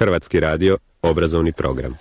Hrvatski 0.00 0.40
radio, 0.40 0.76
obrazovni 1.02 1.52
program. 1.52 1.94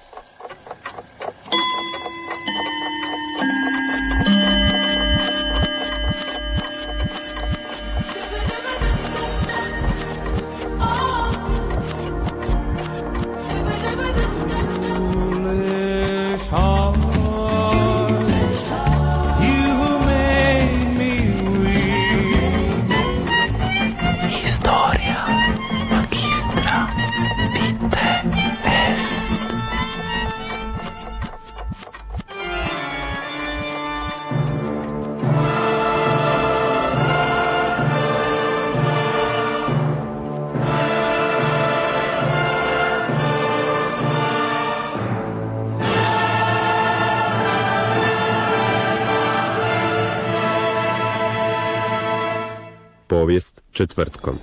Četvrtkom. 53.99 54.35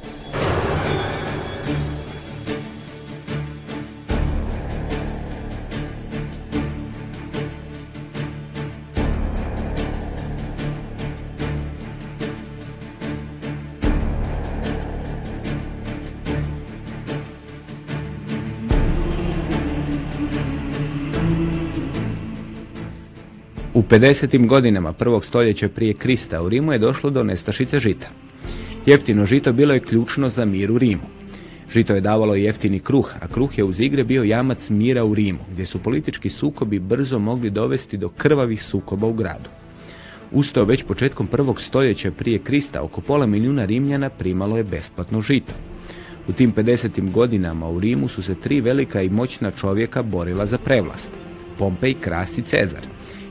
U 23.74 23.82
50. 23.82 24.46
godinama 24.46 24.92
prvog 24.92 25.24
stoljeća 25.24 25.68
prije 25.68 25.94
Krista 25.94 26.42
u 26.42 26.48
Rimu 26.48 26.72
je 26.72 26.78
došlo 26.78 27.10
do 27.10 27.22
nestašice 27.22 27.78
žita. 27.78 28.25
Jeftino 28.86 29.26
žito 29.26 29.52
bilo 29.52 29.74
je 29.74 29.80
ključno 29.80 30.28
za 30.28 30.44
mir 30.44 30.72
u 30.72 30.78
Rimu. 30.78 31.02
Žito 31.72 31.94
je 31.94 32.00
davalo 32.00 32.34
jeftini 32.34 32.78
kruh, 32.78 33.14
a 33.20 33.28
kruh 33.28 33.58
je 33.58 33.64
uz 33.64 33.80
igre 33.80 34.04
bio 34.04 34.22
jamac 34.22 34.68
mira 34.70 35.04
u 35.04 35.14
Rimu, 35.14 35.38
gdje 35.52 35.66
su 35.66 35.78
politički 35.78 36.30
sukobi 36.30 36.78
brzo 36.78 37.18
mogli 37.18 37.50
dovesti 37.50 37.96
do 37.96 38.08
krvavih 38.08 38.62
sukoba 38.62 39.06
u 39.06 39.12
gradu. 39.12 39.50
Usto 40.32 40.64
već 40.64 40.84
početkom 40.84 41.26
prvog 41.26 41.60
stoljeća 41.60 42.10
prije 42.10 42.38
Krista 42.38 42.82
oko 42.82 43.00
pola 43.00 43.26
milijuna 43.26 43.64
Rimljana 43.64 44.10
primalo 44.10 44.56
je 44.56 44.64
besplatno 44.64 45.20
žito. 45.20 45.52
U 46.28 46.32
tim 46.32 46.54
50. 46.54 47.10
godinama 47.12 47.68
u 47.68 47.80
Rimu 47.80 48.08
su 48.08 48.22
se 48.22 48.34
tri 48.34 48.60
velika 48.60 49.02
i 49.02 49.10
moćna 49.10 49.50
čovjeka 49.50 50.02
borila 50.02 50.46
za 50.46 50.58
prevlast. 50.58 51.10
Pompej, 51.58 51.94
Kras 51.94 52.38
i 52.38 52.42
Cezar. 52.42 52.86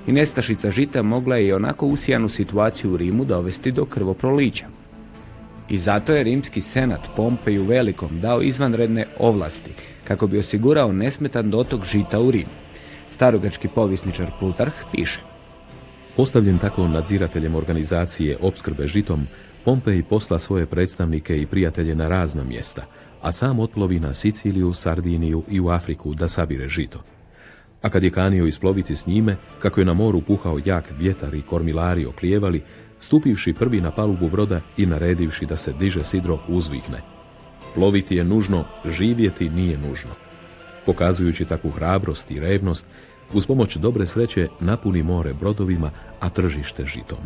I 0.07 0.11
nestašica 0.11 0.71
žita 0.71 1.01
mogla 1.01 1.35
je 1.37 1.47
i 1.47 1.53
onako 1.53 1.87
usijanu 1.87 2.29
situaciju 2.29 2.93
u 2.93 2.97
Rimu 2.97 3.25
dovesti 3.25 3.71
do 3.71 3.85
krvoprolića. 3.85 4.74
I 5.69 5.77
zato 5.77 6.13
je 6.13 6.23
rimski 6.23 6.61
senat 6.61 7.09
Pompeju 7.15 7.63
Velikom 7.63 8.19
dao 8.19 8.41
izvanredne 8.41 9.07
ovlasti 9.19 9.71
kako 10.07 10.27
bi 10.27 10.37
osigurao 10.37 10.91
nesmetan 10.91 11.49
dotok 11.49 11.85
žita 11.85 12.19
u 12.19 12.31
Rim. 12.31 12.47
Starogački 13.09 13.67
povisničar 13.67 14.31
Plutarh 14.39 14.73
piše. 14.95 15.19
Postavljen 16.15 16.57
tako 16.57 16.87
nadzirateljem 16.87 17.55
organizacije 17.55 18.37
opskrbe 18.41 18.87
žitom, 18.87 19.27
Pompej 19.65 20.03
posla 20.03 20.39
svoje 20.39 20.65
predstavnike 20.65 21.41
i 21.41 21.45
prijatelje 21.45 21.95
na 21.95 22.07
razna 22.07 22.43
mjesta, 22.43 22.85
a 23.21 23.31
sam 23.31 23.59
otplovi 23.59 23.99
na 23.99 24.13
Siciliju, 24.13 24.73
Sardiniju 24.73 25.43
i 25.49 25.59
u 25.59 25.69
Afriku 25.69 26.13
da 26.13 26.27
sabire 26.27 26.67
žito. 26.67 26.99
A 27.81 27.89
kad 27.89 28.03
je 28.03 28.09
kanio 28.09 28.45
isploviti 28.45 28.95
s 28.95 29.07
njime, 29.07 29.37
kako 29.59 29.81
je 29.81 29.85
na 29.85 29.93
moru 29.93 30.21
puhao 30.21 30.59
jak 30.65 30.93
vjetar 30.97 31.35
i 31.35 31.41
kormilari 31.41 32.05
oklijevali, 32.05 32.61
stupivši 32.99 33.53
prvi 33.53 33.81
na 33.81 33.91
palubu 33.91 34.29
broda 34.29 34.61
i 34.77 34.85
naredivši 34.85 35.45
da 35.45 35.55
se 35.55 35.73
diže 35.73 36.03
sidro 36.03 36.39
uzvikne. 36.47 37.01
Ploviti 37.75 38.15
je 38.15 38.23
nužno, 38.23 38.65
živjeti 38.85 39.49
nije 39.49 39.77
nužno. 39.77 40.11
Pokazujući 40.85 41.45
takvu 41.45 41.71
hrabrost 41.71 42.31
i 42.31 42.39
revnost, 42.39 42.85
uz 43.33 43.45
pomoć 43.45 43.77
dobre 43.77 44.05
sreće 44.05 44.47
napuni 44.59 45.03
more 45.03 45.33
brodovima, 45.33 45.91
a 46.19 46.29
tržište 46.29 46.85
žitom. 46.85 47.17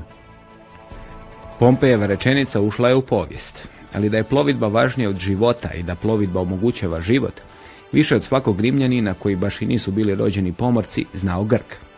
Pompejeva 1.60 2.06
rečenica 2.06 2.62
ušla 2.62 2.90
je 2.90 2.96
u 2.96 3.02
povijest, 3.02 3.68
ali 3.94 4.10
da 4.10 4.18
je 4.18 4.24
plovidba 4.24 4.68
važnija 4.68 5.10
od 5.10 5.18
života 5.18 5.70
i 5.74 5.84
da 5.84 5.96
plovidba 5.96 6.42
omogućava 6.42 7.02
život, 7.02 7.34
više 7.92 8.16
od 8.16 8.24
svakog 8.24 8.62
rimljanina 8.62 9.14
koji 9.14 9.36
baš 9.36 9.62
i 9.62 9.66
nisu 9.66 9.92
bili 9.92 10.16
rođeni 10.16 10.54
pomorci 10.54 11.06
znao 11.14 11.44
Grk. 11.44 11.89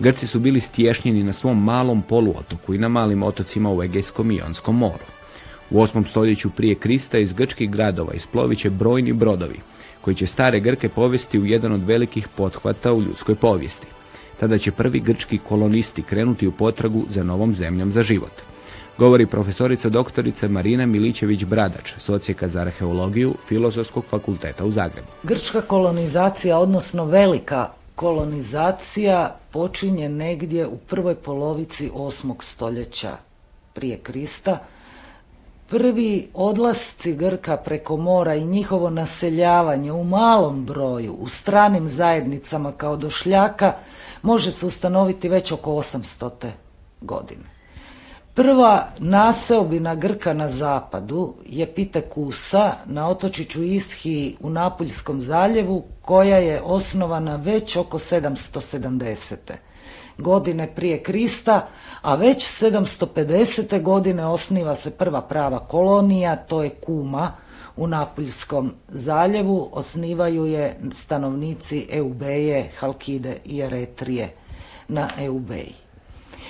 Grci 0.00 0.26
su 0.26 0.38
bili 0.38 0.60
stješnjeni 0.60 1.22
na 1.22 1.32
svom 1.32 1.64
malom 1.64 2.02
poluotoku 2.02 2.74
i 2.74 2.78
na 2.78 2.88
malim 2.88 3.22
otocima 3.22 3.72
u 3.72 3.82
Egejskom 3.82 4.30
i 4.30 4.36
Jonskom 4.36 4.78
moru. 4.78 5.04
U 5.70 5.80
8. 5.80 6.06
stoljeću 6.06 6.50
prije 6.50 6.74
Krista 6.74 7.18
iz 7.18 7.32
grčkih 7.32 7.70
gradova 7.70 8.14
isplovit 8.14 8.58
će 8.58 8.70
brojni 8.70 9.12
brodovi, 9.12 9.60
koji 10.00 10.16
će 10.16 10.26
stare 10.26 10.60
Grke 10.60 10.88
povesti 10.88 11.38
u 11.38 11.46
jedan 11.46 11.72
od 11.72 11.84
velikih 11.84 12.28
pothvata 12.28 12.92
u 12.92 13.02
ljudskoj 13.02 13.34
povijesti. 13.34 13.86
Tada 14.40 14.58
će 14.58 14.72
prvi 14.72 15.00
grčki 15.00 15.38
kolonisti 15.38 16.02
krenuti 16.02 16.46
u 16.46 16.52
potragu 16.52 17.04
za 17.08 17.24
novom 17.24 17.54
zemljom 17.54 17.92
za 17.92 18.02
život. 18.02 18.32
Govori 18.98 19.26
profesorica 19.26 19.88
doktorica 19.88 20.48
Marina 20.48 20.86
Milićević-Bradač, 20.86 21.92
socijeka 21.98 22.48
za 22.48 22.60
arheologiju 22.60 23.34
Filozofskog 23.48 24.04
fakulteta 24.04 24.64
u 24.64 24.70
Zagrebu. 24.70 25.08
Grčka 25.22 25.60
kolonizacija, 25.60 26.58
odnosno 26.58 27.04
velika 27.04 27.79
kolonizacija 28.00 29.36
počinje 29.50 30.08
negdje 30.08 30.66
u 30.66 30.76
prvoj 30.76 31.14
polovici 31.14 31.90
8. 31.90 32.34
stoljeća 32.40 33.16
prije 33.74 33.98
Krista. 33.98 34.58
Prvi 35.68 36.28
odlasci 36.34 37.14
Grka 37.14 37.56
preko 37.56 37.96
mora 37.96 38.34
i 38.34 38.46
njihovo 38.46 38.90
naseljavanje 38.90 39.92
u 39.92 40.04
malom 40.04 40.64
broju, 40.64 41.12
u 41.12 41.28
stranim 41.28 41.88
zajednicama 41.88 42.72
kao 42.72 42.96
došljaka, 42.96 43.72
može 44.22 44.52
se 44.52 44.66
ustanoviti 44.66 45.28
već 45.28 45.52
oko 45.52 45.70
800. 45.70 46.50
godine. 47.00 47.59
Prva 48.34 48.88
naseobina 48.98 49.94
Grka 49.94 50.32
na 50.32 50.48
zapadu 50.48 51.34
je 51.46 51.74
Pitekusa 51.74 52.72
na 52.86 53.08
otočiću 53.08 53.62
Ishi 53.62 54.36
u 54.40 54.50
Napuljskom 54.50 55.20
zaljevu 55.20 55.84
koja 56.02 56.36
je 56.36 56.62
osnovana 56.62 57.36
već 57.36 57.76
oko 57.76 57.98
770. 57.98 59.36
godine 60.18 60.74
prije 60.74 61.02
Krista, 61.02 61.68
a 62.02 62.14
već 62.14 62.46
750. 62.62 63.82
godine 63.82 64.26
osniva 64.26 64.74
se 64.74 64.90
prva 64.90 65.22
prava 65.22 65.58
kolonija, 65.58 66.36
to 66.36 66.62
je 66.62 66.70
Kuma 66.70 67.32
u 67.76 67.86
Napuljskom 67.86 68.72
zaljevu, 68.88 69.68
osnivaju 69.72 70.46
je 70.46 70.80
stanovnici 70.92 71.86
Eubeje, 71.90 72.70
Halkide 72.78 73.36
i 73.44 73.60
Eretrije 73.60 74.34
na 74.88 75.08
Eubeji. 75.18 75.89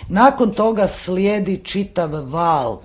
Nakon 0.09 0.51
toga 0.51 0.89
slijedi 0.89 1.61
čitav 1.65 2.11
val 2.11 2.79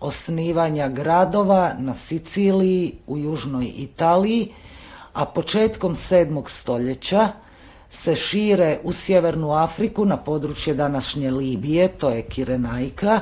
osnivanja 0.00 0.88
gradova 0.88 1.74
na 1.78 1.94
Siciliji, 1.94 2.92
u 3.06 3.18
južnoj 3.18 3.72
Italiji, 3.76 4.48
a 5.12 5.24
početkom 5.24 5.94
7. 5.94 6.48
stoljeća 6.48 7.28
se 7.88 8.16
šire 8.16 8.78
u 8.82 8.92
sjevernu 8.92 9.52
Afriku 9.52 10.04
na 10.04 10.16
područje 10.16 10.74
današnje 10.74 11.30
Libije, 11.30 11.88
to 11.88 12.10
je 12.10 12.22
Kirenajka, 12.22 13.20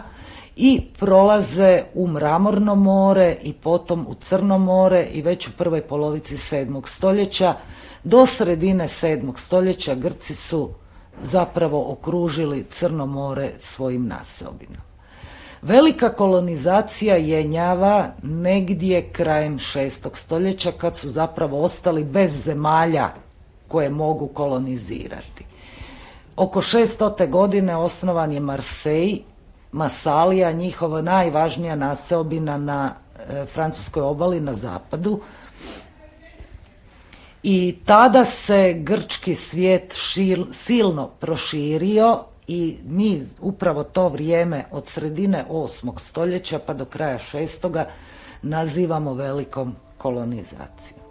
i 0.57 0.81
prolaze 0.99 1.83
u 1.95 2.09
Mramorno 2.09 2.75
more 2.75 3.37
i 3.43 3.53
potom 3.53 4.07
u 4.09 4.15
Crno 4.15 4.59
more 4.59 5.05
i 5.13 5.23
već 5.23 5.49
u 5.49 5.51
prvoj 5.59 5.81
polovici 5.81 6.37
7. 6.37 6.89
stoljeća 6.89 7.55
do 8.05 8.27
sredine 8.27 8.85
7. 8.85 9.39
stoljeća 9.39 9.95
Grci 9.95 10.35
su 10.35 10.71
zapravo 11.23 11.93
okružili 11.93 12.67
Crno 12.71 13.07
more 13.07 13.51
svojim 13.59 14.07
naseobinama. 14.07 14.93
Velika 15.63 16.09
kolonizacija 16.09 17.17
jenjava 17.17 18.11
negdje 18.23 19.09
krajem 19.13 19.59
šestog 19.59 20.19
stoljeća 20.19 20.73
kad 20.73 20.97
su 20.97 21.09
zapravo 21.09 21.65
ostali 21.65 22.05
bez 22.05 22.45
zemalja 22.45 23.11
koje 23.69 23.91
mogu 23.91 24.27
kolonizirati. 24.27 25.45
Oko 26.37 26.61
600. 26.61 27.31
godine 27.31 27.77
osnovan 27.77 28.33
je 28.33 28.41
Marsej, 28.41 29.19
Masalija, 29.73 30.53
njihova 30.53 31.03
najvažnija 31.03 31.77
naseobina 31.77 32.57
na 32.57 32.95
e, 33.29 33.47
francuskoj 33.47 34.03
obali 34.03 34.41
na 34.41 34.55
zapadu 34.55 35.21
I 37.43 37.79
tada 37.85 38.25
se 38.25 38.73
grčki 38.73 39.35
svijet 39.35 39.95
silno 40.53 41.09
proširio 41.21 42.25
i 42.47 42.77
mi 42.85 43.23
upravo 43.41 43.85
to 43.85 44.09
vrijeme 44.09 44.65
od 44.71 44.87
sredine 44.87 45.45
8. 45.51 45.99
stoljeća 45.99 46.59
pa 46.59 46.75
do 46.75 46.85
kraja 46.85 47.19
6. 47.19 47.85
nazivamo 48.43 49.15
velikom 49.15 49.77
kolonizacijom. 49.99 51.02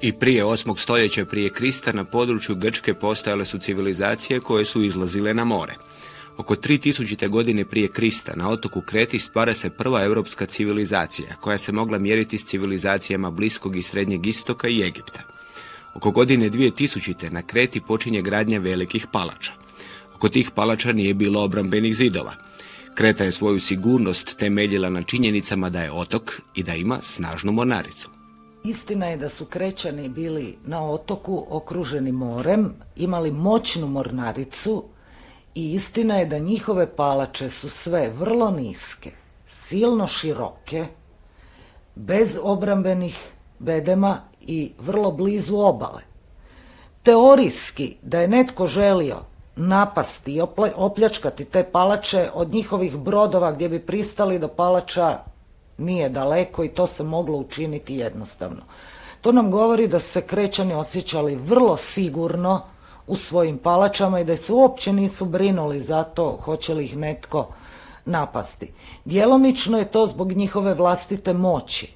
I 0.00 0.12
prije 0.12 0.44
8. 0.44 0.78
stoljeća 0.78 1.24
prije 1.24 1.50
Krista 1.50 1.92
na 1.92 2.04
području 2.04 2.54
Grčke 2.54 2.94
postojale 2.94 3.44
su 3.44 3.58
civilizacije 3.58 4.40
koje 4.40 4.64
su 4.64 4.82
izlazile 4.82 5.34
na 5.34 5.44
more. 5.44 5.74
Oko 6.36 6.54
3000. 6.54 7.28
godine 7.28 7.64
prije 7.64 7.88
Krista 7.88 8.32
na 8.36 8.50
otoku 8.50 8.80
Kreti 8.80 9.18
stvara 9.18 9.54
se 9.54 9.70
prva 9.70 10.04
europska 10.04 10.46
civilizacija 10.46 11.36
koja 11.40 11.58
se 11.58 11.72
mogla 11.72 11.98
mjeriti 11.98 12.38
s 12.38 12.46
civilizacijama 12.46 13.30
Bliskog 13.30 13.76
i 13.76 13.82
Srednjeg 13.82 14.26
istoka 14.26 14.68
i 14.68 14.82
Egipta. 14.82 15.22
Oko 15.94 16.10
godine 16.10 16.50
2000. 16.50 17.30
na 17.30 17.42
Kreti 17.42 17.80
počinje 17.80 18.22
gradnja 18.22 18.58
velikih 18.58 19.06
palača. 19.12 19.52
Oko 20.14 20.28
tih 20.28 20.50
palača 20.50 20.92
nije 20.92 21.14
bilo 21.14 21.42
obrambenih 21.42 21.96
zidova. 21.96 22.34
Kreta 22.94 23.24
je 23.24 23.32
svoju 23.32 23.60
sigurnost 23.60 24.36
temeljila 24.38 24.90
na 24.90 25.02
činjenicama 25.02 25.70
da 25.70 25.82
je 25.82 25.92
otok 25.92 26.40
i 26.54 26.62
da 26.62 26.74
ima 26.74 26.98
snažnu 27.02 27.52
mornaricu. 27.52 28.17
Istina 28.64 29.06
je 29.06 29.16
da 29.16 29.28
su 29.28 29.44
krećani 29.44 30.08
bili 30.08 30.58
na 30.64 30.90
otoku 30.90 31.46
okruženi 31.50 32.12
morem, 32.12 32.74
imali 32.96 33.30
moćnu 33.32 33.86
mornaricu 33.86 34.84
i 35.54 35.72
istina 35.72 36.16
je 36.16 36.26
da 36.26 36.38
njihove 36.38 36.96
palače 36.96 37.50
su 37.50 37.68
sve 37.68 38.10
vrlo 38.10 38.50
niske, 38.50 39.12
silno 39.46 40.06
široke, 40.06 40.86
bez 41.94 42.38
obrambenih 42.42 43.32
bedema 43.58 44.20
i 44.40 44.72
vrlo 44.78 45.10
blizu 45.10 45.56
obale. 45.56 46.02
Teorijski 47.02 47.96
da 48.02 48.20
je 48.20 48.28
netko 48.28 48.66
želio 48.66 49.16
napasti 49.56 50.32
i 50.32 50.40
opljačkati 50.76 51.44
te 51.44 51.64
palače 51.64 52.30
od 52.34 52.52
njihovih 52.52 52.96
brodova 52.96 53.52
gdje 53.52 53.68
bi 53.68 53.86
pristali 53.86 54.38
do 54.38 54.48
palača 54.48 55.18
nije 55.78 56.08
daleko 56.08 56.64
i 56.64 56.68
to 56.68 56.86
se 56.86 57.04
moglo 57.04 57.38
učiniti 57.38 57.94
jednostavno. 57.94 58.62
To 59.20 59.32
nam 59.32 59.50
govori 59.50 59.88
da 59.88 59.98
su 59.98 60.08
se 60.08 60.20
krećani 60.20 60.74
osjećali 60.74 61.36
vrlo 61.36 61.76
sigurno 61.76 62.62
u 63.06 63.16
svojim 63.16 63.58
palačama 63.58 64.20
i 64.20 64.24
da 64.24 64.36
se 64.36 64.52
uopće 64.52 64.92
nisu 64.92 65.24
brinuli 65.24 65.80
za 65.80 66.04
to 66.04 66.38
hoće 66.42 66.74
li 66.74 66.84
ih 66.84 66.96
netko 66.96 67.48
napasti. 68.04 68.72
Djelomično 69.04 69.78
je 69.78 69.90
to 69.90 70.06
zbog 70.06 70.32
njihove 70.32 70.74
vlastite 70.74 71.32
moći 71.32 71.92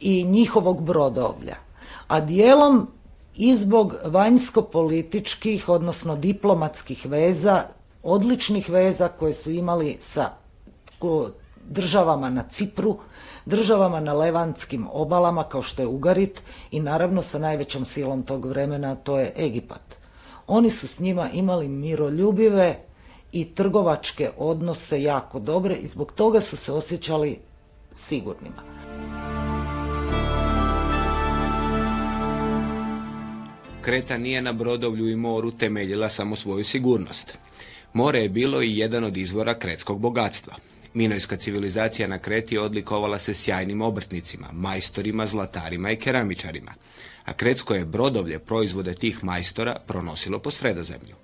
i 0.00 0.24
njihovog 0.24 0.82
brodovlja, 0.82 1.56
a 2.08 2.20
dijelom 2.20 2.88
i 3.36 3.54
zbog 3.54 3.94
vanjsko-političkih, 4.04 5.68
odnosno 5.68 6.16
diplomatskih 6.16 7.06
veza, 7.06 7.62
odličnih 8.02 8.70
veza 8.70 9.08
koje 9.08 9.32
su 9.32 9.50
imali 9.50 9.96
sa 10.00 10.30
državama 11.68 12.30
na 12.30 12.42
Cipru, 12.42 12.98
državama 13.46 14.00
na 14.00 14.12
levantskim 14.12 14.86
obalama 14.92 15.44
kao 15.44 15.62
što 15.62 15.82
je 15.82 15.88
Ugarit 15.88 16.42
i 16.70 16.80
naravno 16.80 17.22
sa 17.22 17.38
najvećom 17.38 17.84
silom 17.84 18.22
tog 18.22 18.46
vremena 18.46 18.94
to 18.94 19.18
je 19.18 19.32
Egipat. 19.36 19.96
Oni 20.46 20.70
su 20.70 20.88
s 20.88 21.00
njima 21.00 21.30
imali 21.30 21.68
miroljubive 21.68 22.78
i 23.32 23.44
trgovačke 23.44 24.30
odnose 24.38 25.02
jako 25.02 25.40
dobre 25.40 25.74
i 25.74 25.86
zbog 25.86 26.12
toga 26.12 26.40
su 26.40 26.56
se 26.56 26.72
osjećali 26.72 27.38
sigurnima. 27.90 28.62
Kreta 33.82 34.18
nije 34.18 34.42
na 34.42 34.52
brodovlju 34.52 35.08
i 35.08 35.16
moru 35.16 35.50
temeljila 35.50 36.08
samo 36.08 36.36
svoju 36.36 36.64
sigurnost. 36.64 37.38
More 37.92 38.18
je 38.18 38.28
bilo 38.28 38.62
i 38.62 38.78
jedan 38.78 39.04
od 39.04 39.16
izvora 39.16 39.54
kretskog 39.54 40.00
bogatstva. 40.00 40.54
Minojska 40.94 41.36
civilizacija 41.36 42.08
na 42.08 42.18
Kreti 42.18 42.58
odlikovala 42.58 43.18
se 43.18 43.34
sjajnim 43.34 43.82
obrtnicima, 43.82 44.46
majstorima, 44.52 45.26
zlatarima 45.26 45.90
i 45.90 45.96
keramičarima, 45.96 46.72
a 47.24 47.32
kretsko 47.32 47.74
je 47.74 47.84
brodovlje 47.84 48.38
proizvode 48.38 48.94
tih 48.94 49.24
majstora 49.24 49.76
pronosilo 49.86 50.38
po 50.38 50.50
sredozemlju. 50.50 51.16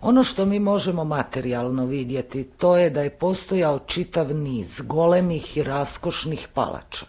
Ono 0.00 0.24
što 0.24 0.44
mi 0.44 0.58
možemo 0.58 1.04
materijalno 1.04 1.86
vidjeti, 1.86 2.44
to 2.44 2.76
je 2.76 2.90
da 2.90 3.02
je 3.02 3.10
postojao 3.10 3.78
čitav 3.78 4.34
niz 4.34 4.80
golemih 4.80 5.56
i 5.56 5.62
raskošnih 5.62 6.48
palača, 6.54 7.06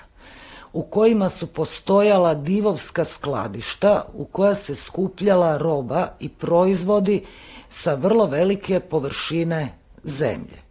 u 0.74 0.84
kojima 0.84 1.30
su 1.30 1.48
postojala 1.48 2.34
divovska 2.34 3.06
skladišta 3.06 4.06
u 4.14 4.26
koja 4.26 4.56
se 4.56 4.76
skupljala 4.76 5.58
roba 5.58 6.08
i 6.20 6.30
proizvodi 6.30 7.24
sa 7.70 7.94
vrlo 7.94 8.26
velike 8.26 8.80
površine 8.80 9.78
zemlje. 10.04 10.71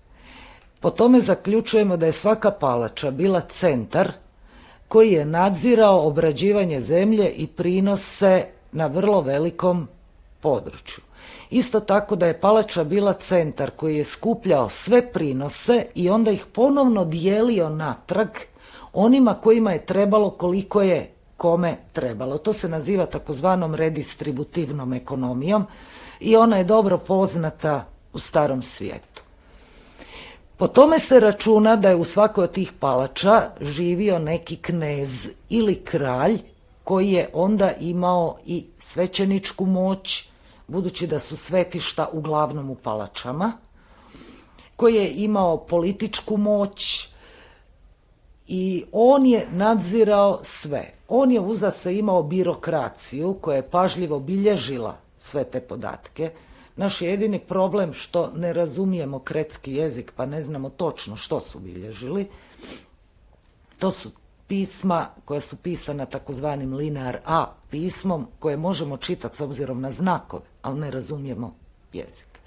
Po 0.80 0.90
tome 0.90 1.20
zaključujemo 1.20 1.96
da 1.96 2.06
je 2.06 2.12
svaka 2.12 2.50
palača 2.50 3.10
bila 3.10 3.40
centar 3.40 4.12
koji 4.88 5.12
je 5.12 5.24
nadzirao 5.24 6.06
obrađivanje 6.06 6.80
zemlje 6.80 7.30
i 7.30 7.46
prinose 7.46 8.46
na 8.72 8.86
vrlo 8.86 9.20
velikom 9.20 9.88
području. 10.40 11.04
Isto 11.50 11.80
tako 11.80 12.16
da 12.16 12.26
je 12.26 12.40
palača 12.40 12.84
bila 12.84 13.12
centar 13.12 13.70
koji 13.70 13.96
je 13.96 14.04
skupljao 14.04 14.68
sve 14.68 15.12
prinose 15.12 15.86
i 15.94 16.10
onda 16.10 16.30
ih 16.30 16.46
ponovno 16.52 17.04
dijelio 17.04 17.68
natrag 17.68 18.28
onima 18.92 19.34
kojima 19.34 19.72
je 19.72 19.86
trebalo 19.86 20.30
koliko 20.30 20.82
je 20.82 21.10
kome 21.36 21.76
trebalo. 21.92 22.38
To 22.38 22.52
se 22.52 22.68
naziva 22.68 23.06
takozvanom 23.06 23.74
redistributivnom 23.74 24.92
ekonomijom 24.92 25.66
i 26.20 26.36
ona 26.36 26.56
je 26.56 26.64
dobro 26.64 26.98
poznata 26.98 27.84
u 28.12 28.18
starom 28.18 28.62
svijetu. 28.62 29.09
Po 30.60 30.68
tome 30.68 30.98
se 30.98 31.20
računa 31.20 31.76
da 31.76 31.88
je 31.88 31.96
u 31.96 32.04
svakoj 32.04 32.44
od 32.44 32.52
tih 32.52 32.72
palača 32.80 33.42
živio 33.60 34.18
neki 34.18 34.56
knez 34.56 35.28
ili 35.48 35.84
kralj 35.84 36.38
koji 36.84 37.12
je 37.12 37.28
onda 37.32 37.72
imao 37.80 38.38
i 38.46 38.64
svećeničku 38.78 39.66
moć, 39.66 40.28
budući 40.68 41.06
da 41.06 41.18
su 41.18 41.36
svetišta 41.36 42.08
uglavnom 42.12 42.70
u 42.70 42.74
palačama, 42.74 43.52
koji 44.76 44.94
je 44.94 45.10
imao 45.10 45.56
političku 45.56 46.36
moć 46.36 47.08
i 48.48 48.84
on 48.92 49.26
je 49.26 49.46
nadzirao 49.52 50.40
sve. 50.42 50.92
On 51.08 51.32
je 51.32 51.40
uza 51.40 51.70
se 51.70 51.98
imao 51.98 52.22
birokraciju 52.22 53.36
koja 53.40 53.56
je 53.56 53.70
pažljivo 53.70 54.18
bilježila 54.18 54.96
sve 55.16 55.44
te 55.44 55.60
podatke, 55.60 56.30
naš 56.80 57.02
je 57.02 57.10
jedini 57.10 57.38
problem 57.38 57.92
što 57.92 58.32
ne 58.36 58.52
razumijemo 58.52 59.18
kretski 59.18 59.74
jezik 59.74 60.12
pa 60.16 60.26
ne 60.26 60.42
znamo 60.42 60.70
točno 60.70 61.16
što 61.16 61.40
su 61.40 61.58
bilježili. 61.58 62.26
To 63.78 63.90
su 63.90 64.10
pisma 64.46 65.08
koja 65.24 65.40
su 65.40 65.56
pisana 65.56 66.06
takozvanim 66.06 66.74
linear 66.74 67.18
A 67.26 67.46
pismom 67.70 68.26
koje 68.38 68.56
možemo 68.56 68.96
čitati 68.96 69.36
s 69.36 69.40
obzirom 69.40 69.80
na 69.80 69.92
znakove, 69.92 70.42
ali 70.62 70.80
ne 70.80 70.90
razumijemo 70.90 71.54
jezik. 71.92 72.40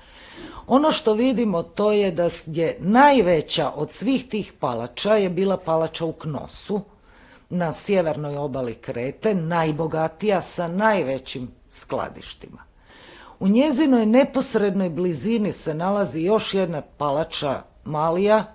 Ono 0.67 0.91
što 0.91 1.13
vidimo 1.13 1.63
to 1.63 1.91
je 1.91 2.11
da 2.11 2.29
je 2.45 2.77
najveća 2.79 3.71
od 3.75 3.91
svih 3.91 4.29
tih 4.29 4.53
palača 4.59 5.13
je 5.13 5.29
bila 5.29 5.57
palača 5.57 6.05
u 6.05 6.13
Knosu 6.13 6.81
na 7.49 7.73
sjevernoj 7.73 8.37
obali 8.37 8.73
Krete, 8.73 9.35
najbogatija 9.35 10.41
sa 10.41 10.67
najvećim 10.67 11.51
skladištima. 11.69 12.72
U 13.39 13.47
njezinoj 13.47 14.05
neposrednoj 14.05 14.89
blizini 14.89 15.51
se 15.51 15.73
nalazi 15.73 16.21
još 16.21 16.53
jedna 16.53 16.81
palača 16.81 17.61
Malija, 17.85 18.45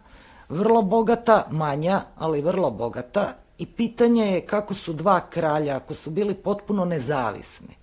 vrlo 0.49 0.82
bogata, 0.82 1.47
manja, 1.50 2.02
ali 2.16 2.40
vrlo 2.40 2.70
bogata 2.70 3.35
i 3.58 3.66
pitanje 3.66 4.32
je 4.32 4.47
kako 4.47 4.75
su 4.75 4.92
dva 4.92 5.20
kralja, 5.20 5.76
ako 5.76 5.94
su 5.94 6.11
bili 6.11 6.35
potpuno 6.35 6.85
nezavisni, 6.85 7.76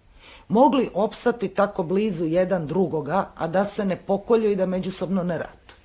mogli 0.48 0.90
opstati 0.94 1.48
tako 1.48 1.84
blizu 1.84 2.26
jedan 2.26 2.68
drugoga, 2.68 3.30
a 3.36 3.48
da 3.48 3.64
se 3.64 3.86
ne 3.86 3.96
pokolju 3.96 4.52
i 4.52 4.56
da 4.56 4.66
međusobno 4.66 5.24
ne 5.24 5.38
ratu. 5.38 5.76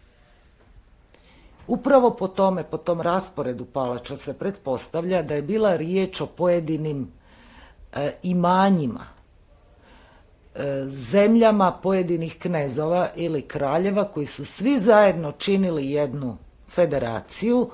Upravo 1.66 2.10
po 2.10 2.28
tome, 2.28 2.64
po 2.64 2.76
tom 2.76 3.00
rasporedu 3.00 3.64
palača 3.64 4.16
se 4.16 4.38
pretpostavlja 4.38 5.22
da 5.22 5.34
je 5.34 5.42
bila 5.42 5.76
riječ 5.76 6.20
o 6.20 6.26
pojedinim 6.26 7.12
e, 7.92 8.12
imanjima, 8.22 9.06
zemljama 10.88 11.72
pojedinih 11.82 12.38
knezova 12.38 13.08
ili 13.16 13.42
kraljeva 13.42 14.04
koji 14.04 14.26
su 14.26 14.44
svi 14.44 14.78
zajedno 14.78 15.32
činili 15.32 15.90
jednu 15.90 16.36
federaciju 16.68 17.70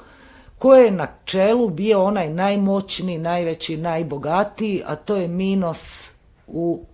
koje 0.59 0.85
je 0.85 0.91
na 0.91 1.07
čelu 1.25 1.69
bio 1.71 2.05
onaj 2.05 2.31
najmoćniji, 2.31 3.19
najveći, 3.19 3.77
najbogatiji, 3.77 4.83
a 4.87 4.97
to 4.97 5.17
je 5.17 5.29
Minos 5.29 6.11
u 6.47 6.85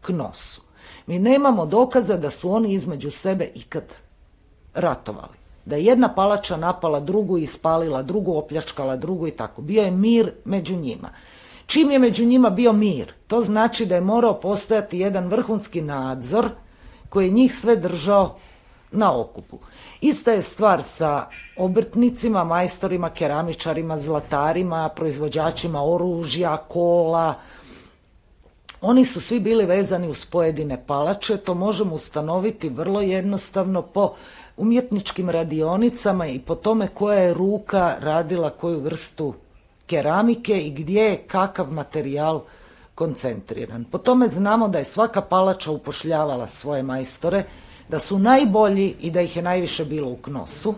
Knosu. 0.00 0.62
Mi 1.06 1.18
nemamo 1.18 1.66
dokaza 1.66 2.16
da 2.16 2.30
su 2.30 2.52
oni 2.52 2.72
između 2.72 3.10
sebe 3.10 3.50
ikad 3.54 3.84
ratovali. 4.74 5.40
Da 5.64 5.76
je 5.76 5.84
jedna 5.84 6.14
palača 6.14 6.56
napala 6.56 7.00
drugu 7.00 7.38
i 7.38 7.46
spalila 7.46 8.02
drugu, 8.02 8.36
opljačkala 8.36 8.96
drugu 8.96 9.26
i 9.26 9.30
tako. 9.30 9.62
Bio 9.62 9.82
je 9.82 9.90
mir 9.90 10.32
među 10.44 10.76
njima. 10.76 11.08
Čim 11.70 11.90
je 11.90 11.98
među 11.98 12.24
njima 12.24 12.50
bio 12.50 12.72
mir, 12.72 13.12
to 13.26 13.42
znači 13.42 13.86
da 13.86 13.94
je 13.94 14.00
morao 14.00 14.40
postojati 14.40 14.98
jedan 14.98 15.26
vrhunski 15.28 15.80
nadzor 15.80 16.48
koji 17.08 17.26
je 17.26 17.30
njih 17.30 17.54
sve 17.54 17.76
držao 17.76 18.38
na 18.92 19.20
okupu. 19.20 19.58
Ista 20.00 20.32
je 20.32 20.42
stvar 20.42 20.82
sa 20.82 21.26
obrtnicima, 21.56 22.44
majstorima, 22.44 23.10
keramičarima, 23.10 23.98
zlatarima, 23.98 24.88
proizvođačima 24.88 25.82
oružja, 25.84 26.56
kola. 26.56 27.34
Oni 28.80 29.04
su 29.04 29.20
svi 29.20 29.40
bili 29.40 29.66
vezani 29.66 30.08
uz 30.08 30.24
pojedine 30.26 30.84
palače, 30.86 31.36
to 31.36 31.54
možemo 31.54 31.94
ustanoviti 31.94 32.68
vrlo 32.68 33.00
jednostavno 33.00 33.82
po 33.82 34.14
umjetničkim 34.56 35.30
radionicama 35.30 36.26
i 36.26 36.38
po 36.38 36.54
tome 36.54 36.86
koja 36.86 37.18
je 37.18 37.34
ruka 37.34 37.96
radila 38.00 38.50
koju 38.50 38.80
vrstu 38.80 39.34
keramike 39.90 40.60
i 40.60 40.70
gdje 40.70 41.02
je 41.02 41.22
kakav 41.26 41.72
materijal 41.72 42.42
koncentriran. 42.94 43.84
Po 43.84 43.98
tome 43.98 44.28
znamo 44.28 44.68
da 44.68 44.78
je 44.78 44.84
svaka 44.84 45.20
palača 45.20 45.70
upošljavala 45.70 46.46
svoje 46.46 46.82
majstore, 46.82 47.42
da 47.88 47.98
su 47.98 48.18
najbolji 48.18 48.94
i 49.00 49.10
da 49.10 49.20
ih 49.20 49.36
je 49.36 49.42
najviše 49.42 49.84
bilo 49.84 50.08
u 50.08 50.16
Knosu. 50.16 50.74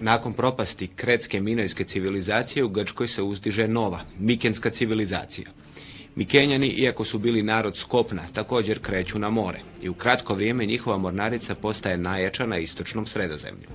Nakon 0.00 0.32
propasti 0.32 0.86
kretske 0.86 1.40
minojske 1.40 1.84
civilizacije 1.84 2.64
u 2.64 2.68
Grčkoj 2.68 3.08
se 3.08 3.22
uzdiže 3.22 3.68
nova, 3.68 4.00
mikenska 4.18 4.70
civilizacija. 4.70 5.63
Mikenjani, 6.16 6.66
iako 6.66 7.04
su 7.04 7.18
bili 7.18 7.42
narod 7.42 7.76
skopna, 7.76 8.22
također 8.32 8.78
kreću 8.78 9.18
na 9.18 9.30
more 9.30 9.60
i 9.82 9.88
u 9.88 9.94
kratko 9.94 10.34
vrijeme 10.34 10.66
njihova 10.66 10.98
mornarica 10.98 11.54
postaje 11.54 11.96
najjača 11.96 12.46
na 12.46 12.58
istočnom 12.58 13.06
sredozemlju. 13.06 13.68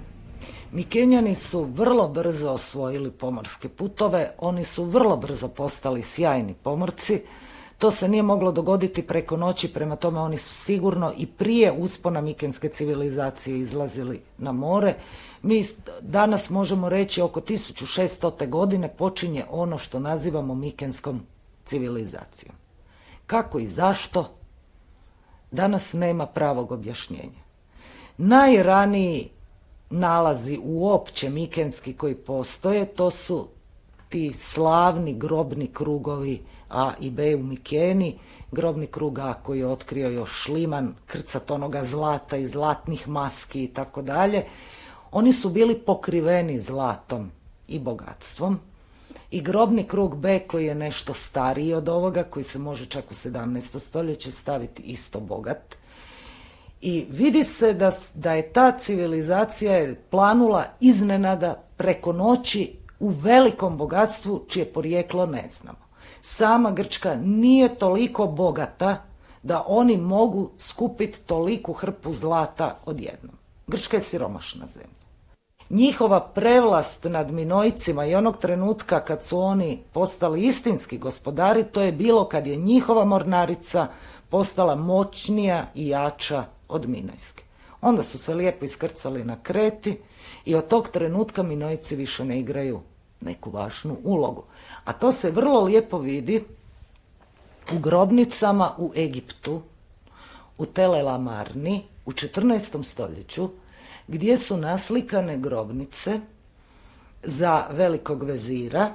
Mikenjani 0.72 1.36
su 1.36 1.63
vrlo 1.63 2.08
brzo 2.08 2.51
osvojili 2.51 3.12
pomorske 3.12 3.69
putove, 3.69 4.31
oni 4.38 4.63
su 4.63 4.84
vrlo 4.84 5.17
brzo 5.17 5.48
postali 5.48 6.01
sjajni 6.01 6.53
pomorci. 6.63 7.22
To 7.77 7.91
se 7.91 8.08
nije 8.08 8.24
moglo 8.24 8.51
dogoditi 8.51 9.01
preko 9.01 9.38
noći, 9.38 9.74
prema 9.74 9.96
tome 9.96 10.19
oni 10.19 10.38
su 10.38 10.53
sigurno 10.53 11.13
i 11.17 11.25
prije 11.25 11.72
uspona 11.72 12.22
mikenske 12.22 12.69
civilizacije 12.69 13.60
izlazili 13.60 14.22
na 14.38 14.51
more. 14.51 14.96
Mi 15.41 15.65
danas 16.01 16.50
možemo 16.50 16.89
reći 16.89 17.22
oko 17.22 17.41
1600. 17.41 18.50
godine 18.50 18.89
počinje 18.98 19.46
ono 19.50 19.77
što 19.77 20.00
nazivamo 20.00 20.55
mikenskom 20.55 21.22
civilizacijom. 21.70 22.56
Kako 23.28 23.60
i 23.60 23.68
zašto? 23.68 24.30
Danas 25.52 25.94
nema 25.94 26.26
pravog 26.26 26.72
objašnjenja. 26.72 27.44
Najraniji 28.18 29.30
nalazi 29.90 30.60
uopće 30.64 31.30
mikenski 31.30 31.94
koji 31.94 32.16
postoje, 32.16 32.86
to 32.86 33.10
su 33.10 33.48
ti 34.10 34.34
slavni 34.34 35.14
grobni 35.14 35.68
krugovi 35.68 36.42
A 36.70 36.94
i 37.00 37.10
B 37.12 37.36
u 37.36 37.44
Mikeni, 37.44 38.20
grobni 38.52 38.88
krug 38.88 39.20
A 39.20 39.34
koji 39.34 39.60
je 39.60 39.68
otkrio 39.68 40.10
još 40.10 40.30
Šliman, 40.44 40.96
krcat 41.06 41.52
onoga 41.52 41.84
zlata 41.84 42.38
i 42.38 42.48
zlatnih 42.48 43.08
maski 43.08 43.64
i 43.64 43.74
tako 43.74 44.02
dalje. 44.02 44.46
Oni 45.12 45.34
su 45.34 45.50
bili 45.50 45.80
pokriveni 45.80 46.60
zlatom 46.60 47.32
i 47.68 47.80
bogatstvom. 47.80 48.60
I 49.31 49.41
grobni 49.41 49.83
krug 49.83 50.15
B 50.15 50.39
koji 50.39 50.65
je 50.65 50.75
nešto 50.75 51.13
stariji 51.13 51.74
od 51.74 51.89
ovoga, 51.89 52.24
koji 52.24 52.43
se 52.43 52.59
može 52.59 52.86
čak 52.86 53.12
u 53.12 53.13
17. 53.13 53.79
stoljeće 53.79 54.31
staviti 54.31 54.83
isto 54.83 55.19
bogat. 55.19 55.75
I 56.81 57.05
vidi 57.09 57.43
se 57.43 57.74
da, 57.74 57.91
da 58.13 58.33
je 58.33 58.53
ta 58.53 58.77
civilizacija 58.77 59.93
planula 60.09 60.65
iznenada 60.79 61.63
preko 61.77 62.13
noći 62.13 62.75
u 63.00 63.09
velikom 63.09 63.77
bogatstvu 63.77 64.45
čije 64.48 64.65
porijeklo 64.65 65.25
ne 65.25 65.48
znamo. 65.48 65.89
Sama 66.21 66.71
Grčka 66.71 67.15
nije 67.15 67.75
toliko 67.75 68.27
bogata 68.27 69.03
da 69.43 69.63
oni 69.67 69.98
mogu 69.98 70.51
skupiti 70.57 71.19
toliku 71.19 71.74
hrpu 71.74 72.13
zlata 72.13 72.79
odjednom. 72.86 73.36
Grčka 73.67 73.98
je 73.98 74.01
siromašna 74.01 74.67
zemlja. 74.67 74.99
Njihova 75.70 76.20
prevlast 76.20 77.04
nad 77.04 77.32
Minojcima 77.32 78.06
i 78.06 78.16
onog 78.16 78.38
trenutka 78.38 79.00
kad 79.00 79.24
su 79.24 79.40
oni 79.40 79.84
postali 79.94 80.46
istinski 80.46 80.98
gospodari, 80.98 81.64
to 81.64 81.82
je 81.82 81.92
bilo 81.92 82.30
kad 82.30 82.48
je 82.48 82.56
njihova 82.56 83.06
mornarica 83.06 83.88
postala 84.30 84.76
moćnija 84.76 85.72
i 85.76 85.88
jača 85.88 86.44
od 86.68 86.90
Minojske. 86.90 87.44
Onda 87.82 88.04
su 88.04 88.18
se 88.18 88.34
lijepo 88.34 88.66
iskrcali 88.66 89.24
na 89.24 89.44
kreti 89.44 89.98
i 90.46 90.56
od 90.56 90.68
tog 90.68 90.90
trenutka 90.90 91.44
Minojci 91.44 91.96
više 91.96 92.26
ne 92.26 92.40
igraju 92.40 92.82
neku 93.22 93.50
važnu 93.50 93.98
ulogu. 94.04 94.44
A 94.86 94.94
to 94.94 95.12
se 95.12 95.32
vrlo 95.32 95.62
lijepo 95.62 95.98
vidi 95.98 96.44
u 97.76 97.80
grobnicama 97.80 98.76
u 98.78 98.92
Egiptu, 98.96 99.62
u 100.58 100.66
Telelamarni, 100.66 101.84
u 102.06 102.12
14. 102.12 102.84
stoljeću, 102.84 103.50
gdje 104.12 104.38
su 104.38 104.58
naslikane 104.58 105.38
grobnice 105.38 106.20
za 107.24 107.68
velikog 107.72 108.24
vezira 108.24 108.92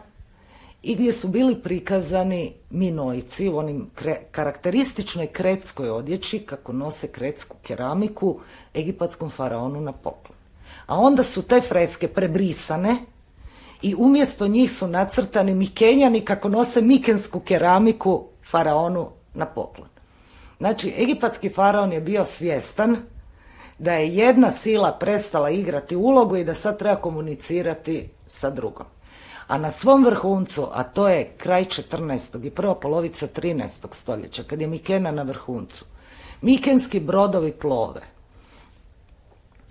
i 0.83 0.95
gdje 0.95 1.13
su 1.13 1.29
bili 1.29 1.63
prikazani 1.63 2.53
minojci 2.71 3.49
u 3.49 3.59
onim 3.59 3.91
karakterističnoj 4.31 5.27
kretskoj 5.27 5.91
odjeći 5.91 6.39
kako 6.39 6.73
nose 6.73 7.09
kretsku 7.09 7.57
keramiku 7.63 8.41
egipatskom 8.75 9.31
faraonu 9.31 9.81
na 9.81 9.93
poklon. 9.93 10.39
A 10.87 10.99
onda 10.99 11.23
su 11.23 11.43
te 11.43 11.61
freske 11.61 12.09
prebrisane 12.09 12.97
i 13.83 13.95
umjesto 13.99 14.49
njih 14.49 14.73
su 14.73 14.87
nacrtani 14.87 15.55
mikenjani 15.55 16.21
kako 16.21 16.49
nose 16.49 16.83
mikensku 16.83 17.41
keramiku 17.41 18.25
faraonu 18.51 19.09
na 19.35 19.47
poklon. 19.47 19.89
Znači, 20.59 20.95
egipatski 20.99 21.49
faraon 21.49 21.93
je 21.93 22.01
bio 22.01 22.25
svjestan 22.25 22.97
da 23.79 23.93
je 23.93 24.15
jedna 24.15 24.51
sila 24.51 24.93
prestala 24.93 25.51
igrati 25.51 25.97
ulogu 25.97 26.37
i 26.37 26.45
da 26.45 26.55
sad 26.55 26.79
treba 26.79 26.97
komunicirati 26.97 28.09
sa 28.27 28.51
drugom. 28.51 28.87
A 29.47 29.59
na 29.59 29.71
svom 29.71 30.05
vrhuncu, 30.05 30.69
a 30.73 30.83
to 30.83 31.09
je 31.09 31.33
kraj 31.37 31.65
14. 31.65 32.47
i 32.47 32.51
prva 32.51 32.75
polovica 32.75 33.27
13. 33.27 33.87
stoljeća, 33.91 34.43
kad 34.43 34.61
je 34.61 34.67
Mikena 34.67 35.11
na 35.11 35.23
vrhuncu, 35.23 35.85
Mikenski 36.41 37.01
brodovi 37.01 37.53
plove. 37.53 38.01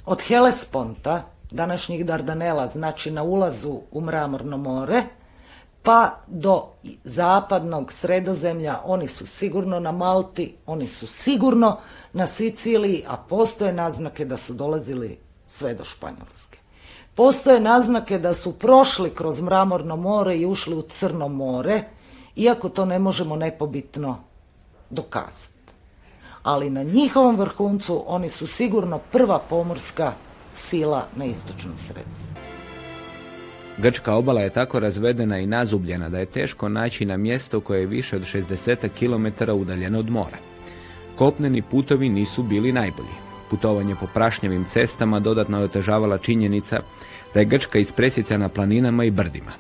Od 0.05 0.21
Helesponta, 0.21 1.23
današnjih 1.51 2.05
Dardanela, 2.05 2.67
znači 2.67 3.11
na 3.11 3.23
ulazu 3.23 3.79
u 3.91 4.01
Mramorno 4.01 4.57
more, 4.57 5.03
pa 5.83 6.19
do 6.27 6.67
zapadnog 7.03 7.91
sredozemlja, 7.91 8.79
oni 8.85 9.07
su 9.07 9.27
sigurno 9.27 9.79
na 9.79 9.91
Malti, 9.91 10.55
oni 10.65 10.87
su 10.87 11.07
sigurno 11.07 11.77
na 12.13 12.27
Siciliji, 12.27 13.03
a 13.07 13.17
postoje 13.17 13.73
naznake 13.73 14.25
da 14.25 14.37
su 14.37 14.53
dolazili 14.53 15.19
sve 15.47 15.73
do 15.73 15.83
Španjolske. 15.83 16.57
Postoje 17.15 17.59
naznake 17.59 18.19
da 18.19 18.33
su 18.33 18.59
prošli 18.59 19.15
kroz 19.15 19.41
Mramorno 19.41 19.95
more 19.95 20.37
i 20.37 20.45
ušli 20.45 20.75
u 20.75 20.81
Crno 20.81 21.27
more, 21.27 21.83
iako 22.35 22.69
to 22.69 22.85
ne 22.85 22.99
možemo 22.99 23.35
nepobitno 23.35 24.17
dokazati. 24.89 25.53
Ali 26.43 26.69
na 26.69 26.83
njihovom 26.83 27.35
vrhuncu 27.35 28.03
oni 28.07 28.29
su 28.29 28.47
sigurno 28.47 28.99
prva 29.11 29.39
pomorska 29.49 30.13
sila 30.53 31.05
na 31.15 31.25
istočnom 31.25 31.77
sredu. 31.77 32.52
Grčka 33.77 34.15
obala 34.15 34.41
je 34.41 34.49
tako 34.49 34.79
razvedena 34.79 35.39
i 35.39 35.47
nazubljena 35.47 36.09
da 36.09 36.19
je 36.19 36.25
teško 36.25 36.69
naći 36.69 37.05
na 37.05 37.17
mjesto 37.17 37.59
koje 37.59 37.79
je 37.79 37.85
više 37.85 38.15
od 38.15 38.21
60 38.21 38.89
km 38.99 39.51
udaljeno 39.51 39.99
od 39.99 40.09
mora. 40.09 40.37
Kopneni 41.15 41.61
putovi 41.61 42.09
nisu 42.09 42.43
bili 42.43 42.71
najbolji. 42.71 43.15
Putovanje 43.49 43.95
po 43.99 44.07
prašnjavim 44.13 44.65
cestama 44.65 45.19
dodatno 45.19 45.57
je 45.57 45.63
otežavala 45.63 46.17
činjenica 46.17 46.79
da 47.33 47.39
je 47.39 47.45
Grčka 47.45 47.79
ispresjecana 47.79 48.49
planinama 48.49 49.03
i 49.03 49.11
brdima. 49.11 49.51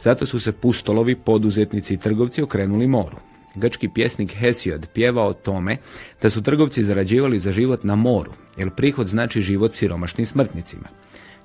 Zato 0.00 0.26
su 0.26 0.40
se 0.40 0.52
pustolovi, 0.52 1.14
poduzetnici 1.14 1.94
i 1.94 1.96
trgovci 1.96 2.42
okrenuli 2.42 2.86
moru. 2.86 3.16
Grčki 3.54 3.88
pjesnik 3.88 4.32
Hesiod 4.32 4.86
pjeva 4.94 5.24
o 5.24 5.32
tome 5.32 5.76
da 6.22 6.30
su 6.30 6.42
trgovci 6.42 6.84
zarađivali 6.84 7.38
za 7.38 7.52
život 7.52 7.84
na 7.84 7.94
moru, 7.94 8.32
jer 8.56 8.70
prihod 8.70 9.06
znači 9.06 9.42
život 9.42 9.74
siromašnim 9.74 10.26
smrtnicima. 10.26 10.88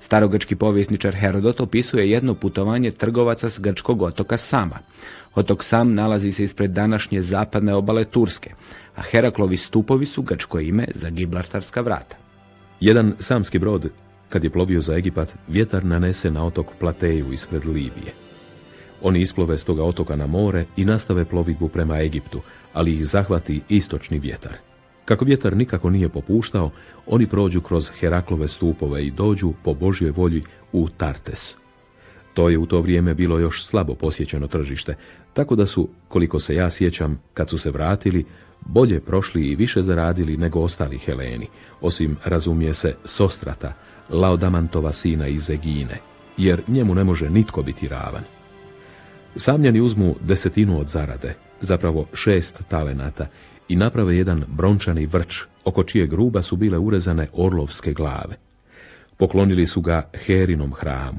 Starogrčki 0.06 0.56
povjesničar 0.56 1.14
Herodot 1.14 1.60
opisuje 1.60 2.10
jedno 2.10 2.34
putovanje 2.34 2.90
trgovaca 2.90 3.50
s 3.50 3.58
grčkog 3.58 4.02
otoka 4.02 4.36
Sama. 4.36 4.78
Otok 5.34 5.64
Sam 5.64 5.94
nalazi 5.94 6.32
se 6.32 6.44
ispred 6.44 6.70
današnje 6.70 7.22
zapadne 7.22 7.74
obale 7.74 8.04
Turske, 8.04 8.50
a 8.96 9.02
Heraklovi 9.02 9.56
stupovi 9.56 10.06
su 10.06 10.22
grčko 10.22 10.60
ime 10.60 10.86
za 10.94 11.10
Gibraltarska 11.10 11.80
vrata. 11.80 12.16
Jedan 12.80 13.14
samski 13.18 13.58
brod, 13.58 13.90
kad 14.28 14.44
je 14.44 14.50
plovio 14.50 14.80
za 14.80 14.94
Egipat, 14.94 15.34
vjetar 15.48 15.84
nanese 15.84 16.30
na 16.30 16.46
otok 16.46 16.66
Plateju 16.80 17.32
ispred 17.32 17.64
Libije. 17.64 18.14
Oni 19.02 19.20
isplove 19.20 19.58
s 19.58 19.64
toga 19.64 19.82
otoka 19.82 20.16
na 20.16 20.26
more 20.26 20.64
i 20.76 20.84
nastave 20.84 21.24
plovidbu 21.24 21.68
prema 21.68 22.00
Egiptu, 22.00 22.40
ali 22.72 22.94
ih 22.94 23.06
zahvati 23.06 23.60
istočni 23.68 24.18
vjetar. 24.18 24.52
Kako 25.06 25.24
vjetar 25.24 25.56
nikako 25.56 25.90
nije 25.90 26.08
popuštao, 26.08 26.70
oni 27.06 27.26
prođu 27.26 27.60
kroz 27.60 27.90
Heraklove 28.00 28.48
stupove 28.48 29.06
i 29.06 29.10
dođu 29.10 29.52
po 29.64 29.74
Božjoj 29.74 30.10
volji 30.10 30.42
u 30.72 30.88
Tartes. 30.88 31.56
To 32.34 32.48
je 32.48 32.58
u 32.58 32.66
to 32.66 32.80
vrijeme 32.80 33.14
bilo 33.14 33.38
još 33.38 33.64
slabo 33.64 33.94
posjećeno 33.94 34.46
tržište, 34.46 34.94
tako 35.32 35.56
da 35.56 35.66
su, 35.66 35.88
koliko 36.08 36.38
se 36.38 36.54
ja 36.54 36.70
sjećam, 36.70 37.20
kad 37.34 37.48
su 37.48 37.58
se 37.58 37.70
vratili, 37.70 38.24
bolje 38.60 39.00
prošli 39.00 39.42
i 39.42 39.56
više 39.56 39.82
zaradili 39.82 40.36
nego 40.36 40.60
ostali 40.60 40.98
Heleni, 40.98 41.46
osim, 41.80 42.16
razumije 42.24 42.72
se, 42.72 42.94
Sostrata, 43.04 43.72
Laodamantova 44.10 44.92
sina 44.92 45.26
iz 45.26 45.50
Egine, 45.50 46.00
jer 46.36 46.62
njemu 46.68 46.94
ne 46.94 47.04
može 47.04 47.30
nitko 47.30 47.62
biti 47.62 47.88
ravan. 47.88 48.22
Samljani 49.36 49.80
uzmu 49.80 50.14
desetinu 50.20 50.80
od 50.80 50.88
zarade, 50.88 51.34
zapravo 51.60 52.06
šest 52.12 52.62
talenata, 52.68 53.26
i 53.68 53.76
naprave 53.76 54.16
jedan 54.16 54.44
brončani 54.48 55.06
vrč, 55.06 55.42
oko 55.64 55.84
čije 55.84 56.06
gruba 56.06 56.42
su 56.42 56.56
bile 56.56 56.78
urezane 56.78 57.28
orlovske 57.32 57.92
glave. 57.92 58.36
Poklonili 59.16 59.66
su 59.66 59.80
ga 59.80 60.10
Herinom 60.26 60.72
hramu 60.72 61.18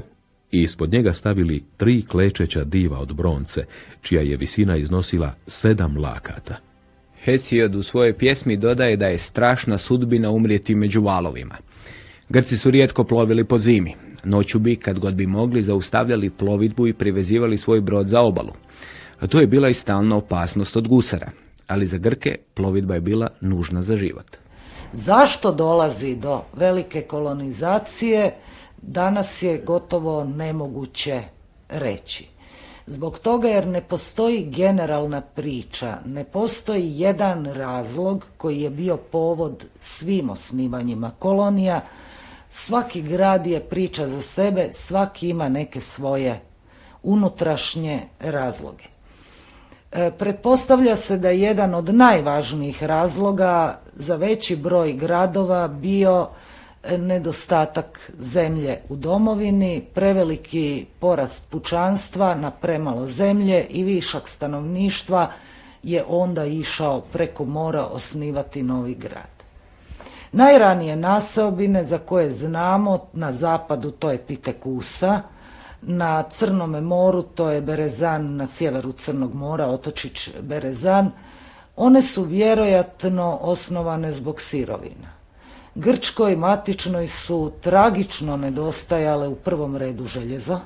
i 0.51 0.61
ispod 0.61 0.91
njega 0.91 1.13
stavili 1.13 1.63
tri 1.77 2.01
klečeća 2.01 2.63
diva 2.63 2.99
od 2.99 3.13
bronce, 3.13 3.65
čija 4.01 4.21
je 4.21 4.37
visina 4.37 4.77
iznosila 4.77 5.33
sedam 5.47 5.97
lakata. 5.97 6.55
Hesiod 7.23 7.75
u 7.75 7.83
svojoj 7.83 8.13
pjesmi 8.13 8.57
dodaje 8.57 8.95
da 8.97 9.07
je 9.07 9.17
strašna 9.17 9.77
sudbina 9.77 10.29
umrijeti 10.29 10.75
među 10.75 11.01
valovima. 11.01 11.55
Grci 12.29 12.57
su 12.57 12.71
rijetko 12.71 13.03
plovili 13.03 13.43
po 13.43 13.59
zimi. 13.59 13.95
Noću 14.23 14.59
bi, 14.59 14.75
kad 14.75 14.99
god 14.99 15.13
bi 15.13 15.27
mogli, 15.27 15.63
zaustavljali 15.63 16.29
plovidbu 16.29 16.87
i 16.87 16.93
privezivali 16.93 17.57
svoj 17.57 17.81
brod 17.81 18.07
za 18.07 18.21
obalu. 18.21 18.53
A 19.19 19.27
tu 19.27 19.39
je 19.39 19.47
bila 19.47 19.69
i 19.69 19.73
stalna 19.73 20.15
opasnost 20.15 20.77
od 20.77 20.87
gusara. 20.87 21.31
Ali 21.67 21.87
za 21.87 21.97
Grke 21.97 22.37
plovidba 22.53 22.93
je 22.95 23.01
bila 23.01 23.29
nužna 23.41 23.81
za 23.81 23.97
život. 23.97 24.37
Zašto 24.91 25.51
dolazi 25.51 26.15
do 26.15 26.41
velike 26.53 27.01
kolonizacije, 27.01 28.35
danas 28.81 29.43
je 29.43 29.57
gotovo 29.57 30.23
nemoguće 30.23 31.23
reći. 31.69 32.27
Zbog 32.85 33.19
toga 33.19 33.47
jer 33.47 33.67
ne 33.67 33.81
postoji 33.81 34.43
generalna 34.43 35.21
priča, 35.21 35.97
ne 36.05 36.23
postoji 36.23 36.99
jedan 36.99 37.45
razlog 37.45 38.25
koji 38.37 38.61
je 38.61 38.69
bio 38.69 38.97
povod 38.97 39.65
svim 39.79 40.29
osnivanjima 40.29 41.11
kolonija. 41.19 41.81
Svaki 42.49 43.01
grad 43.01 43.47
je 43.47 43.59
priča 43.59 44.07
za 44.07 44.21
sebe, 44.21 44.67
svaki 44.71 45.29
ima 45.29 45.49
neke 45.49 45.81
svoje 45.81 46.41
unutrašnje 47.03 48.01
razloge. 48.19 48.96
E, 49.91 50.11
pretpostavlja 50.11 50.95
se 50.95 51.17
da 51.17 51.29
je 51.29 51.41
jedan 51.41 51.75
od 51.75 51.95
najvažnijih 51.95 52.83
razloga 52.83 53.79
za 53.95 54.15
veći 54.15 54.55
broj 54.55 54.93
gradova 54.93 55.67
bio 55.67 56.27
nedostatak 56.97 58.11
zemlje 58.19 58.79
u 58.89 58.95
domovini, 58.95 59.85
preveliki 59.93 60.85
porast 60.99 61.49
pučanstva 61.49 62.35
na 62.35 62.51
premalo 62.51 63.05
zemlje 63.05 63.65
i 63.69 63.83
višak 63.83 64.27
stanovništva 64.27 65.27
je 65.83 66.03
onda 66.07 66.45
išao 66.45 67.01
preko 67.01 67.45
mora 67.45 67.83
osnivati 67.85 68.63
novi 68.63 68.95
grad. 68.95 69.37
Najranije 70.31 70.95
naseobine 70.95 71.83
za 71.83 71.97
koje 71.97 72.31
znamo 72.31 72.99
na 73.13 73.31
zapadu 73.31 73.91
to 73.91 74.11
je 74.11 74.17
Pitekusa, 74.17 75.21
na 75.87 76.23
Crnome 76.23 76.81
moru 76.81 77.21
to 77.23 77.49
je 77.49 77.61
Berezan, 77.61 78.35
na 78.35 78.47
sjeveru 78.47 78.91
Crnog 78.91 79.33
mora 79.33 79.65
otočić 79.65 80.29
Berezan, 80.41 81.11
one 81.75 82.01
su 82.01 82.23
vjerojatno 82.23 83.37
osnovane 83.41 84.13
zbog 84.13 84.41
sirovina. 84.41 85.17
Grčkoj 85.75 86.35
matičnoj 86.35 87.07
su 87.07 87.51
tragično 87.61 88.37
nedostajale 88.37 89.27
u 89.27 89.35
prvom 89.35 89.77
redu 89.77 90.07
željeza, 90.07 90.59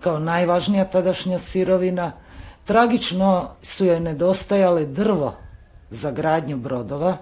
kao 0.00 0.18
najvažnija 0.18 0.84
tadašnja 0.84 1.38
sirovina. 1.38 2.12
Tragično 2.64 3.50
su 3.62 3.84
joj 3.84 4.00
nedostajale 4.00 4.86
drvo 4.86 5.34
za 5.90 6.10
gradnju 6.10 6.56
brodova, 6.56 7.16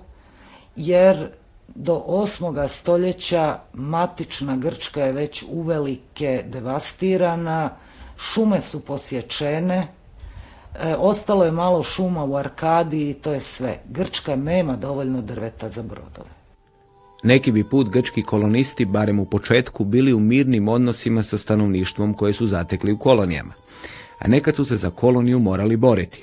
jer 0.77 1.31
do 1.75 2.05
8. 2.07 2.69
stoljeća 2.69 3.59
matična 3.73 4.57
Grčka 4.57 5.03
je 5.03 5.13
već 5.13 5.45
uvelike 5.49 6.45
devastirana, 6.47 7.71
šume 8.19 8.61
su 8.61 8.85
posječene, 8.85 9.87
e, 10.81 10.95
ostalo 10.99 11.45
je 11.45 11.51
malo 11.51 11.83
šuma 11.83 12.25
u 12.25 12.37
Arkadiji 12.37 13.11
i 13.11 13.15
to 13.15 13.33
je 13.33 13.41
sve. 13.41 13.79
Grčka 13.89 14.37
nema 14.37 14.77
dovoljno 14.77 15.23
drveta 15.23 15.69
za 15.69 15.83
brodove. 15.83 16.37
Neki 17.23 17.53
bi 17.53 17.65
put 17.65 17.89
grčki 17.89 18.23
kolonisti, 18.23 18.85
barem 18.85 19.19
u 19.19 19.25
početku, 19.25 19.85
bili 19.85 20.13
u 20.13 20.21
mirnim 20.21 20.69
odnosima 20.69 21.23
sa 21.23 21.39
stanovništvom 21.39 22.15
koje 22.15 22.33
su 22.33 22.47
zatekli 22.47 22.93
u 22.93 22.99
kolonijama. 22.99 23.53
A 24.19 24.29
nekad 24.29 24.57
su 24.57 24.65
se 24.65 24.77
za 24.77 24.91
koloniju 24.91 25.39
morali 25.39 25.77
boriti. 25.77 26.23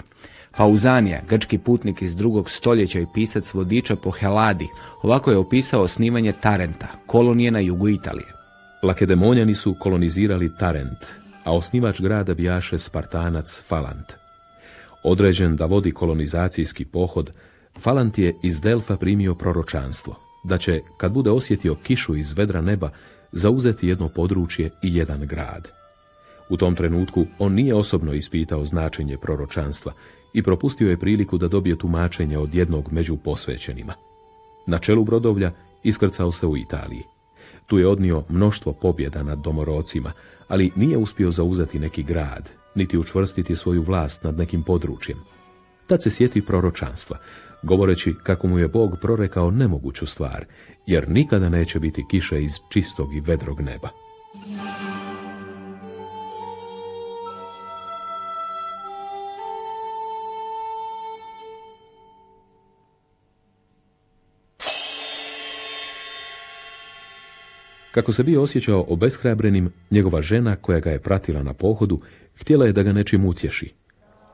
Pauzanija, 0.58 1.22
grčki 1.30 1.58
putnik 1.58 2.02
iz 2.02 2.16
drugog 2.16 2.50
stoljeća 2.50 3.00
i 3.00 3.06
pisac 3.14 3.54
vodiča 3.54 3.96
po 3.96 4.12
Heladi, 4.12 4.68
ovako 5.02 5.32
je 5.32 5.38
opisao 5.38 5.82
osnivanje 5.82 6.34
Tarenta, 6.42 6.88
kolonije 7.06 7.52
na 7.52 7.60
jugu 7.60 7.90
Italije. 7.90 8.28
Lakedemonjani 8.84 9.56
su 9.56 9.76
kolonizirali 9.80 10.52
Tarent, 10.60 11.00
a 11.44 11.56
osnivač 11.56 12.02
grada 12.02 12.34
bijaše 12.34 12.78
Spartanac 12.78 13.62
Falant. 13.68 14.14
Određen 15.04 15.56
da 15.56 15.66
vodi 15.66 15.92
kolonizacijski 15.92 16.86
pohod, 16.86 17.38
Falant 17.80 18.18
je 18.18 18.36
iz 18.44 18.62
Delfa 18.62 18.98
primio 18.98 19.36
proročanstvo 19.36 20.16
da 20.44 20.58
će, 20.58 20.82
kad 20.98 21.12
bude 21.12 21.30
osjetio 21.30 21.76
kišu 21.76 22.16
iz 22.16 22.34
vedra 22.34 22.62
neba, 22.62 22.90
zauzeti 23.32 23.88
jedno 23.88 24.10
područje 24.10 24.70
i 24.84 24.96
jedan 24.96 25.20
grad. 25.28 25.72
U 26.50 26.58
tom 26.58 26.76
trenutku 26.76 27.26
on 27.40 27.54
nije 27.54 27.76
osobno 27.76 28.14
ispitao 28.14 28.66
značenje 28.66 29.18
proročanstva 29.18 29.94
i 30.34 30.44
propustio 30.44 30.90
je 30.90 30.98
priliku 30.98 31.38
da 31.38 31.48
dobije 31.48 31.78
tumačenje 31.78 32.38
od 32.38 32.56
jednog 32.56 32.92
među 32.92 33.18
posvećenima. 33.18 33.94
Na 34.66 34.80
čelu 34.80 35.04
brodovlja 35.04 35.52
iskrcao 35.84 36.32
se 36.32 36.48
u 36.48 36.58
Italiji. 36.58 37.04
Tu 37.68 37.80
je 37.80 37.88
odnio 37.88 38.24
mnoštvo 38.30 38.74
pobjeda 38.74 39.24
nad 39.24 39.40
domorocima, 39.40 40.12
ali 40.48 40.72
nije 40.76 40.98
uspio 40.98 41.32
zauzeti 41.32 41.80
neki 41.80 42.04
grad, 42.04 42.50
niti 42.76 42.98
učvrstiti 42.98 43.56
svoju 43.56 43.82
vlast 43.82 44.24
nad 44.24 44.38
nekim 44.38 44.64
područjem. 44.64 45.18
Tad 45.88 46.04
se 46.04 46.10
sjeti 46.10 46.42
proročanstva, 46.42 47.18
govoreći 47.64 48.14
kako 48.24 48.48
mu 48.48 48.60
je 48.60 48.68
Bog 48.68 48.98
prorekao 49.02 49.52
nemoguću 49.52 50.06
stvar, 50.06 50.46
jer 50.86 51.10
nikada 51.10 51.50
neće 51.50 51.80
biti 51.80 52.06
kiše 52.10 52.44
iz 52.44 52.52
čistog 52.70 53.16
i 53.16 53.20
vedrog 53.20 53.62
neba. 53.62 53.90
Kako 67.94 68.12
se 68.12 68.24
bio 68.24 68.42
osjećao 68.42 68.86
obeshrabrenim, 68.90 69.72
njegova 69.92 70.22
žena 70.22 70.56
koja 70.56 70.80
ga 70.80 70.90
je 70.90 71.00
pratila 71.00 71.44
na 71.44 71.54
pohodu, 71.54 72.00
htjela 72.36 72.66
je 72.66 72.74
da 72.74 72.84
ga 72.84 72.94
nečim 72.94 73.26
utješi, 73.26 73.74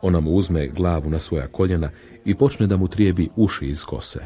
ona 0.01 0.19
mu 0.19 0.31
uzme 0.31 0.67
glavu 0.67 1.09
na 1.09 1.19
svoja 1.19 1.47
koljena 1.47 1.89
i 2.25 2.35
počne 2.35 2.67
da 2.67 2.77
mu 2.77 2.87
trijebi 2.87 3.29
uši 3.35 3.65
iz 3.65 3.83
kose. 3.83 4.19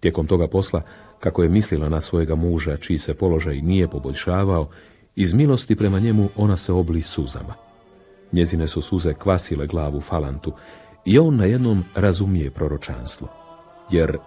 Tijekom 0.00 0.26
toga 0.26 0.48
posla, 0.48 0.82
kako 1.20 1.42
je 1.42 1.48
mislila 1.48 1.88
na 1.88 2.00
svojega 2.00 2.34
muža, 2.34 2.76
čiji 2.76 2.98
se 2.98 3.14
položaj 3.14 3.60
nije 3.60 3.88
poboljšavao, 3.88 4.68
iz 5.16 5.34
milosti 5.34 5.76
prema 5.76 5.98
njemu 5.98 6.28
ona 6.36 6.56
se 6.56 6.72
obli 6.72 7.02
suzama. 7.02 7.54
Njezine 8.32 8.66
su 8.66 8.82
suze 8.82 9.14
kvasile 9.14 9.66
glavu 9.66 10.00
Falantu 10.00 10.52
i 11.04 11.18
on 11.18 11.36
na 11.36 11.44
jednom 11.44 11.84
razumije 11.94 12.50
proročanstvo. 12.50 13.28
Jer 13.90 14.18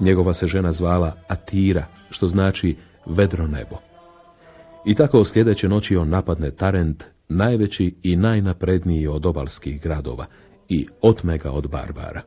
njegova 0.00 0.34
se 0.34 0.46
žena 0.46 0.72
zvala 0.72 1.16
Atira, 1.28 1.86
što 2.10 2.28
znači 2.28 2.76
vedro 3.08 3.46
nebo. 3.46 3.76
I 4.84 4.94
tako 4.94 5.24
sljedeće 5.24 5.68
noći 5.68 5.96
on 5.96 6.08
napadne 6.08 6.50
Tarent 6.50 7.04
najveći 7.28 7.94
i 8.02 8.16
najnapredniji 8.16 9.06
od 9.06 9.26
obalskih 9.26 9.82
gradova 9.82 10.26
i 10.68 10.86
otme 11.00 11.38
ga 11.38 11.50
od 11.50 11.68
barbara. 11.68 12.22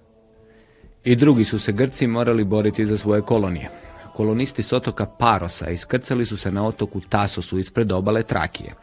I 1.04 1.16
drugi 1.16 1.46
su 1.46 1.60
se 1.60 1.72
Grci 1.72 2.08
morali 2.08 2.44
boriti 2.44 2.86
za 2.86 2.98
svoje 2.98 3.22
kolonije. 3.22 3.70
Kolonisti 4.14 4.64
s 4.64 4.74
otoka 4.74 5.06
Parosa 5.06 5.70
iskrcali 5.70 6.26
su 6.26 6.38
se 6.38 6.52
na 6.52 6.68
otoku 6.68 7.02
Tasosu 7.10 7.60
ispred 7.60 7.92
obale 7.92 8.24
Trakije. 8.24 8.74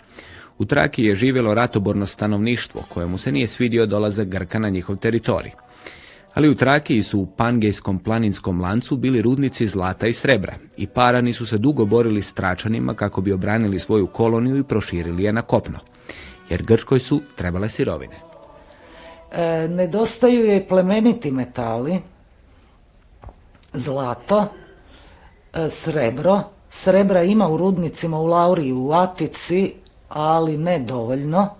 U 0.58 0.64
Trakiji 0.64 1.06
je 1.06 1.14
živjelo 1.14 1.54
ratoborno 1.54 2.06
stanovništvo 2.06 2.82
kojemu 2.88 3.18
se 3.18 3.32
nije 3.32 3.48
svidio 3.48 3.86
dolazak 3.86 4.28
Grka 4.28 4.58
na 4.58 4.68
njihov 4.68 4.96
teritorij. 4.96 5.52
Ali 6.38 6.48
u 6.48 6.54
Trakiji 6.54 7.02
su 7.02 7.20
u 7.20 7.26
Pangejskom 7.26 7.98
planinskom 7.98 8.60
lancu 8.60 8.96
bili 8.96 9.22
rudnici 9.22 9.66
zlata 9.66 10.06
i 10.06 10.12
srebra 10.12 10.54
i 10.76 10.86
parani 10.86 11.32
su 11.32 11.46
se 11.46 11.58
dugo 11.58 11.84
borili 11.84 12.22
s 12.22 12.32
Tračanima 12.32 12.94
kako 12.94 13.20
bi 13.20 13.32
obranili 13.32 13.78
svoju 13.78 14.06
koloniju 14.06 14.56
i 14.56 14.62
proširili 14.62 15.22
je 15.22 15.32
na 15.32 15.42
kopno, 15.42 15.78
jer 16.48 16.62
Grčkoj 16.62 16.98
su 16.98 17.20
trebale 17.36 17.68
sirovine. 17.68 18.16
E, 19.32 19.68
nedostaju 19.68 20.44
je 20.44 20.68
plemeniti 20.68 21.30
metali, 21.30 22.00
zlato, 23.72 24.46
e, 25.54 25.68
srebro. 25.70 26.42
Srebra 26.68 27.22
ima 27.22 27.48
u 27.48 27.56
rudnicima 27.56 28.18
u 28.18 28.26
Lauriji 28.26 28.72
u 28.72 28.92
Atici, 28.92 29.72
ali 30.08 30.56
ne 30.56 30.78
dovoljno. 30.78 31.57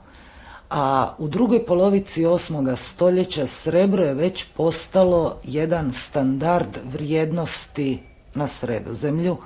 A 0.70 1.14
u 1.18 1.28
drugoj 1.28 1.66
polovici 1.66 2.26
osmoga 2.26 2.76
stoljeća 2.76 3.46
srebro 3.46 4.04
je 4.04 4.14
već 4.14 4.44
postalo 4.56 5.36
jedan 5.44 5.92
standard 5.92 6.76
vrijednosti 6.84 7.98
na 8.34 8.46
sredozemlju 8.46 9.36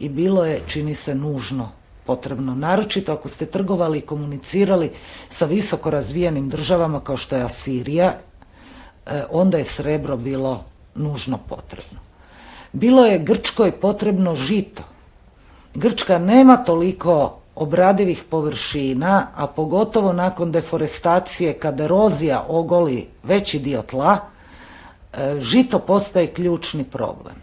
i 0.00 0.08
bilo 0.08 0.44
je, 0.44 0.62
čini 0.66 0.94
se, 0.94 1.14
nužno 1.14 1.70
potrebno. 2.06 2.54
Naročito 2.54 3.12
ako 3.12 3.28
ste 3.28 3.46
trgovali 3.46 3.98
i 3.98 4.06
komunicirali 4.06 4.90
sa 5.28 5.46
visoko 5.46 5.90
razvijenim 5.90 6.48
državama 6.48 7.00
kao 7.00 7.16
što 7.16 7.36
je 7.36 7.42
Asirija, 7.42 8.14
e, 9.06 9.22
onda 9.30 9.58
je 9.58 9.64
srebro 9.64 10.16
bilo 10.16 10.64
nužno 10.94 11.38
potrebno. 11.48 11.98
Bilo 12.72 13.06
je 13.06 13.18
Grčkoj 13.18 13.72
potrebno 13.72 14.34
žito. 14.34 14.82
Grčka 15.74 16.18
nema 16.18 16.56
toliko 16.56 17.41
obradivih 17.54 18.24
površina, 18.30 19.26
a 19.34 19.46
pogotovo 19.46 20.12
nakon 20.12 20.52
deforestacije 20.52 21.52
kada 21.52 21.84
erozija 21.84 22.44
ogoli 22.48 23.08
veći 23.22 23.58
dio 23.58 23.82
tla, 23.82 24.18
e, 25.12 25.40
žito 25.40 25.78
postaje 25.78 26.26
ključni 26.26 26.84
problem. 26.84 27.34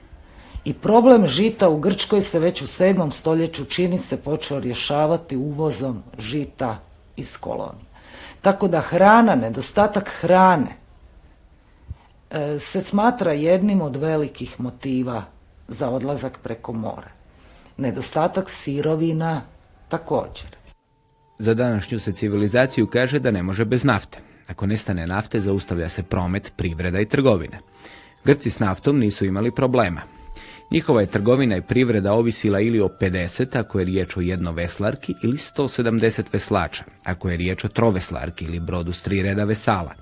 I 0.65 0.74
problem 0.74 1.28
žita 1.28 1.69
u 1.69 1.78
Grčkoj 1.78 2.22
se 2.22 2.39
već 2.39 2.62
u 2.62 2.65
7. 2.65 3.12
stoljeću 3.12 3.65
čini 3.65 3.98
se 3.98 4.24
počeo 4.24 4.60
rješavati 4.60 5.38
uvozom 5.38 6.04
žita 6.17 6.78
iz 7.15 7.38
kolonije. 7.38 7.89
Tako 8.41 8.67
da 8.67 8.80
hrana, 8.80 9.36
nedostatak 9.36 10.10
hrane 10.19 10.76
e, 12.30 12.60
se 12.60 12.82
smatra 12.82 13.34
jednim 13.34 13.82
od 13.82 13.95
velikih 13.95 14.60
motiva 14.60 15.24
za 15.67 15.89
odlazak 15.89 16.39
preko 16.43 16.74
mora. 16.74 17.12
Nedostatak 17.78 18.50
sirovina 18.50 19.41
također. 19.89 20.56
Za 21.39 21.54
današnju 21.54 21.99
se 21.99 22.13
civilizaciju 22.13 22.88
kaže 22.88 23.19
da 23.19 23.32
ne 23.32 23.43
može 23.43 23.65
bez 23.65 23.84
nafte. 23.84 24.19
Ako 24.47 24.65
nestane 24.65 25.08
nafte, 25.08 25.39
zaustavlja 25.39 25.89
se 25.89 26.04
promet, 26.04 26.54
privreda 26.56 26.99
i 26.99 27.06
trgovina. 27.06 27.58
Grci 28.25 28.49
s 28.49 28.60
naftom 28.60 28.99
nisu 28.99 29.25
imali 29.25 29.52
problema. 29.52 30.02
Njihova 30.71 31.02
je 31.02 31.08
trgovina 31.08 31.58
i 31.58 31.62
privreda 31.62 32.13
ovisila 32.13 32.60
ili 32.60 32.82
o 32.82 32.89
50 33.02 33.60
ako 33.60 33.80
je 33.80 33.86
riječ 33.86 34.17
o 34.17 34.21
jednoveslarki 34.21 35.13
ili 35.23 35.38
170 35.38 36.23
veslača 36.34 36.84
ako 37.04 37.30
je 37.30 37.38
riječ 37.38 37.63
o 37.63 37.67
troveslarki 37.67 38.45
ili 38.45 38.60
brodu 38.60 38.93
s 38.93 39.04
tri 39.04 39.21
reda 39.21 39.43
vesala. 39.43 39.93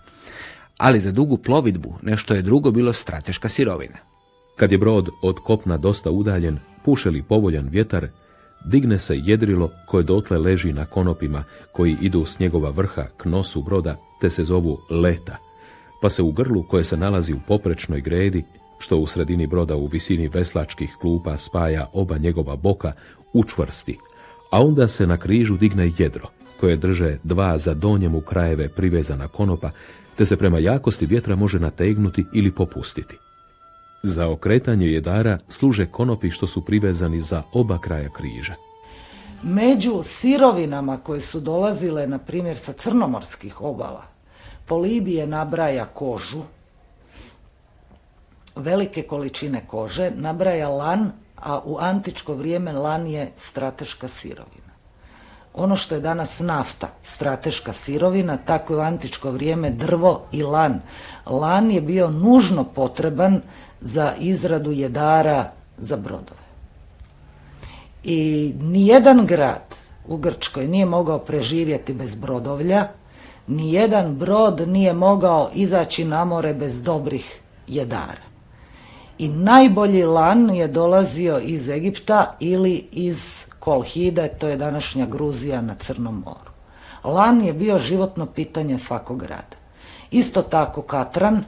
Ali 0.78 1.00
za 1.00 1.12
dugu 1.12 1.38
plovidbu 1.38 2.00
nešto 2.02 2.34
je 2.34 2.42
drugo 2.42 2.72
bilo 2.72 2.94
strateška 2.94 3.50
sirovina. 3.50 3.98
Kad 4.56 4.72
je 4.72 4.78
brod 4.78 5.10
od 5.22 5.36
kopna 5.44 5.78
dosta 5.78 6.12
udaljen, 6.12 6.60
pušeli 6.86 7.24
povoljan 7.24 7.70
vjetar, 7.70 8.08
digne 8.68 8.98
se 8.98 9.18
jedrilo 9.18 9.72
koje 9.86 10.04
dotle 10.04 10.38
leži 10.38 10.74
na 10.74 10.86
konopima 10.86 11.44
koji 11.72 11.98
idu 12.02 12.26
s 12.26 12.40
njegova 12.40 12.70
vrha 12.70 13.06
k 13.18 13.26
nosu 13.26 13.62
broda 13.62 13.96
te 14.22 14.30
se 14.30 14.44
zovu 14.44 14.80
leta, 14.90 15.38
pa 16.02 16.10
se 16.10 16.24
u 16.24 16.32
grlu 16.32 16.64
koje 16.64 16.84
se 16.84 16.98
nalazi 16.98 17.34
u 17.34 17.40
poprečnoj 17.48 18.02
gredi 18.02 18.44
što 18.80 18.98
u 18.98 19.08
sredini 19.08 19.48
broda 19.48 19.76
u 19.76 19.86
visini 19.86 20.28
veslačkih 20.28 20.96
klupa 21.02 21.38
spaja 21.38 21.90
oba 21.94 22.18
njegova 22.18 22.56
boka, 22.56 22.92
učvrsti, 23.34 23.98
a 24.52 24.66
onda 24.66 24.88
se 24.88 25.08
na 25.08 25.18
križu 25.18 25.58
digne 25.58 25.92
jedro, 25.98 26.28
koje 26.60 26.78
drže 26.78 27.18
dva 27.24 27.58
za 27.58 27.74
donjemu 27.74 28.22
krajeve 28.22 28.70
privezana 28.70 29.28
konopa, 29.28 29.72
te 30.16 30.26
se 30.26 30.38
prema 30.38 30.60
jakosti 30.60 31.06
vjetra 31.06 31.36
može 31.36 31.60
nategnuti 31.60 32.26
ili 32.34 32.52
popustiti. 32.52 33.18
Za 34.08 34.30
okretanje 34.30 34.88
jedara 34.88 35.40
služe 35.48 35.86
konopi 35.86 36.32
što 36.32 36.48
su 36.48 36.66
privezani 36.66 37.22
za 37.22 37.44
oba 37.54 37.78
kraja 37.78 38.10
križa. 38.10 38.56
Među 39.44 40.00
sirovinama 40.04 40.98
koje 40.98 41.22
su 41.22 41.40
dolazile, 41.40 42.08
na 42.08 42.18
primjer, 42.18 42.58
sa 42.58 42.74
crnomorskih 42.74 43.62
obala, 43.62 44.04
Polibije 44.66 45.28
nabraja 45.28 45.86
kožu, 45.86 46.42
velike 48.56 49.04
količine 49.04 49.66
kože, 49.68 50.12
nabraja 50.16 50.70
lan, 50.70 51.12
a 51.36 51.60
u 51.66 51.78
antičko 51.80 52.34
vrijeme 52.34 52.72
lan 52.72 53.08
je 53.08 53.32
strateška 53.36 54.08
sirovina. 54.08 54.74
Ono 55.54 55.76
što 55.76 55.96
je 55.96 56.02
danas 56.02 56.40
nafta, 56.40 56.88
strateška 57.04 57.74
sirovina, 57.74 58.38
tako 58.38 58.74
je 58.74 58.78
u 58.78 58.82
antičko 58.82 59.32
vrijeme 59.32 59.70
drvo 59.70 60.24
i 60.32 60.44
lan. 60.44 60.82
Lan 61.26 61.72
je 61.72 61.82
bio 61.82 62.10
nužno 62.10 62.64
potreban 62.64 63.42
za 63.88 64.14
izradu 64.20 64.72
jedara 64.72 65.52
za 65.78 65.98
brodove. 65.98 66.48
I 68.04 68.54
nijedan 68.62 69.26
grad 69.26 69.76
u 70.08 70.18
Grčkoj 70.18 70.68
nije 70.68 70.86
mogao 70.86 71.20
preživjeti 71.20 71.94
bez 71.94 72.16
brodovlja, 72.16 72.88
nijedan 73.48 74.16
brod 74.16 74.68
nije 74.68 74.94
mogao 74.94 75.50
izaći 75.54 76.06
na 76.06 76.26
more 76.26 76.54
bez 76.54 76.84
dobrih 76.84 77.42
jedara 77.68 78.28
i 79.18 79.28
najbolji 79.28 80.04
lan 80.04 80.50
je 80.50 80.68
dolazio 80.68 81.40
iz 81.40 81.70
Egipta 81.70 82.36
ili 82.40 82.88
iz 82.92 83.46
Kolhide, 83.60 84.28
to 84.28 84.48
je 84.48 84.58
današnja 84.58 85.06
Gruzija 85.06 85.62
na 85.62 85.76
Crnom 85.76 86.24
moru. 86.26 86.52
Lan 87.04 87.42
je 87.42 87.54
bio 87.54 87.80
životno 87.80 88.26
pitanje 88.26 88.78
svakog 88.78 89.20
grada. 89.20 89.58
Isto 90.12 90.42
tako 90.42 90.82
Katran, 90.82 91.44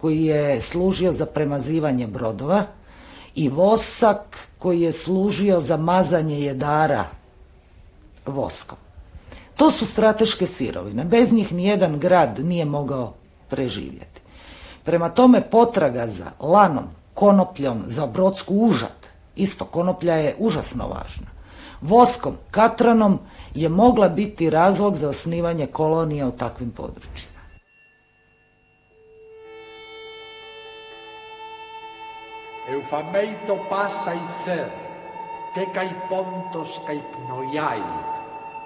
koji 0.00 0.24
je 0.24 0.60
služio 0.60 1.12
za 1.12 1.26
premazivanje 1.26 2.06
brodova, 2.06 2.66
i 3.38 3.48
vosak 3.48 4.48
koji 4.58 4.80
je 4.80 4.92
služio 4.92 5.60
za 5.60 5.76
mazanje 5.76 6.40
jedara 6.40 7.04
voskom. 8.26 8.78
To 9.56 9.70
su 9.70 9.86
strateške 9.86 10.46
sirovine. 10.46 11.04
Bez 11.04 11.32
njih 11.32 11.52
nijedan 11.52 11.98
grad 11.98 12.38
nije 12.38 12.64
mogao 12.64 13.14
preživjeti. 13.48 14.20
Prema 14.84 15.08
tome 15.08 15.50
potraga 15.50 16.08
za 16.08 16.26
lanom, 16.40 16.84
konopljom 17.14 17.82
za 17.86 18.06
brodsku 18.06 18.54
užad. 18.54 18.98
Isto 19.36 19.64
konoplja 19.64 20.14
je 20.14 20.36
užasno 20.38 20.88
važna. 20.88 21.26
Voskom, 21.80 22.34
katranom 22.50 23.18
je 23.54 23.68
mogla 23.68 24.08
biti 24.08 24.50
razlog 24.50 24.96
za 24.96 25.08
osnivanje 25.08 25.66
kolonija 25.66 26.28
u 26.28 26.32
takvim 26.32 26.70
područjima. 26.70 27.27
Eufameito 32.68 33.56
pasa 33.70 34.12
i 34.14 34.26
cer, 34.44 34.68
que 35.54 35.64
kai 35.72 35.88
pontos 36.08 36.80
kai 36.86 37.00
pnoiai, 37.14 37.82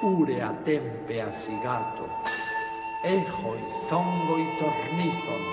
ure 0.03 0.43
a 0.43 0.51
tempe 0.65 1.21
a 1.23 1.31
sigato, 1.33 2.09
ejo 3.05 3.55
i 3.55 3.67
zongo 3.89 4.39
i 4.39 4.47
tornizon, 4.59 5.45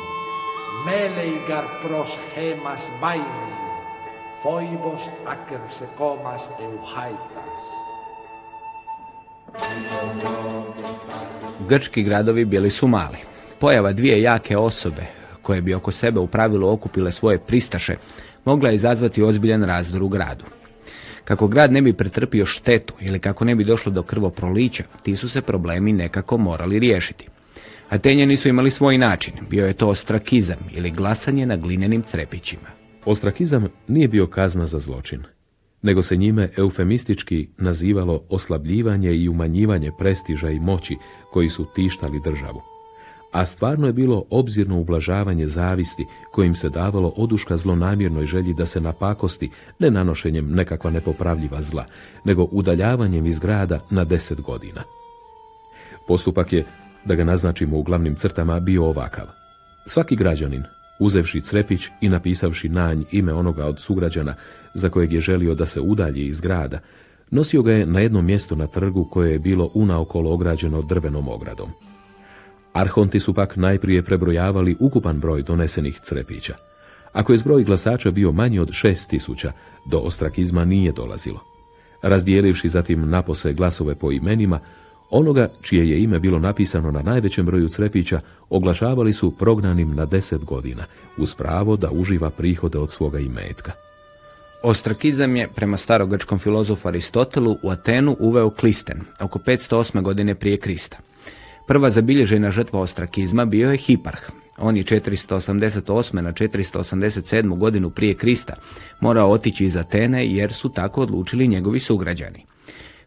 Meleigar 0.86 1.66
pros 1.82 2.10
gemas 2.34 2.88
vaini, 3.02 3.54
foibos 4.42 5.02
akersekomas 5.28 6.50
euhaitas. 6.60 7.62
Grčki 11.68 12.04
gradovi 12.04 12.46
bili 12.46 12.70
su 12.70 12.88
mali. 12.88 13.18
Pojava 13.60 13.92
dvije 13.94 14.22
jake 14.22 14.58
osobe, 14.58 15.06
koje 15.42 15.62
bi 15.62 15.74
oko 15.74 15.92
sebe 15.92 16.20
u 16.20 16.28
pravilu 16.28 16.70
okupile 16.70 17.12
svoje 17.12 17.40
pristaše, 17.40 17.96
mogla 18.45 18.69
je 18.69 18.75
izazvati 18.75 19.23
ozbiljan 19.23 19.63
razdor 19.63 20.04
u 20.04 20.08
gradu. 20.10 20.45
Kako 21.23 21.47
grad 21.47 21.71
ne 21.71 21.82
bi 21.82 21.93
pretrpio 21.93 22.45
štetu 22.45 22.93
ili 23.02 23.19
kako 23.19 23.45
ne 23.45 23.56
bi 23.56 23.63
došlo 23.63 23.91
do 23.91 24.04
krvoprolića, 24.04 24.84
ti 25.04 25.15
su 25.15 25.30
se 25.30 25.41
problemi 25.41 25.93
nekako 25.93 26.38
morali 26.38 26.80
riješiti. 26.80 27.28
Atenjani 27.89 28.38
su 28.38 28.49
imali 28.49 28.71
svoj 28.71 28.97
način, 28.97 29.34
bio 29.49 29.67
je 29.67 29.73
to 29.73 29.89
ostrakizam 29.89 30.58
ili 30.71 30.91
glasanje 30.91 31.45
na 31.45 31.56
glinenim 31.56 32.04
crepićima. 32.04 32.67
Ostrakizam 33.06 33.67
nije 33.88 34.08
bio 34.08 34.28
kazna 34.28 34.65
za 34.65 34.80
zločin, 34.80 35.23
nego 35.82 36.02
se 36.02 36.17
njime 36.17 36.49
eufemistički 36.58 37.49
nazivalo 37.58 38.23
oslabljivanje 38.30 39.13
i 39.13 39.30
umanjivanje 39.30 39.91
prestiža 39.99 40.49
i 40.49 40.60
moći 40.60 40.97
koji 41.32 41.49
su 41.49 41.65
tištali 41.75 42.21
državu. 42.23 42.62
A 43.32 43.46
stvarno 43.46 43.88
je 43.88 43.94
bilo 43.94 44.24
obzirno 44.30 44.80
ublažavanje 44.80 45.48
zavisti 45.48 46.06
kojim 46.32 46.56
se 46.56 46.70
davalo 46.70 47.13
oduška 47.15 47.58
zlonamjernoj 47.58 48.26
želji 48.26 48.54
da 48.54 48.65
se 48.65 48.82
napakosti 48.82 49.50
ne 49.80 49.92
nanošenjem 49.92 50.52
nekakva 50.52 50.92
nepopravljiva 50.92 51.62
zla, 51.62 51.86
nego 52.24 52.48
udaljavanjem 52.52 53.26
iz 53.26 53.39
grada 53.39 53.80
na 53.89 54.04
deset 54.04 54.42
godina. 54.42 54.84
Postupak 56.08 56.54
je 56.54 56.65
da 57.06 57.15
ga 57.15 57.24
naznačimo 57.24 57.78
u 57.78 57.84
glavnim 57.84 58.15
crtama, 58.15 58.60
bio 58.60 58.86
ovakav. 58.86 59.26
Svaki 59.86 60.15
građanin, 60.15 60.63
Uzevši 61.00 61.42
crepić 61.42 61.88
i 62.02 62.10
napisavši 62.10 62.70
nanj 62.70 63.04
ime 63.12 63.34
onoga 63.34 63.65
od 63.65 63.80
sugrađana 63.80 64.36
za 64.74 64.89
kojeg 64.89 65.13
je 65.13 65.20
želio 65.20 65.56
da 65.56 65.65
se 65.65 65.82
udalji 65.82 66.28
iz 66.28 66.42
grada, 66.42 66.80
nosio 67.32 67.62
ga 67.62 67.72
je 67.72 67.86
na 67.86 68.00
jedno 68.00 68.22
mjesto 68.22 68.56
na 68.56 68.68
trgu 68.68 69.06
koje 69.12 69.32
je 69.32 69.39
bilo 69.39 69.72
unaokolo 69.74 70.34
ograđeno 70.34 70.82
drvenom 70.82 71.28
ogradom. 71.28 71.70
Arhonti 72.73 73.19
su 73.19 73.34
pak 73.34 73.55
najprije 73.55 74.03
prebrojavali 74.03 74.77
ukupan 74.79 75.19
broj 75.19 75.43
donesenih 75.43 75.99
crepića. 75.99 76.55
Ako 77.13 77.32
je 77.32 77.38
zbroj 77.38 77.63
glasača 77.63 78.12
bio 78.12 78.32
manji 78.32 78.60
od 78.60 78.71
šest 78.71 79.10
tisuća, 79.10 79.51
do 79.86 79.97
ostrakizma 79.97 80.65
nije 80.65 80.91
dolazilo. 80.91 81.39
Razdijelivši 82.01 82.69
zatim 82.69 83.10
napose 83.10 83.53
glasove 83.53 83.95
po 83.95 84.12
imenima, 84.12 84.60
onoga 85.10 85.49
čije 85.62 85.89
je 85.89 85.99
ime 85.99 86.19
bilo 86.19 86.39
napisano 86.39 86.91
na 86.91 87.01
najvećem 87.01 87.45
broju 87.45 87.69
crepića, 87.69 88.21
oglašavali 88.49 89.13
su 89.13 89.32
prognanim 89.38 89.95
na 89.95 90.05
deset 90.05 90.45
godina, 90.45 90.84
uz 91.17 91.36
pravo 91.36 91.75
da 91.75 91.91
uživa 91.91 92.29
prihode 92.29 92.77
od 92.77 92.91
svoga 92.91 93.19
imetka. 93.19 93.71
Ostrakizam 94.63 95.36
je, 95.36 95.47
prema 95.55 95.77
starogrčkom 95.77 96.39
filozofu 96.39 96.88
Aristotelu, 96.88 97.58
u 97.63 97.69
Atenu 97.69 98.17
uveo 98.19 98.49
Klisten, 98.49 99.01
oko 99.19 99.39
508. 99.39 100.01
godine 100.01 100.36
prije 100.36 100.58
Krista. 100.58 100.97
Prva 101.69 101.89
zabilježena 101.89 102.51
žrtva 102.51 102.79
ostrakizma 102.79 103.45
bio 103.45 103.71
je 103.71 103.77
Hiparh. 103.77 104.21
On 104.58 104.77
je 104.77 104.84
488. 104.84 106.21
na 106.21 106.34
487. 106.34 107.58
godinu 107.58 107.89
prije 107.89 108.13
Krista 108.13 108.53
morao 108.99 109.29
otići 109.32 109.65
iz 109.65 109.77
Atene 109.77 110.27
jer 110.27 110.53
su 110.53 110.69
tako 110.69 111.01
odlučili 111.01 111.47
njegovi 111.47 111.79
sugrađani. 111.79 112.45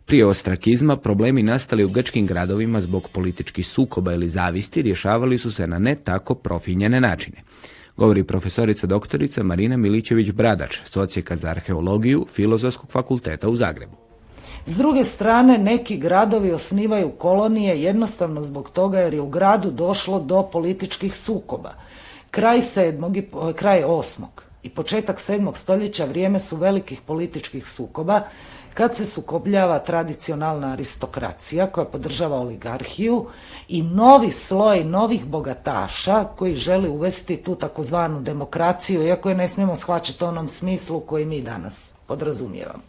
Prije 0.04 0.26
ostrakizma 0.26 0.96
problemi 0.96 1.42
nastali 1.42 1.84
u 1.84 1.88
grčkim 1.88 2.26
gradovima 2.26 2.80
zbog 2.80 3.08
političkih 3.12 3.66
sukoba 3.66 4.12
ili 4.12 4.28
zavisti 4.28 4.82
rješavali 4.82 5.38
su 5.38 5.50
se 5.50 5.66
na 5.66 5.78
ne 5.78 5.94
tako 5.94 6.34
profinjene 6.34 7.00
načine. 7.00 7.36
Govori 7.96 8.24
profesorica 8.24 8.86
doktorica 8.86 9.42
Marina 9.42 9.76
Milićević-Bradač, 9.76 10.78
socijeka 10.84 11.36
za 11.36 11.48
arheologiju 11.48 12.26
Filozofskog 12.32 12.90
fakulteta 12.90 13.48
u 13.48 13.56
Zagrebu. 13.56 14.11
S 14.66 14.76
druge 14.76 15.04
strane, 15.04 15.58
neki 15.58 15.96
gradovi 15.96 16.52
osnivaju 16.52 17.10
kolonije 17.10 17.82
jednostavno 17.82 18.42
zbog 18.42 18.70
toga 18.70 19.00
jer 19.00 19.14
je 19.14 19.20
u 19.20 19.28
gradu 19.28 19.70
došlo 19.70 20.20
do 20.20 20.42
političkih 20.42 21.16
sukoba. 21.16 21.74
Kraj 22.30 22.62
sedmog 22.62 23.16
i 23.16 23.28
kraj 23.56 23.84
osmog 23.84 24.42
i 24.62 24.70
početak 24.70 25.20
sedmog 25.20 25.58
stoljeća 25.58 26.04
vrijeme 26.04 26.40
su 26.40 26.56
velikih 26.56 27.00
političkih 27.06 27.68
sukoba 27.68 28.20
kad 28.74 28.96
se 28.96 29.04
sukobljava 29.06 29.78
tradicionalna 29.78 30.72
aristokracija 30.72 31.66
koja 31.66 31.84
podržava 31.84 32.36
oligarhiju 32.36 33.26
i 33.68 33.82
novi 33.82 34.30
sloj 34.30 34.84
novih 34.84 35.24
bogataša 35.24 36.24
koji 36.24 36.54
želi 36.54 36.88
uvesti 36.88 37.36
tu 37.36 37.54
takozvanu 37.54 38.20
demokraciju, 38.20 39.02
iako 39.02 39.28
je 39.28 39.34
ne 39.34 39.48
smijemo 39.48 39.76
shvaćati 39.76 40.24
onom 40.24 40.48
smislu 40.48 41.00
koji 41.00 41.26
mi 41.26 41.42
danas 41.42 41.94
podrazumijevamo. 42.06 42.82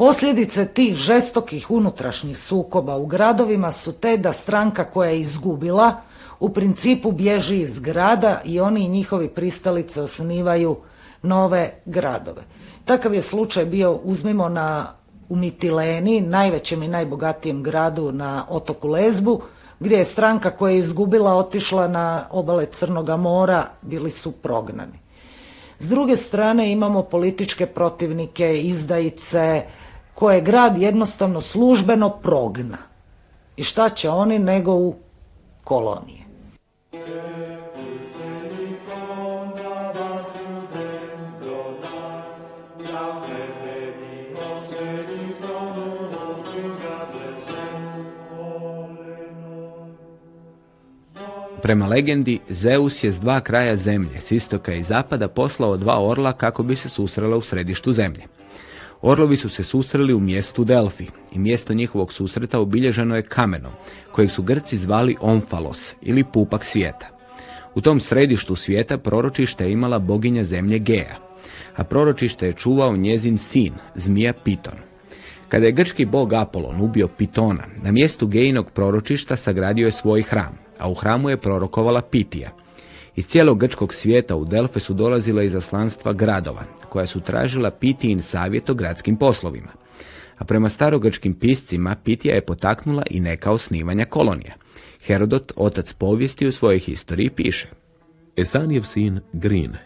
Posljedice 0.00 0.64
tih 0.66 0.94
žestokih 0.94 1.70
unutrašnjih 1.70 2.38
sukoba 2.38 2.96
u 2.96 3.06
gradovima 3.06 3.72
su 3.72 3.92
te 3.92 4.16
da 4.16 4.32
stranka 4.32 4.84
koja 4.84 5.10
je 5.10 5.20
izgubila 5.20 6.00
u 6.38 6.48
principu 6.48 7.12
bježi 7.12 7.56
iz 7.56 7.80
grada 7.80 8.40
i 8.44 8.60
oni 8.60 8.84
i 8.84 8.88
njihovi 8.88 9.28
pristalice 9.28 10.02
osnivaju 10.02 10.76
nove 11.22 11.74
gradove. 11.84 12.42
Takav 12.84 13.14
je 13.14 13.22
slučaj 13.22 13.64
bio, 13.64 14.00
uzmimo 14.04 14.48
na 14.48 14.92
u 15.28 15.36
Mitileni, 15.36 16.20
najvećem 16.20 16.82
i 16.82 16.88
najbogatijem 16.88 17.62
gradu 17.62 18.12
na 18.12 18.46
otoku 18.48 18.88
Lezbu, 18.88 19.42
gdje 19.80 19.96
je 19.96 20.04
stranka 20.04 20.50
koja 20.50 20.72
je 20.72 20.78
izgubila 20.78 21.34
otišla 21.34 21.88
na 21.88 22.26
obale 22.30 22.66
Crnoga 22.66 23.16
mora, 23.16 23.66
bili 23.82 24.10
su 24.10 24.32
prognani. 24.32 24.98
S 25.78 25.88
druge 25.88 26.16
strane 26.16 26.72
imamo 26.72 27.02
političke 27.02 27.66
protivnike, 27.66 28.60
izdajice, 28.60 29.62
koje 30.20 30.40
grad 30.40 30.78
jednostavno 30.78 31.40
službeno 31.40 32.10
progna. 32.10 32.78
I 33.56 33.64
šta 33.64 33.88
će 33.88 34.08
oni 34.08 34.38
nego 34.38 34.72
u 34.72 34.94
kolonije. 35.64 36.20
Prema 51.62 51.86
legendi, 51.86 52.40
Zeus 52.48 53.04
je 53.04 53.12
s 53.12 53.20
dva 53.20 53.40
kraja 53.40 53.76
zemlje, 53.76 54.20
s 54.20 54.30
istoka 54.30 54.74
i 54.74 54.82
zapada, 54.82 55.28
poslao 55.28 55.76
dva 55.76 56.06
orla 56.08 56.32
kako 56.32 56.62
bi 56.62 56.76
se 56.76 56.88
susrela 56.88 57.36
u 57.36 57.40
središtu 57.40 57.92
zemlje. 57.92 58.39
Orlovi 59.02 59.36
su 59.36 59.48
se 59.48 59.64
susreli 59.64 60.14
u 60.14 60.20
mjestu 60.20 60.64
Delfi 60.64 61.06
i 61.32 61.38
mjesto 61.38 61.74
njihovog 61.74 62.12
susreta 62.12 62.60
obilježeno 62.60 63.16
je 63.16 63.22
kamenom, 63.22 63.72
kojeg 64.12 64.30
su 64.30 64.42
Grci 64.42 64.76
zvali 64.76 65.16
Omfalos 65.20 65.94
ili 66.02 66.24
pupak 66.24 66.64
svijeta. 66.64 67.08
U 67.74 67.80
tom 67.80 68.00
središtu 68.00 68.56
svijeta 68.56 68.98
proročište 68.98 69.64
je 69.64 69.72
imala 69.72 69.98
boginja 69.98 70.44
zemlje 70.44 70.78
Geja, 70.78 71.16
a 71.76 71.84
proročište 71.84 72.46
je 72.46 72.52
čuvao 72.52 72.96
njezin 72.96 73.38
sin, 73.38 73.72
zmija 73.94 74.32
Piton. 74.32 74.74
Kada 75.48 75.66
je 75.66 75.72
grčki 75.72 76.04
bog 76.04 76.32
Apolon 76.32 76.80
ubio 76.80 77.08
Pitona, 77.08 77.64
na 77.82 77.92
mjestu 77.92 78.26
Gejinog 78.26 78.70
proročišta 78.70 79.36
sagradio 79.36 79.86
je 79.86 79.92
svoj 79.92 80.22
hram, 80.22 80.58
a 80.78 80.90
u 80.90 80.94
hramu 80.94 81.30
je 81.30 81.36
prorokovala 81.36 82.00
Pitija. 82.00 82.50
Iz 83.20 83.26
cijelog 83.26 83.58
grčkog 83.58 83.94
svijeta 83.94 84.36
u 84.36 84.44
Delfe 84.44 84.80
su 84.80 84.94
dolazila 84.94 85.42
izaslanstva 85.42 86.12
gradova, 86.12 86.62
koja 86.88 87.06
su 87.06 87.20
tražila 87.20 87.70
Pitijin 87.70 88.22
savjet 88.22 88.70
o 88.70 88.74
gradskim 88.74 89.16
poslovima. 89.16 89.68
A 90.38 90.44
prema 90.44 90.68
starogrčkim 90.68 91.34
piscima 91.34 91.96
Pitija 92.04 92.34
je 92.34 92.46
potaknula 92.46 93.02
i 93.10 93.20
neka 93.20 93.52
osnivanja 93.52 94.04
kolonija. 94.04 94.54
Herodot, 95.06 95.52
otac 95.56 95.92
povijesti 95.92 96.46
u 96.46 96.52
svojoj 96.52 96.78
historiji 96.78 97.30
piše. 97.30 97.68
Esanijev 98.36 98.82
sin 98.82 99.20
Grin, 99.32 99.76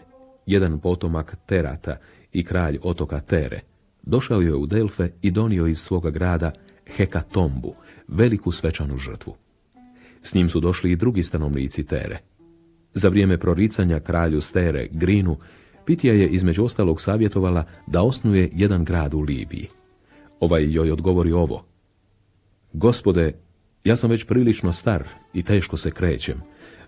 jedan 0.45 0.79
potomak 0.79 1.35
Terata 1.45 1.97
i 2.33 2.43
kralj 2.43 2.79
otoka 2.83 3.19
Tere, 3.19 3.61
došao 4.01 4.41
je 4.41 4.55
u 4.55 4.65
Delfe 4.65 5.09
i 5.21 5.31
donio 5.31 5.67
iz 5.67 5.79
svoga 5.79 6.09
grada 6.09 6.51
Hekatombu, 6.95 7.75
veliku 8.07 8.51
svečanu 8.51 8.97
žrtvu. 8.97 9.35
S 10.21 10.33
njim 10.33 10.49
su 10.49 10.59
došli 10.59 10.91
i 10.91 10.95
drugi 10.95 11.23
stanovnici 11.23 11.85
Tere. 11.85 12.34
Za 12.95 13.09
vrijeme 13.09 13.37
proricanja 13.37 13.99
kralju 13.99 14.41
Stere, 14.41 14.87
Grinu, 14.91 15.37
Pitija 15.85 16.13
je 16.13 16.27
između 16.27 16.63
ostalog 16.63 17.01
savjetovala 17.01 17.63
da 17.87 18.01
osnuje 18.01 18.49
jedan 18.53 18.83
grad 18.83 19.13
u 19.13 19.21
Libiji. 19.21 19.67
Ovaj 20.39 20.73
joj 20.73 20.91
odgovori 20.91 21.31
ovo. 21.31 21.65
Gospode, 22.73 23.33
ja 23.83 23.95
sam 23.95 24.09
već 24.09 24.25
prilično 24.25 24.71
star 24.71 25.03
i 25.33 25.43
teško 25.43 25.77
se 25.77 25.91
krećem, 25.91 26.41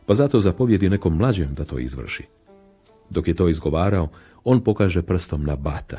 pa 0.05 0.13
zato 0.13 0.39
zapovjedi 0.39 0.89
nekom 0.89 1.17
mlađem 1.17 1.53
da 1.53 1.65
to 1.65 1.79
izvrši. 1.79 2.23
Dok 3.09 3.27
je 3.27 3.33
to 3.33 3.49
izgovarao, 3.49 4.09
on 4.43 4.63
pokaže 4.63 5.01
prstom 5.01 5.43
na 5.43 5.55
bata. 5.55 5.97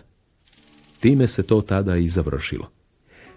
Time 1.00 1.26
se 1.26 1.42
to 1.42 1.60
tada 1.60 1.96
i 1.96 2.08
završilo. 2.08 2.70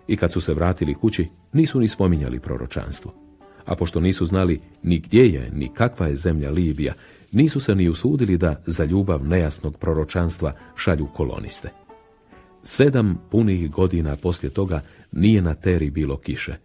I 0.08 0.18
kad 0.18 0.32
su 0.32 0.42
se 0.42 0.54
vratili 0.54 0.94
kući, 0.94 1.28
nisu 1.54 1.80
ni 1.80 1.88
spominjali 1.88 2.40
proročanstvo 2.40 3.21
a 3.66 3.76
pošto 3.76 4.00
nisu 4.00 4.26
znali 4.26 4.60
ni 4.84 5.00
gdje 5.00 5.28
je, 5.28 5.52
ni 5.54 5.70
kakva 5.74 6.08
je 6.08 6.16
zemlja 6.16 6.50
Libija, 6.50 6.94
nisu 7.32 7.60
se 7.60 7.76
ni 7.76 7.90
usudili 7.90 8.38
da 8.38 8.64
za 8.66 8.86
ljubav 8.86 9.28
nejasnog 9.28 9.78
proročanstva 9.78 10.54
šalju 10.76 11.08
koloniste. 11.14 11.70
Sedam 12.64 13.18
punih 13.32 13.72
godina 13.72 14.16
poslije 14.16 14.50
toga 14.50 14.82
nije 15.12 15.42
na 15.42 15.56
teri 15.56 15.90
bilo 15.90 16.18
kiše 16.18 16.56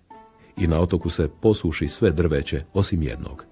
i 0.56 0.66
na 0.66 0.80
otoku 0.80 1.10
se 1.10 1.28
posuši 1.42 1.88
sve 1.88 2.10
drveće 2.10 2.62
osim 2.74 3.02
jednog. 3.02 3.44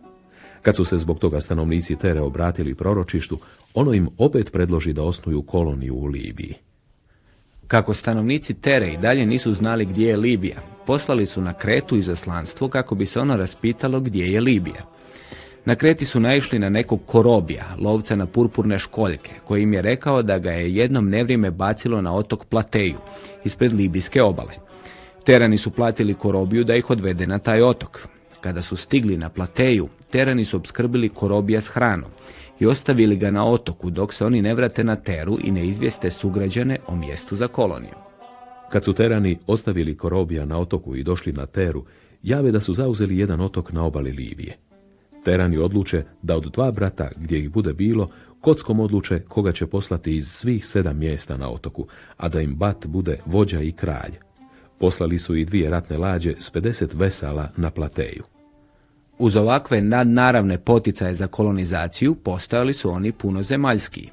Kad 0.62 0.76
su 0.76 0.84
se 0.84 0.98
zbog 0.98 1.18
toga 1.18 1.40
stanovnici 1.40 1.96
Tere 1.96 2.20
obratili 2.20 2.74
proročištu, 2.74 3.38
ono 3.74 3.92
im 3.94 4.08
opet 4.18 4.52
predloži 4.52 4.92
da 4.92 5.02
osnuju 5.02 5.42
koloniju 5.42 5.94
u 5.94 6.04
Libiji. 6.04 6.54
Kako 7.68 7.94
stanovnici 7.94 8.54
Tere 8.54 8.92
i 8.92 8.96
dalje 8.96 9.26
nisu 9.26 9.54
znali 9.54 9.84
gdje 9.84 10.08
je 10.08 10.16
Libija, 10.16 10.56
poslali 10.86 11.26
su 11.26 11.42
na 11.42 11.52
Kretu 11.52 11.96
izaslanstvo 11.96 12.68
kako 12.68 12.94
bi 12.94 13.06
se 13.06 13.20
ono 13.20 13.36
raspitalo 13.36 14.00
gdje 14.00 14.32
je 14.32 14.40
Libija. 14.40 14.94
Na 15.64 15.74
Kreti 15.74 16.06
su 16.06 16.20
naišli 16.20 16.58
na 16.58 16.68
nekog 16.68 17.00
korobija, 17.06 17.64
lovca 17.78 18.16
na 18.16 18.26
purpurne 18.26 18.78
školjke, 18.78 19.30
koji 19.44 19.62
im 19.62 19.72
je 19.72 19.82
rekao 19.82 20.22
da 20.22 20.38
ga 20.38 20.50
je 20.50 20.74
jednom 20.74 21.08
nevrijeme 21.08 21.50
bacilo 21.50 22.00
na 22.00 22.14
otok 22.14 22.44
Plateju, 22.44 22.96
ispred 23.44 23.72
Libijske 23.72 24.22
obale. 24.22 24.52
Terani 25.24 25.58
su 25.58 25.70
platili 25.70 26.14
korobiju 26.14 26.64
da 26.64 26.76
ih 26.76 26.90
odvede 26.90 27.26
na 27.26 27.38
taj 27.38 27.62
otok. 27.62 28.08
Kada 28.40 28.62
su 28.62 28.76
stigli 28.76 29.16
na 29.16 29.28
Plateju, 29.28 29.88
Terani 30.10 30.44
su 30.44 30.56
obskrbili 30.56 31.08
korobija 31.08 31.60
s 31.60 31.68
hranom 31.68 32.10
i 32.60 32.66
ostavili 32.66 33.16
ga 33.16 33.30
na 33.30 33.50
otoku 33.50 33.90
dok 33.90 34.14
se 34.14 34.26
oni 34.26 34.42
ne 34.42 34.54
vrate 34.54 34.84
na 34.84 34.96
Teru 34.96 35.38
i 35.44 35.50
ne 35.50 35.66
izvijeste 35.66 36.10
sugrađane 36.10 36.78
o 36.86 36.96
mjestu 36.96 37.36
za 37.36 37.48
koloniju. 37.48 37.94
Kad 38.68 38.84
su 38.84 38.92
Terani 38.92 39.38
ostavili 39.46 39.96
Korobija 39.96 40.44
na 40.44 40.58
otoku 40.58 40.96
i 40.96 41.02
došli 41.02 41.32
na 41.32 41.46
Teru, 41.46 41.84
jave 42.22 42.50
da 42.50 42.60
su 42.60 42.74
zauzeli 42.74 43.18
jedan 43.18 43.40
otok 43.40 43.72
na 43.72 43.84
obali 43.84 44.12
Libije. 44.12 44.56
Terani 45.24 45.58
odluče 45.58 46.04
da 46.22 46.36
od 46.36 46.52
dva 46.52 46.70
brata, 46.70 47.10
gdje 47.16 47.38
ih 47.38 47.50
bude 47.50 47.72
bilo, 47.72 48.08
kockom 48.40 48.80
odluče 48.80 49.20
koga 49.28 49.52
će 49.52 49.66
poslati 49.66 50.16
iz 50.16 50.28
svih 50.28 50.66
sedam 50.66 50.98
mjesta 50.98 51.36
na 51.36 51.50
otoku, 51.50 51.86
a 52.16 52.28
da 52.28 52.40
im 52.40 52.54
bat 52.54 52.86
bude 52.86 53.16
vođa 53.26 53.60
i 53.60 53.72
kralj. 53.72 54.12
Poslali 54.78 55.18
su 55.18 55.36
i 55.36 55.44
dvije 55.44 55.70
ratne 55.70 55.98
lađe 55.98 56.34
s 56.38 56.52
50 56.52 56.88
vesala 56.94 57.48
na 57.56 57.70
plateju. 57.70 58.33
Uz 59.18 59.36
ovakve 59.36 59.80
nadnaravne 59.82 60.58
poticaje 60.58 61.14
za 61.14 61.26
kolonizaciju 61.26 62.14
postojali 62.14 62.74
su 62.74 62.90
oni 62.90 63.12
puno 63.12 63.42
zemaljskiji. 63.42 64.10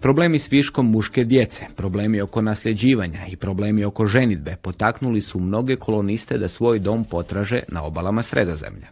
Problemi 0.00 0.38
s 0.38 0.52
viškom 0.52 0.90
muške 0.90 1.24
djece, 1.24 1.64
problemi 1.76 2.20
oko 2.20 2.42
nasljeđivanja 2.42 3.26
i 3.28 3.36
problemi 3.36 3.84
oko 3.84 4.06
ženitbe 4.06 4.56
potaknuli 4.56 5.20
su 5.20 5.40
mnoge 5.40 5.76
koloniste 5.76 6.38
da 6.38 6.48
svoj 6.48 6.78
dom 6.78 7.04
potraže 7.04 7.62
na 7.68 7.84
obalama 7.84 8.22
sredozemlja. 8.22 8.86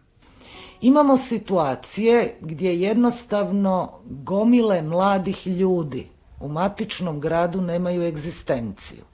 Imamo 0.80 1.18
situacije 1.18 2.34
gdje 2.40 2.80
jednostavno 2.80 3.92
gomile 4.04 4.82
mladih 4.82 5.46
ljudi 5.46 6.06
u 6.40 6.48
matičnom 6.48 7.20
gradu 7.20 7.60
nemaju 7.60 8.02
egzistenciju. 8.02 9.11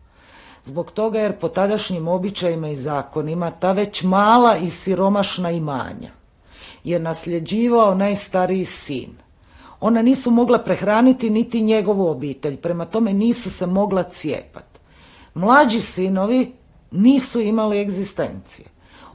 Zbog 0.68 0.90
toga 0.90 1.18
jer 1.18 1.38
po 1.38 1.48
tadašnjim 1.48 2.08
običajima 2.08 2.68
i 2.68 2.76
zakonima 2.76 3.50
ta 3.50 3.72
već 3.72 4.02
mala 4.02 4.56
i 4.56 4.70
siromašna 4.70 5.50
imanja 5.50 6.10
je 6.84 6.98
nasljeđivao 6.98 7.94
najstariji 7.94 8.64
sin. 8.64 9.16
Ona 9.80 10.02
nisu 10.02 10.30
mogla 10.30 10.58
prehraniti 10.58 11.30
niti 11.30 11.62
njegovu 11.62 12.08
obitelj, 12.08 12.56
prema 12.56 12.84
tome 12.84 13.12
nisu 13.12 13.50
se 13.50 13.66
mogla 13.66 14.02
cijepati. 14.02 14.80
Mlađi 15.34 15.80
sinovi 15.80 16.52
nisu 16.90 17.40
imali 17.40 17.80
egzistencije. 17.80 18.66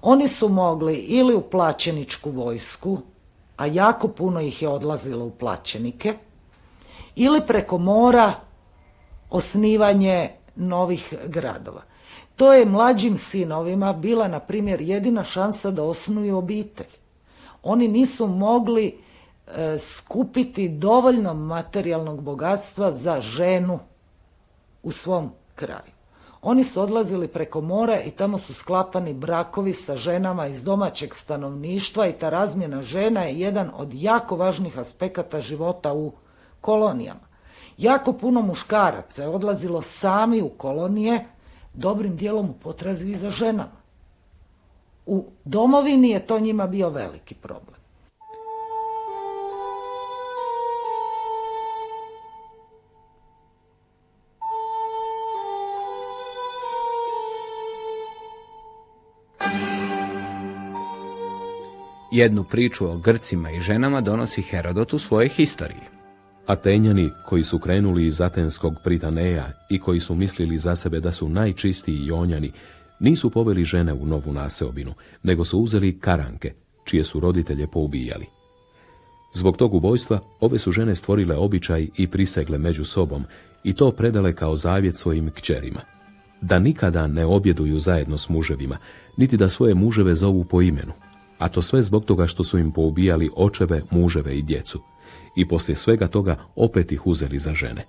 Oni 0.02 0.28
su 0.28 0.50
mogli 0.50 0.96
ili 0.96 1.36
u 1.36 1.42
plaćeničku 1.42 2.32
vojsku, 2.32 2.98
a 3.58 3.66
jako 3.66 4.08
puno 4.08 4.42
ih 4.42 4.62
je 4.62 4.70
odlazilo 4.70 5.26
u 5.26 5.32
plaćenike, 5.32 6.14
ili 7.16 7.42
preko 7.48 7.78
mora 7.78 8.34
osnivanje 9.30 10.30
novih 10.56 11.14
gradova. 11.26 11.82
To 12.36 12.54
je 12.54 12.66
mlađim 12.66 13.18
sinovima 13.18 13.94
bila, 13.94 14.28
na 14.28 14.40
primjer, 14.40 14.82
jedina 14.82 15.24
šansa 15.24 15.72
da 15.72 15.84
osnuju 15.84 16.38
obitelj. 16.38 16.88
Oni 17.64 17.88
nisu 17.88 18.28
mogli 18.28 18.98
e, 19.48 19.80
skupiti 19.80 20.70
dovoljno 20.70 21.34
materijalnog 21.34 22.22
bogatstva 22.22 22.92
za 22.92 23.22
ženu 23.22 23.80
u 24.84 24.92
svom 24.92 25.32
kraju. 25.56 25.94
Oni 26.42 26.64
su 26.64 26.82
odlazili 26.82 27.28
preko 27.28 27.62
mora 27.62 28.02
i 28.02 28.12
tamo 28.12 28.38
su 28.38 28.54
sklapani 28.54 29.14
brakovi 29.14 29.74
sa 29.74 29.96
ženama 29.96 30.48
iz 30.48 30.64
domaćeg 30.64 31.16
stanovništva 31.16 32.08
i 32.08 32.14
ta 32.14 32.30
razmjena 32.30 32.82
žena 32.82 33.24
je 33.24 33.40
jedan 33.40 33.72
od 33.76 33.90
jako 33.94 34.36
važnih 34.36 34.78
aspekata 34.78 35.40
života 35.40 35.94
u 35.94 36.12
kolonijama. 36.62 37.33
Jako 37.78 38.14
puno 38.14 38.42
muškaraca 38.42 39.22
je 39.22 39.30
odlazilo 39.30 39.82
sami 39.82 40.42
u 40.42 40.50
kolonije, 40.50 41.26
dobrim 41.74 42.16
dijelom 42.16 42.50
u 42.50 42.54
potrazi 42.54 43.12
i 43.12 43.16
za 43.16 43.30
ženama. 43.30 43.84
U 45.06 45.26
domovini 45.46 46.10
je 46.10 46.26
to 46.26 46.40
njima 46.40 46.68
bio 46.68 46.90
veliki 46.90 47.36
problem. 47.36 47.84
Jednu 62.12 62.44
priču 62.44 62.90
o 62.90 62.98
Grcima 62.98 63.52
i 63.52 63.60
ženama 63.60 64.02
donosi 64.02 64.42
Herodot 64.42 64.94
u 64.94 65.00
svojoj 65.00 65.28
historiji. 65.28 65.93
Atenjani 66.46 67.10
koji 67.26 67.44
su 67.44 67.60
krenuli 67.60 68.06
iz 68.06 68.22
Atenskog 68.22 68.74
Pritaneja 68.84 69.52
i 69.70 69.80
koji 69.80 70.00
su 70.00 70.16
mislili 70.16 70.58
za 70.58 70.76
sebe 70.76 71.00
da 71.00 71.12
su 71.12 71.30
najčistiji 71.30 72.06
jonjani, 72.06 72.52
nisu 73.00 73.30
poveli 73.30 73.64
žene 73.64 73.94
u 73.94 74.06
novu 74.06 74.34
naseobinu, 74.34 74.94
nego 75.24 75.44
su 75.44 75.60
uzeli 75.60 76.00
karanke, 76.00 76.54
čije 76.86 77.04
su 77.04 77.20
roditelje 77.20 77.68
poubijali. 77.68 78.26
Zbog 79.34 79.58
tog 79.58 79.74
ubojstva 79.74 80.20
ove 80.40 80.60
su 80.60 80.72
žene 80.72 80.96
stvorile 80.96 81.36
običaj 81.36 81.88
i 81.98 82.08
prisegle 82.08 82.58
među 82.58 82.86
sobom 82.86 83.24
i 83.64 83.74
to 83.74 83.92
predale 83.92 84.36
kao 84.36 84.56
zavjet 84.56 84.96
svojim 84.96 85.32
kćerima. 85.32 85.82
Da 86.42 86.60
nikada 86.60 87.08
ne 87.08 87.26
objeduju 87.26 87.80
zajedno 87.80 88.18
s 88.18 88.30
muževima, 88.30 88.78
niti 89.18 89.38
da 89.38 89.50
svoje 89.50 89.74
muževe 89.74 90.16
zovu 90.16 90.44
po 90.44 90.62
imenu, 90.62 90.94
a 91.38 91.50
to 91.50 91.62
sve 91.62 91.84
zbog 91.84 92.06
toga 92.06 92.28
što 92.28 92.44
su 92.44 92.60
im 92.60 92.72
poubijali 92.72 93.30
očeve, 93.36 93.82
muževe 93.92 94.38
i 94.38 94.42
djecu. 94.42 94.82
I 95.36 95.48
poslije 95.48 95.76
svega 95.76 96.08
toga 96.08 96.36
opet 96.56 96.92
ih 96.92 97.08
uzeli 97.08 97.40
za 97.40 97.54
žene. 97.54 97.86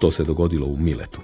To 0.00 0.10
se 0.10 0.24
dogodilo 0.24 0.66
u 0.66 0.76
Miletu. 0.76 1.20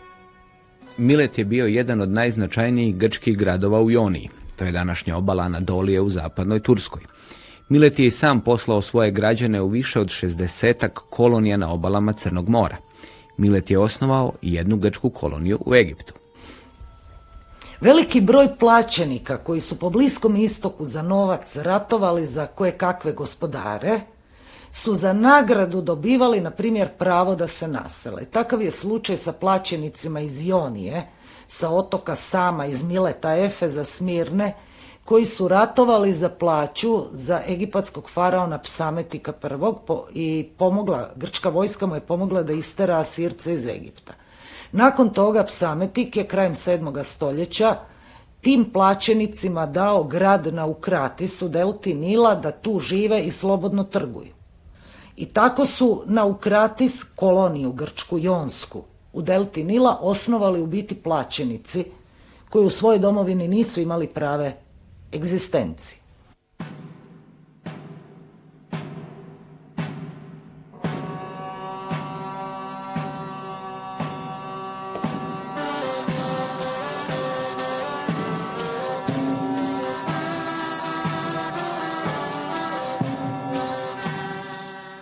Milet 0.98 1.38
je 1.38 1.44
bio 1.44 1.66
jedan 1.66 2.00
od 2.00 2.10
najznačajnijih 2.10 2.96
grčkih 2.96 3.38
gradova 3.38 3.80
u 3.80 3.90
Joniji. 3.90 4.28
To 4.56 4.64
je 4.64 4.72
današnja 4.72 5.16
obala 5.16 5.42
Anadolije 5.42 6.00
u 6.00 6.10
zapadnoj 6.10 6.60
Turskoj. 6.60 7.02
Milet 7.68 7.98
je 7.98 8.06
i 8.06 8.10
sam 8.10 8.40
poslao 8.40 8.80
svoje 8.80 9.10
građane 9.10 9.60
u 9.60 9.68
više 9.68 10.00
od 10.00 10.06
60 10.06 10.88
kolonija 10.88 11.56
na 11.56 11.72
obalama 11.72 12.12
Crnog 12.12 12.48
mora. 12.48 12.76
Milet 13.36 13.70
je 13.70 13.78
osnovao 13.78 14.32
i 14.42 14.54
jednu 14.54 14.76
grčku 14.76 15.10
koloniju 15.10 15.58
u 15.66 15.74
Egiptu. 15.74 16.14
Veliki 17.80 18.20
broj 18.20 18.48
plaćenika 18.58 19.36
koji 19.36 19.60
su 19.60 19.78
po 19.78 19.90
Bliskom 19.90 20.36
istoku 20.36 20.84
za 20.84 21.02
novac 21.02 21.56
ratovali 21.56 22.26
za 22.26 22.46
koje 22.46 22.72
kakve 22.72 23.12
gospodare, 23.12 24.00
su 24.70 24.94
za 24.94 25.12
nagradu 25.12 25.80
dobivali, 25.80 26.40
na 26.40 26.50
primjer, 26.50 26.88
pravo 26.98 27.34
da 27.34 27.46
se 27.46 27.68
nasele. 27.68 28.24
Takav 28.24 28.62
je 28.62 28.70
slučaj 28.70 29.16
sa 29.16 29.32
plaćenicima 29.32 30.20
iz 30.20 30.46
Jonije, 30.46 31.06
sa 31.46 31.70
otoka 31.70 32.14
Sama, 32.14 32.66
iz 32.66 32.82
Mileta, 32.82 33.36
Efeza, 33.36 33.84
Smirne, 33.84 34.54
koji 35.04 35.24
su 35.24 35.48
ratovali 35.48 36.12
za 36.12 36.28
plaću 36.28 37.04
za 37.12 37.42
egipatskog 37.48 38.10
faraona 38.10 38.58
Psametika 38.58 39.32
I 39.32 40.20
i 40.20 40.48
pomogla, 40.58 41.10
grčka 41.16 41.48
vojska 41.48 41.86
mu 41.86 41.94
je 41.94 42.00
pomogla 42.00 42.42
da 42.42 42.52
istera 42.52 42.98
Asirce 42.98 43.54
iz 43.54 43.66
Egipta. 43.66 44.12
Nakon 44.72 45.08
toga 45.08 45.44
Psametik 45.44 46.16
je 46.16 46.26
krajem 46.26 46.54
7. 46.54 47.04
stoljeća 47.04 47.76
tim 48.40 48.70
plaćenicima 48.72 49.66
dao 49.66 50.04
grad 50.04 50.54
na 50.54 50.66
Ukratisu, 50.66 51.48
delti 51.48 51.94
Nila, 51.94 52.34
da 52.34 52.50
tu 52.50 52.78
žive 52.78 53.24
i 53.24 53.30
slobodno 53.30 53.84
trguju. 53.84 54.35
I 55.16 55.26
tako 55.26 55.66
su 55.66 56.02
na 56.06 56.24
Ukratis 56.24 57.04
koloniju 57.16 57.72
Grčku, 57.72 58.18
Jonsku, 58.18 58.82
u 59.12 59.22
delti 59.22 59.64
Nila 59.64 59.98
osnovali 60.00 60.62
u 60.62 60.66
biti 60.66 60.94
plaćenici 60.94 61.84
koji 62.48 62.66
u 62.66 62.70
svojoj 62.70 62.98
domovini 62.98 63.48
nisu 63.48 63.80
imali 63.80 64.06
prave 64.06 64.56
egzistencije. 65.14 66.05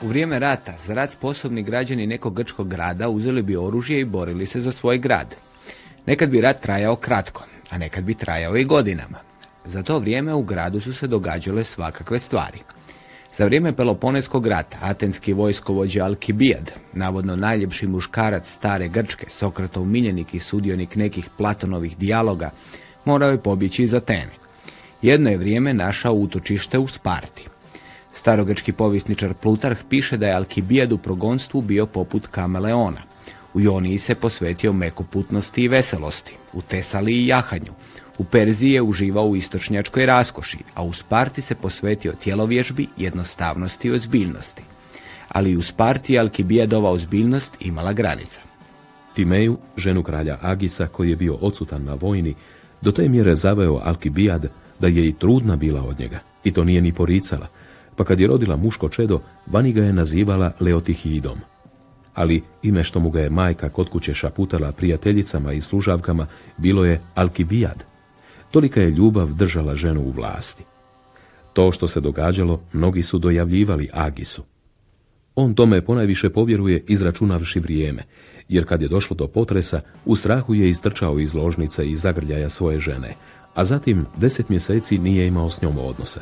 Vrijeme 0.09 0.39
rata 0.39 0.75
za 0.87 0.95
rad 0.95 1.11
sposobni 1.11 1.63
građani 1.63 2.07
nekog 2.07 2.35
grčkog 2.35 2.69
grada 2.69 3.09
uzeli 3.09 3.43
bi 3.43 3.57
oružje 3.57 4.01
i 4.01 4.05
borili 4.05 4.47
se 4.47 4.61
za 4.61 4.73
svoj 4.73 4.99
grad. 4.99 5.35
Nekad 6.07 6.31
bi 6.31 6.41
rat 6.41 6.61
trajao 6.61 6.97
kratko, 6.97 7.45
a 7.71 7.79
nekad 7.79 8.05
bi 8.05 8.15
trajao 8.15 8.57
i 8.57 8.65
godinama. 8.65 9.19
Za 9.65 9.83
to 9.83 9.99
vrijeme 9.99 10.35
u 10.35 10.43
gradu 10.43 10.81
su 10.81 10.95
se 10.95 11.07
događale 11.07 11.65
svakakve 11.65 12.19
stvari. 12.19 12.59
Za 13.37 13.45
vrijeme 13.45 13.73
Peloponeskog 13.73 14.47
rata 14.47 14.79
atenski 14.81 15.33
vojskovođa 15.33 16.05
Alkibijad, 16.05 16.73
navodno 16.93 17.37
najljepši 17.37 17.87
muškarac 17.87 18.51
stare 18.51 18.89
Grčke, 18.89 19.27
Sokratov 19.31 19.85
miljenik 19.85 20.35
i 20.35 20.41
sudionik 20.41 20.97
nekih 20.97 21.29
Platonovih 21.39 21.99
dijaloga, 21.99 22.51
morao 23.05 23.31
je 23.31 23.43
pobjeći 23.43 23.83
iz 23.83 23.95
Atene. 23.95 24.33
Jedno 25.03 25.31
je 25.31 25.37
vrijeme 25.37 25.75
našao 25.75 26.13
utočište 26.13 26.79
u 26.79 26.89
Sparti. 26.89 27.54
Starogrčki 28.15 28.73
povisničar 28.73 29.35
Plutarh 29.35 29.79
piše 29.89 30.17
da 30.17 30.27
je 30.27 30.35
Alkibijad 30.35 30.93
u 30.93 30.99
progonstvu 30.99 31.61
bio 31.61 31.87
poput 31.87 32.27
kameleona. 32.27 33.01
U 33.55 33.61
Joniji 33.61 33.99
se 33.99 34.15
posvetio 34.15 34.73
mekoputnosti 34.73 35.63
i 35.63 35.69
veselosti, 35.69 36.37
u 36.53 36.63
Tesali 36.63 37.13
i 37.13 37.27
jahanju. 37.27 37.73
U 38.19 38.25
Perziji 38.25 38.73
je 38.73 38.83
uživao 38.83 39.27
u 39.27 39.37
istočnjačkoj 39.37 40.07
raskoši, 40.07 40.59
a 40.75 40.83
u 40.83 40.93
Sparti 40.93 41.41
se 41.41 41.55
posvetio 41.55 42.13
tjelovježbi, 42.13 42.87
jednostavnosti 42.97 43.89
i 43.89 43.91
ozbiljnosti. 43.91 44.63
Ali 45.29 45.57
u 45.57 45.63
Sparti 45.63 46.13
je 46.13 46.21
Alkibijadova 46.21 46.91
ozbiljnost 46.91 47.57
imala 47.61 47.93
granica. 47.93 48.41
Timeju, 49.15 49.59
ženu 49.77 50.03
kralja 50.03 50.39
Agisa, 50.43 50.87
koji 50.87 51.11
je 51.11 51.17
bio 51.17 51.35
odsutan 51.35 51.85
na 51.85 51.95
vojni, 51.95 52.35
do 52.81 52.93
te 52.93 53.09
mjere 53.09 53.35
zaveo 53.35 53.81
Alkibijad 53.85 54.47
da 54.81 54.89
je 54.89 55.09
i 55.09 55.13
trudna 55.13 55.57
bila 55.57 55.83
od 55.83 55.99
njega. 55.99 56.19
I 56.45 56.53
to 56.53 56.65
nije 56.65 56.81
ni 56.81 56.93
poricala, 56.93 57.47
pa 57.97 58.05
kad 58.05 58.21
je 58.21 58.27
rodila 58.27 58.57
muško 58.57 58.89
čedo, 58.89 59.21
Vani 59.47 59.73
ga 59.73 59.85
je 59.85 59.93
nazivala 59.93 60.53
Leotihidom. 60.61 61.39
Ali 62.15 62.43
ime 62.63 62.85
što 62.85 63.01
mu 63.01 63.11
ga 63.11 63.21
je 63.21 63.31
majka 63.31 63.69
kod 63.69 63.89
kuće 63.89 64.15
šaputala 64.15 64.73
prijateljicama 64.73 65.53
i 65.53 65.61
služavkama 65.61 66.27
bilo 66.57 66.85
je 66.85 67.01
Alkibijad. 67.15 67.85
Tolika 68.51 68.81
je 68.81 68.91
ljubav 68.91 69.33
držala 69.33 69.75
ženu 69.75 70.01
u 70.01 70.11
vlasti. 70.11 70.65
To 71.53 71.73
što 71.73 71.87
se 71.87 72.01
događalo, 72.01 72.61
mnogi 72.73 73.03
su 73.03 73.19
dojavljivali 73.19 73.89
Agisu. 73.93 74.43
On 75.35 75.55
tome 75.55 75.85
ponajviše 75.85 76.31
povjeruje 76.31 76.85
izračunavši 76.89 77.61
vrijeme, 77.61 78.03
jer 78.49 78.65
kad 78.65 78.83
je 78.83 78.89
došlo 78.89 79.17
do 79.17 79.27
potresa, 79.27 79.81
u 80.05 80.17
strahu 80.17 80.55
je 80.55 80.69
istrčao 80.69 81.19
iz 81.19 81.35
ložnice 81.35 81.85
i 81.85 81.97
zagrljaja 81.97 82.49
svoje 82.49 82.79
žene, 82.79 83.15
a 83.55 83.65
zatim 83.65 84.07
deset 84.17 84.49
mjeseci 84.49 84.99
nije 84.99 85.27
imao 85.27 85.51
s 85.51 85.63
njom 85.63 85.79
odnosa. 85.79 86.21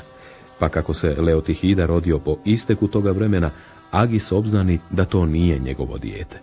Pa 0.62 0.68
kako 0.68 0.94
se 0.94 1.16
Leotihida 1.18 1.86
rodio 1.86 2.18
po 2.18 2.36
isteku 2.44 2.88
toga 2.88 3.10
vremena, 3.10 3.50
Agis 3.90 4.32
obznani 4.32 4.78
da 4.90 5.04
to 5.04 5.26
nije 5.26 5.58
njegovo 5.58 5.98
dijete. 5.98 6.38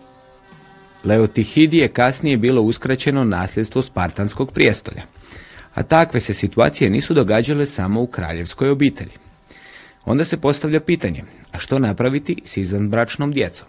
Leotihidi 1.04 1.78
je 1.78 1.88
kasnije 1.88 2.36
bilo 2.36 2.62
uskraćeno 2.62 3.24
nasljedstvo 3.24 3.82
Spartanskog 3.82 4.52
prijestolja, 4.52 5.02
a 5.74 5.82
takve 5.82 6.20
se 6.20 6.34
situacije 6.34 6.90
nisu 6.90 7.14
događale 7.14 7.66
samo 7.66 8.02
u 8.02 8.06
kraljevskoj 8.06 8.70
obitelji. 8.70 9.12
Onda 10.04 10.24
se 10.24 10.36
postavlja 10.36 10.80
pitanje, 10.80 11.22
a 11.52 11.58
što 11.58 11.78
napraviti 11.78 12.42
s 12.44 12.56
izvanbračnom 12.56 13.32
djecom? 13.32 13.68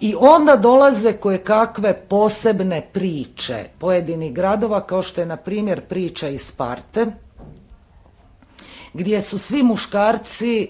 I 0.00 0.14
onda 0.18 0.56
dolaze 0.56 1.12
koje 1.12 1.38
kakve 1.38 1.94
posebne 2.08 2.86
priče 2.92 3.64
pojedinih 3.78 4.32
gradova, 4.32 4.80
kao 4.80 5.02
što 5.02 5.20
je 5.20 5.26
na 5.26 5.36
primjer 5.36 5.80
priča 5.80 6.28
iz 6.28 6.40
Sparte, 6.40 7.06
gdje 8.96 9.20
su 9.20 9.38
svi 9.38 9.62
muškarci 9.62 10.62
e, 10.62 10.68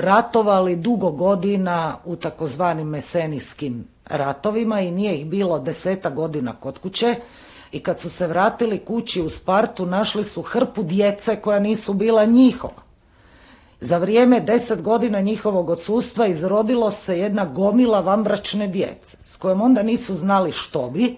ratovali 0.00 0.76
dugo 0.76 1.10
godina 1.10 1.96
u 2.04 2.16
takozvanim 2.16 2.88
mesenijskim 2.88 3.88
ratovima 4.04 4.80
i 4.80 4.90
nije 4.90 5.14
ih 5.18 5.26
bilo 5.26 5.58
deseta 5.58 6.10
godina 6.10 6.56
kod 6.60 6.78
kuće 6.78 7.14
i 7.72 7.80
kad 7.80 8.00
su 8.00 8.10
se 8.10 8.26
vratili 8.26 8.78
kući 8.78 9.22
u 9.22 9.30
Spartu 9.30 9.86
našli 9.86 10.24
su 10.24 10.42
hrpu 10.42 10.82
djece 10.82 11.36
koja 11.36 11.58
nisu 11.58 11.92
bila 11.92 12.24
njihova. 12.24 12.82
Za 13.80 13.98
vrijeme 13.98 14.40
deset 14.40 14.82
godina 14.82 15.20
njihovog 15.20 15.70
odsustva 15.70 16.26
izrodilo 16.26 16.90
se 16.90 17.18
jedna 17.18 17.44
gomila 17.44 18.00
vambračne 18.00 18.68
djece, 18.68 19.16
s 19.24 19.36
kojom 19.36 19.60
onda 19.60 19.82
nisu 19.82 20.14
znali 20.14 20.52
što 20.52 20.90
bi, 20.90 21.16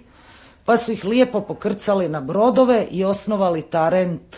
pa 0.65 0.77
su 0.77 0.93
ih 0.93 1.05
lijepo 1.05 1.41
pokrcali 1.41 2.09
na 2.09 2.21
brodove 2.21 2.87
i 2.91 3.05
osnovali 3.05 3.63
Tarent 3.63 4.37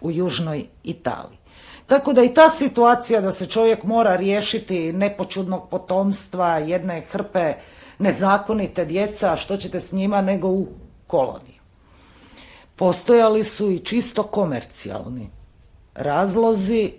u 0.00 0.10
južnoj 0.10 0.66
Italiji. 0.82 1.38
Tako 1.86 2.12
da 2.12 2.22
i 2.22 2.34
ta 2.34 2.50
situacija 2.50 3.20
da 3.20 3.32
se 3.32 3.46
čovjek 3.46 3.84
mora 3.84 4.16
riješiti 4.16 4.92
nepočudnog 4.92 5.68
potomstva, 5.70 6.58
jedne 6.58 7.00
hrpe 7.00 7.54
nezakonite 7.98 8.84
djeca, 8.84 9.36
što 9.36 9.56
ćete 9.56 9.80
s 9.80 9.92
njima 9.92 10.22
nego 10.22 10.48
u 10.48 10.68
koloniji. 11.06 11.60
Postojali 12.76 13.44
su 13.44 13.70
i 13.70 13.78
čisto 13.78 14.22
komercijalni 14.22 15.30
razlozi 15.94 16.92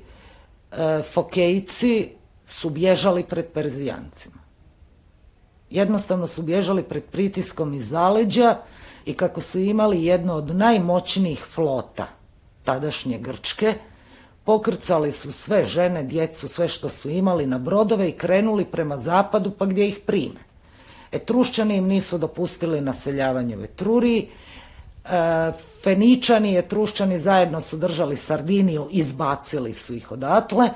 E, 0.71 1.01
Fokejci 1.01 2.09
su 2.47 2.69
bježali 2.69 3.23
pred 3.23 3.45
Perzijancima. 3.53 4.41
Jednostavno 5.69 6.27
su 6.27 6.41
bježali 6.41 6.83
pred 6.83 7.03
pritiskom 7.03 7.73
iz 7.73 7.89
zaleđa 7.89 8.57
i 9.05 9.13
kako 9.13 9.41
su 9.41 9.59
imali 9.59 10.05
jednu 10.05 10.33
od 10.33 10.55
najmoćnijih 10.55 11.39
flota 11.39 12.07
tadašnje 12.63 13.17
Grčke, 13.17 13.73
pokrcali 14.43 15.11
su 15.11 15.31
sve 15.31 15.65
žene, 15.65 16.03
djecu, 16.03 16.47
sve 16.47 16.67
što 16.67 16.89
su 16.89 17.09
imali 17.09 17.45
na 17.45 17.57
brodove 17.57 18.09
i 18.09 18.17
krenuli 18.17 18.65
prema 18.65 18.97
zapadu 18.97 19.51
pa 19.51 19.65
gdje 19.65 19.87
ih 19.87 19.99
prime. 20.05 20.39
Etrušćani 21.11 21.75
im 21.75 21.87
nisu 21.87 22.17
dopustili 22.17 22.81
naseljavanje 22.81 23.57
u 23.57 23.63
Etruriji, 23.63 24.27
E, 25.05 25.51
Feničani 25.83 26.51
i 26.51 26.57
Etrušćani 26.57 27.19
zajedno 27.19 27.61
su 27.61 27.77
držali 27.77 28.15
Sardiniju, 28.15 28.87
izbacili 28.91 29.73
su 29.73 29.95
ih 29.95 30.11
odatle 30.11 30.69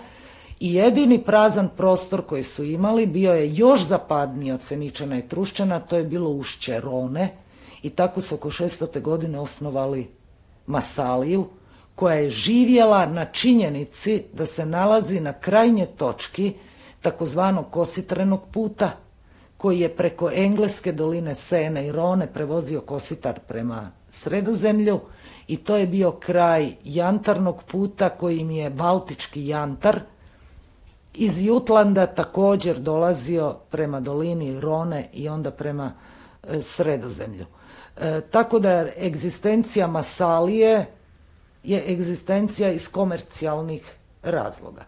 i 0.60 0.74
jedini 0.74 1.24
prazan 1.24 1.70
prostor 1.78 2.26
koji 2.26 2.44
su 2.44 2.64
imali 2.64 3.06
bio 3.06 3.34
je 3.34 3.56
još 3.56 3.82
zapadniji 3.82 4.52
od 4.52 4.62
Feničana 4.62 5.16
i 5.16 5.20
Etrušćana, 5.20 5.80
to 5.80 5.98
je 5.98 6.04
bilo 6.04 6.30
ušće 6.30 6.80
Rone 6.80 7.30
i 7.82 7.90
tako 7.90 8.22
su 8.22 8.36
oko 8.36 8.50
600. 8.50 9.02
godine 9.02 9.40
osnovali 9.40 10.08
Masaliju 10.68 11.48
koja 11.96 12.16
je 12.16 12.30
živjela 12.30 13.06
na 13.06 13.26
činjenici 13.26 14.24
da 14.34 14.46
se 14.46 14.66
nalazi 14.66 15.20
na 15.20 15.34
krajnje 15.34 15.86
točki 15.86 16.54
takozvanog 17.02 17.66
kositrenog 17.72 18.42
puta 18.52 18.92
koji 19.58 19.80
je 19.80 19.96
preko 19.96 20.30
engleske 20.34 20.92
doline 20.92 21.36
Sene 21.36 21.88
i 21.88 21.92
Rone 21.92 22.28
prevozio 22.28 22.82
kositar 22.82 23.40
prema 23.48 23.92
sredozemlju 24.10 25.00
i 25.48 25.58
to 25.58 25.76
je 25.76 25.88
bio 25.88 26.12
kraj 26.12 26.72
jantarnog 26.84 27.64
puta 27.64 28.10
kojim 28.10 28.52
je 28.52 28.70
Baltički 28.70 29.48
jantar 29.48 30.00
iz 31.14 31.46
Jutlanda 31.46 32.06
također 32.06 32.80
dolazio 32.80 33.56
prema 33.70 34.00
dolini 34.00 34.60
Rone 34.60 35.10
i 35.14 35.30
onda 35.30 35.52
prema 35.52 35.94
e, 36.50 36.62
sredozemlju. 36.62 37.46
E, 37.98 38.22
tako 38.32 38.60
da 38.60 38.88
egzistencija 38.98 39.88
Masalije 39.88 40.86
je 41.66 41.92
egzistencija 41.92 42.72
iz 42.72 42.92
komercijalnih 42.92 43.96
razloga. 44.24 44.86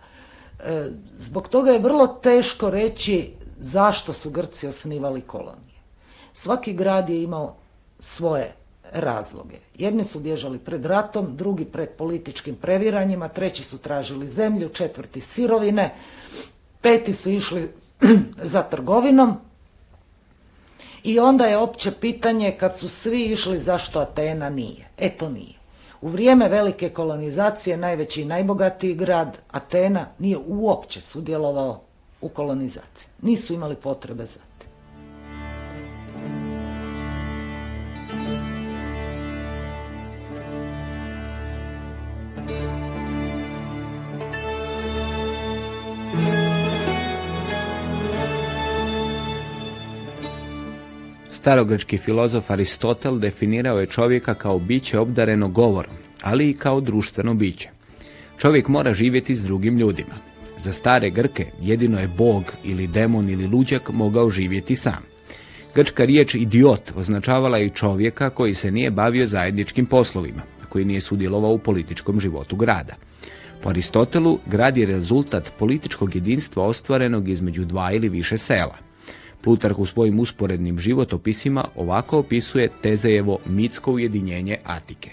E, 0.59 0.89
zbog 1.19 1.47
toga 1.47 1.71
je 1.71 1.79
vrlo 1.79 2.07
teško 2.07 2.69
reći 2.69 3.33
zašto 3.57 4.13
su 4.13 4.29
Grci 4.29 4.67
osnivali 4.67 5.21
kolonije. 5.21 5.81
Svaki 6.31 6.73
grad 6.73 7.09
je 7.09 7.23
imao 7.23 7.55
svoje 7.99 8.53
razloge. 8.91 9.55
Jedni 9.75 10.03
su 10.03 10.19
bježali 10.19 10.59
pred 10.59 10.85
ratom, 10.85 11.37
drugi 11.37 11.65
pred 11.65 11.89
političkim 11.89 12.55
previranjima, 12.55 13.29
treći 13.29 13.63
su 13.63 13.77
tražili 13.77 14.27
zemlju, 14.27 14.69
četvrti 14.69 15.21
sirovine, 15.21 15.95
peti 16.81 17.13
su 17.13 17.29
išli 17.29 17.69
za 18.53 18.63
trgovinom 18.63 19.37
i 21.03 21.19
onda 21.19 21.45
je 21.45 21.57
opće 21.57 21.91
pitanje 21.91 22.51
kad 22.59 22.77
su 22.77 22.89
svi 22.89 23.25
išli 23.25 23.59
zašto 23.59 23.99
Atena 23.99 24.49
nije. 24.49 24.89
Eto 24.97 25.29
nije. 25.29 25.56
U 26.01 26.07
vrijeme 26.09 26.49
velike 26.49 26.89
kolonizacije 26.89 27.77
najveći 27.77 28.21
i 28.21 28.25
najbogatiji 28.25 28.95
grad 28.95 29.37
Atena 29.51 30.05
nije 30.19 30.37
uopće 30.47 31.01
sudjelovao 31.01 31.81
u 32.21 32.29
kolonizaciji. 32.29 33.09
Nisu 33.21 33.53
imali 33.53 33.75
potrebe 33.75 34.25
za 34.25 34.46
Starogrčki 51.47 51.97
filozof 51.97 52.51
Aristotel 52.51 53.19
definirao 53.19 53.79
je 53.79 53.87
čovjeka 53.87 54.33
kao 54.33 54.59
biće 54.59 54.99
obdareno 54.99 55.47
govorom, 55.47 55.93
ali 56.23 56.49
i 56.49 56.53
kao 56.53 56.81
društveno 56.81 57.33
biće. 57.33 57.69
Čovjek 58.37 58.67
mora 58.67 58.93
živjeti 58.93 59.35
s 59.35 59.43
drugim 59.43 59.77
ljudima. 59.77 60.15
Za 60.63 60.73
stare 60.73 61.09
Grke 61.09 61.45
jedino 61.61 61.99
je 61.99 62.07
bog 62.07 62.43
ili 62.63 62.87
demon 62.87 63.29
ili 63.29 63.47
luđak 63.47 63.89
mogao 63.89 64.29
živjeti 64.29 64.75
sam. 64.75 65.03
Grčka 65.75 66.05
riječ 66.05 66.35
idiot 66.35 66.91
označavala 66.95 67.59
i 67.59 67.69
čovjeka 67.69 68.29
koji 68.29 68.53
se 68.53 68.71
nije 68.71 68.91
bavio 68.91 69.27
zajedničkim 69.27 69.85
poslovima, 69.85 70.41
koji 70.69 70.85
nije 70.85 71.01
sudjelovao 71.01 71.51
u 71.51 71.59
političkom 71.59 72.19
životu 72.19 72.55
grada. 72.55 72.95
Po 73.63 73.69
Aristotelu, 73.69 74.39
grad 74.45 74.77
je 74.77 74.85
rezultat 74.85 75.53
političkog 75.59 76.15
jedinstva 76.15 76.63
ostvarenog 76.63 77.29
između 77.29 77.65
dva 77.65 77.91
ili 77.91 78.09
više 78.09 78.37
sela. 78.37 78.86
Plutarh 79.47 79.79
u 79.79 79.85
svojim 79.85 80.19
usporednim 80.19 80.79
životopisima 80.79 81.65
ovako 81.75 82.19
opisuje 82.19 82.69
Tezejevo 82.81 83.37
mitsko 83.45 83.91
ujedinjenje 83.91 84.57
Atike. 84.63 85.09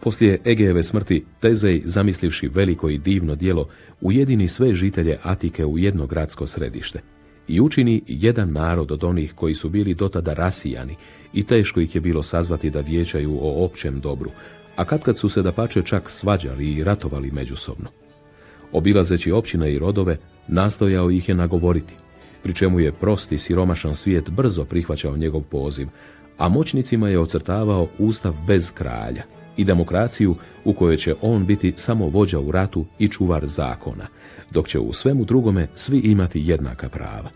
Poslije 0.00 0.38
Egejeve 0.46 0.82
smrti, 0.82 1.24
Tezej, 1.40 1.82
zamislivši 1.84 2.48
veliko 2.48 2.88
i 2.88 2.98
divno 2.98 3.34
dijelo, 3.34 3.68
ujedini 4.00 4.48
sve 4.48 4.74
žitelje 4.74 5.18
Atike 5.22 5.64
u 5.64 5.78
jedno 5.78 6.06
gradsko 6.06 6.46
središte 6.46 7.00
i 7.48 7.60
učini 7.60 8.02
jedan 8.06 8.52
narod 8.52 8.92
od 8.92 9.04
onih 9.04 9.32
koji 9.34 9.54
su 9.54 9.68
bili 9.68 9.94
dotada 9.94 10.34
rasijani 10.34 10.96
i 11.32 11.42
teško 11.42 11.80
ih 11.80 11.94
je 11.94 12.00
bilo 12.00 12.22
sazvati 12.22 12.70
da 12.70 12.80
vijećaju 12.80 13.38
o 13.42 13.64
općem 13.64 14.00
dobru, 14.00 14.30
a 14.76 14.84
kad 14.84 15.02
kad 15.02 15.18
su 15.18 15.28
se 15.28 15.42
da 15.42 15.52
pače 15.52 15.82
čak 15.82 16.10
svađali 16.10 16.72
i 16.72 16.84
ratovali 16.84 17.30
međusobno. 17.30 17.88
Obilazeći 18.72 19.32
općine 19.32 19.72
i 19.72 19.78
rodove, 19.78 20.18
nastojao 20.48 21.10
ih 21.10 21.28
je 21.28 21.34
nagovoriti, 21.34 21.94
pri 22.42 22.54
čemu 22.54 22.80
je 22.80 22.92
prosti 22.92 23.38
siromašan 23.38 23.94
svijet 23.94 24.30
brzo 24.30 24.64
prihvaćao 24.64 25.16
njegov 25.16 25.42
poziv, 25.42 25.88
a 26.38 26.48
moćnicima 26.48 27.08
je 27.08 27.18
ocrtavao 27.18 27.88
ustav 27.98 28.34
bez 28.46 28.72
kralja, 28.72 29.22
i 29.56 29.64
demokraciju 29.64 30.34
u 30.64 30.72
kojoj 30.72 30.96
će 30.96 31.14
on 31.20 31.46
biti 31.46 31.72
samo 31.76 32.08
vođa 32.08 32.40
u 32.40 32.50
ratu 32.50 32.84
i 32.98 33.08
čuvar 33.08 33.46
zakona, 33.46 34.06
dok 34.50 34.68
će 34.68 34.78
u 34.78 34.92
svemu 34.92 35.24
drugome 35.24 35.66
svi 35.74 35.98
imati 35.98 36.42
jednaka 36.44 36.88
prava. 36.88 37.30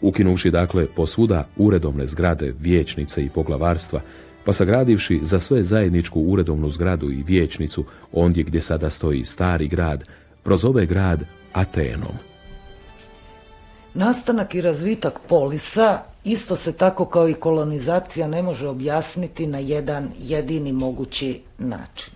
Ukinuvši 0.00 0.50
dakle 0.50 0.86
posvuda 0.86 1.48
uredovne 1.56 2.06
zgrade, 2.06 2.54
vijećnice 2.60 3.24
i 3.24 3.30
poglavarstva, 3.30 4.00
pa 4.44 4.52
sagradivši 4.52 5.20
za 5.22 5.40
sve 5.40 5.64
zajedničku 5.64 6.20
uredovnu 6.20 6.68
zgradu 6.68 7.10
i 7.10 7.22
vijećnicu, 7.22 7.84
ondje 8.12 8.44
gdje 8.44 8.60
sada 8.60 8.90
stoji 8.90 9.24
stari 9.24 9.68
grad, 9.68 10.04
prozove 10.42 10.86
grad 10.86 11.24
Atenom. 11.52 12.33
Nastanak 13.94 14.54
i 14.54 14.60
razvitak 14.60 15.20
polisa 15.28 16.02
isto 16.24 16.56
se 16.56 16.72
tako 16.72 17.04
kao 17.04 17.28
i 17.28 17.34
kolonizacija 17.34 18.28
ne 18.28 18.42
može 18.42 18.68
objasniti 18.68 19.46
na 19.46 19.58
jedan 19.58 20.10
jedini 20.18 20.72
mogući 20.72 21.42
način. 21.58 22.14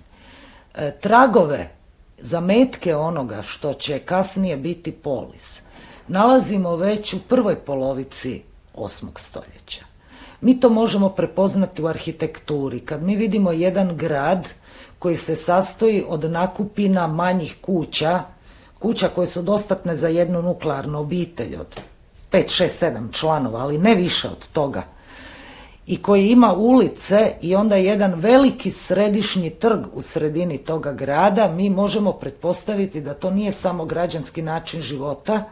E, 0.74 0.90
tragove, 1.00 1.70
zametke 2.18 2.96
onoga 2.96 3.42
što 3.42 3.72
će 3.72 3.98
kasnije 3.98 4.56
biti 4.56 4.92
polis, 4.92 5.60
nalazimo 6.08 6.76
već 6.76 7.14
u 7.14 7.18
prvoj 7.28 7.56
polovici 7.56 8.42
osmog 8.74 9.20
stoljeća. 9.20 9.84
Mi 10.40 10.60
to 10.60 10.70
možemo 10.70 11.08
prepoznati 11.08 11.82
u 11.82 11.86
arhitekturi. 11.86 12.80
Kad 12.80 13.02
mi 13.02 13.16
vidimo 13.16 13.52
jedan 13.52 13.96
grad 13.96 14.48
koji 14.98 15.16
se 15.16 15.36
sastoji 15.36 16.04
od 16.08 16.30
nakupina 16.30 17.06
manjih 17.06 17.56
kuća, 17.60 18.22
kuća 18.78 19.08
koje 19.08 19.26
su 19.26 19.42
dostatne 19.42 19.96
za 19.96 20.08
jednu 20.08 20.42
nuklearnu 20.42 20.98
obitelj 20.98 21.56
od 21.56 21.80
5, 22.32 22.62
6, 22.62 22.86
7 22.86 23.12
članova, 23.12 23.60
ali 23.60 23.78
ne 23.78 23.94
više 23.94 24.28
od 24.28 24.48
toga, 24.52 24.82
i 25.88 26.02
koji 26.02 26.28
ima 26.28 26.52
ulice 26.52 27.32
i 27.40 27.54
onda 27.54 27.76
jedan 27.76 28.14
veliki 28.14 28.70
središnji 28.70 29.50
trg 29.50 29.86
u 29.92 30.02
sredini 30.02 30.58
toga 30.58 30.92
grada, 30.92 31.52
mi 31.52 31.70
možemo 31.70 32.12
pretpostaviti 32.12 33.00
da 33.00 33.14
to 33.14 33.30
nije 33.30 33.52
samo 33.52 33.84
građanski 33.84 34.42
način 34.42 34.80
života, 34.80 35.44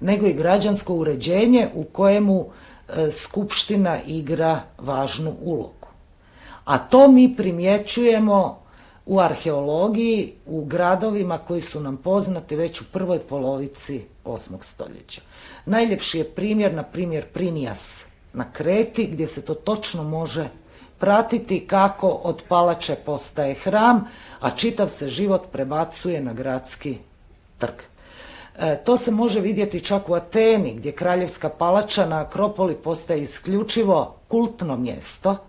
nego 0.00 0.26
i 0.26 0.34
građansko 0.34 0.94
uređenje 0.94 1.68
u 1.74 1.84
kojemu 1.84 2.46
e, 2.88 3.10
skupština 3.10 3.98
igra 4.06 4.60
važnu 4.78 5.34
ulogu. 5.42 5.88
A 6.64 6.78
to 6.78 7.08
mi 7.08 7.36
primjećujemo 7.36 8.67
u 9.08 9.20
arheologiji, 9.20 10.32
u 10.46 10.64
gradovima 10.64 11.38
koji 11.38 11.60
su 11.60 11.80
nam 11.80 11.96
poznati 11.96 12.56
već 12.56 12.80
u 12.80 12.84
prvoj 12.92 13.18
polovici 13.18 14.04
8. 14.24 14.62
stoljeća. 14.62 15.20
Najljepši 15.66 16.18
je 16.18 16.24
primjer, 16.24 16.74
na 16.74 16.82
primjer, 16.82 17.26
Prinijas 17.32 18.06
na 18.32 18.52
Kreti, 18.52 19.06
gdje 19.06 19.26
se 19.26 19.44
to 19.44 19.54
točno 19.54 20.02
može 20.02 20.48
pratiti 20.98 21.66
kako 21.66 22.08
od 22.08 22.42
palače 22.48 22.94
postaje 22.94 23.54
hram, 23.54 24.04
a 24.40 24.50
čitav 24.50 24.88
se 24.88 25.08
život 25.08 25.42
prebacuje 25.52 26.20
na 26.20 26.32
gradski 26.32 26.98
trg. 27.58 27.74
E, 28.58 28.76
to 28.84 28.96
se 28.96 29.10
može 29.10 29.40
vidjeti 29.40 29.84
čak 29.84 30.08
u 30.08 30.14
Ateni, 30.14 30.74
gdje 30.74 30.92
kraljevska 30.92 31.48
palača 31.48 32.06
na 32.06 32.20
Akropoli 32.20 32.74
postaje 32.74 33.22
isključivo 33.22 34.16
kultno 34.28 34.76
mjesto 34.76 35.47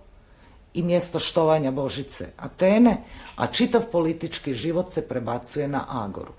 i 0.74 0.84
mjesto 0.84 1.20
štovanja 1.20 1.72
Božice 1.72 2.28
Atene, 2.38 2.97
a 3.36 3.47
čitav 3.47 3.82
politički 3.91 4.53
život 4.53 4.91
se 4.91 5.07
prebacuje 5.07 5.67
na 5.67 5.86
Agoru. 5.89 6.34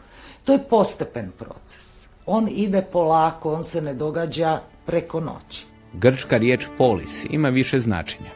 To 0.44 0.52
je 0.52 0.58
postepen 0.70 1.32
proces. 1.38 2.06
On 2.26 2.48
ide 2.50 2.82
polako, 2.92 3.54
on 3.54 3.64
se 3.64 3.82
ne 3.82 3.94
događa 3.94 4.60
preko 4.86 5.20
noći. 5.20 5.66
Grčka 5.92 6.36
riječ 6.36 6.66
polis 6.78 7.26
ima 7.30 7.48
više 7.48 7.80
značenja. 7.80 8.30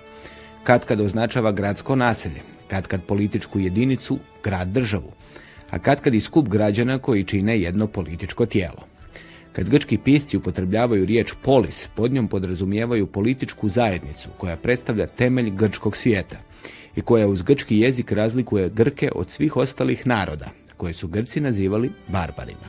Kad 0.64 0.84
kad 0.84 1.01
označava 1.01 1.53
gradsko 1.53 1.97
naselje, 1.97 2.42
kad 2.68 2.86
kad 2.86 3.03
političku 3.03 3.59
jedinicu, 3.59 4.18
grad 4.42 4.68
državu, 4.68 5.12
a 5.70 5.78
kad 5.78 6.01
kad 6.01 6.14
i 6.14 6.20
skup 6.20 6.49
građana 6.49 6.99
koji 6.99 7.24
čine 7.24 7.61
jedno 7.61 7.86
političko 7.86 8.47
tijelo. 8.47 8.93
Kad 9.55 9.69
grčki 9.69 9.99
pisci 9.99 10.37
upotrebljavaju 10.37 11.05
riječ 11.05 11.33
polis, 11.43 11.89
pod 11.95 12.13
njom 12.13 12.29
podrazumijevaju 12.29 13.07
političku 13.07 13.69
zajednicu 13.69 14.29
koja 14.39 14.57
predstavlja 14.57 15.07
temelj 15.07 15.51
grčkog 15.51 15.97
svijeta 15.97 16.37
i 16.97 17.01
koja 17.01 17.29
uz 17.29 17.43
grčki 17.43 17.79
jezik 17.79 18.13
razlikuje 18.13 18.69
Grke 18.69 19.11
od 19.15 19.31
svih 19.31 19.57
ostalih 19.57 20.07
naroda, 20.07 20.51
koje 20.77 20.95
su 20.95 21.09
Grci 21.09 21.41
nazivali 21.41 21.93
barbarima. 22.09 22.69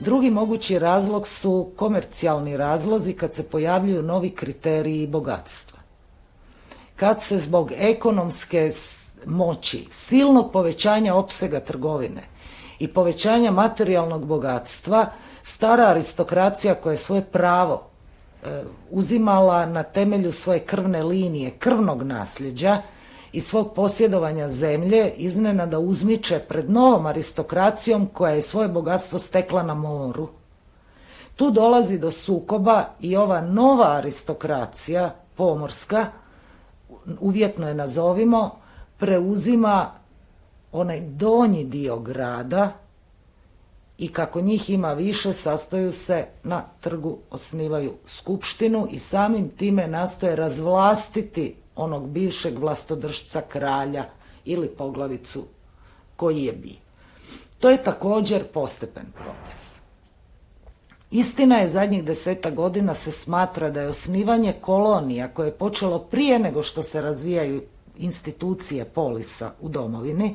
Drugi 0.00 0.30
mogući 0.30 0.78
razlog 0.78 1.28
su 1.28 1.70
komercijalni 1.76 2.56
razlozi 2.56 3.12
kad 3.12 3.34
se 3.34 3.50
pojavljuju 3.50 4.02
novi 4.02 4.30
kriteriji 4.30 5.06
bogatstva. 5.06 5.78
Kad 6.96 7.22
se 7.22 7.38
zbog 7.38 7.72
ekonomske 7.78 8.72
moći, 9.26 9.86
silnog 9.90 10.52
povećanja 10.52 11.14
opsega 11.14 11.60
trgovine 11.60 12.22
i 12.78 12.88
povećanja 12.88 13.50
materijalnog 13.50 14.26
bogatstva, 14.26 15.06
stara 15.46 15.84
aristokracija 15.84 16.74
koja 16.74 16.90
je 16.90 16.96
svoje 16.96 17.22
pravo 17.22 17.82
e, 18.42 18.62
uzimala 18.90 19.66
na 19.66 19.82
temelju 19.82 20.32
svoje 20.32 20.60
krvne 20.60 21.02
linije, 21.02 21.50
krvnog 21.50 22.02
nasljeđa, 22.02 22.82
i 23.32 23.40
svog 23.40 23.74
posjedovanja 23.74 24.48
zemlje 24.48 25.12
iznenada 25.16 25.78
uzmiče 25.78 26.38
pred 26.48 26.70
novom 26.70 27.06
aristokracijom 27.06 28.06
koja 28.06 28.32
je 28.32 28.42
svoje 28.42 28.68
bogatstvo 28.68 29.18
stekla 29.18 29.62
na 29.62 29.74
moru. 29.74 30.28
Tu 31.36 31.50
dolazi 31.50 31.98
do 31.98 32.10
sukoba 32.10 32.84
i 33.00 33.16
ova 33.16 33.40
nova 33.40 33.96
aristokracija, 33.96 35.14
pomorska, 35.36 36.06
uvjetno 37.20 37.68
je 37.68 37.74
nazovimo, 37.74 38.50
preuzima 38.98 39.90
onaj 40.72 41.00
donji 41.00 41.64
dio 41.64 41.98
grada 41.98 42.83
i 43.98 44.08
kako 44.12 44.40
njih 44.40 44.70
ima 44.70 44.92
više 44.92 45.32
sastaju 45.32 45.92
se 45.92 46.26
na 46.42 46.64
trgu, 46.80 47.18
osnivaju 47.30 47.92
skupštinu 48.06 48.88
i 48.90 48.98
samim 48.98 49.48
time 49.48 49.88
nastoje 49.88 50.36
razvlastiti 50.36 51.54
onog 51.76 52.08
bivšeg 52.08 52.58
vlastodržca 52.58 53.40
kralja 53.40 54.04
ili 54.44 54.68
poglavicu 54.68 55.44
koji 56.16 56.44
je 56.44 56.52
bio. 56.52 56.76
To 57.58 57.70
je 57.70 57.82
također 57.82 58.44
postepen 58.44 59.06
proces. 59.12 59.80
Istina 61.10 61.56
je 61.56 61.68
zadnjih 61.68 62.04
deseta 62.04 62.50
godina 62.50 62.94
se 62.94 63.10
smatra 63.10 63.70
da 63.70 63.80
je 63.80 63.88
osnivanje 63.88 64.54
kolonija 64.60 65.28
koje 65.28 65.46
je 65.46 65.58
počelo 65.58 65.98
prije 65.98 66.38
nego 66.38 66.62
što 66.62 66.82
se 66.82 67.00
razvijaju 67.00 67.62
institucije 67.98 68.84
polisa 68.84 69.52
u 69.60 69.68
domovini, 69.68 70.34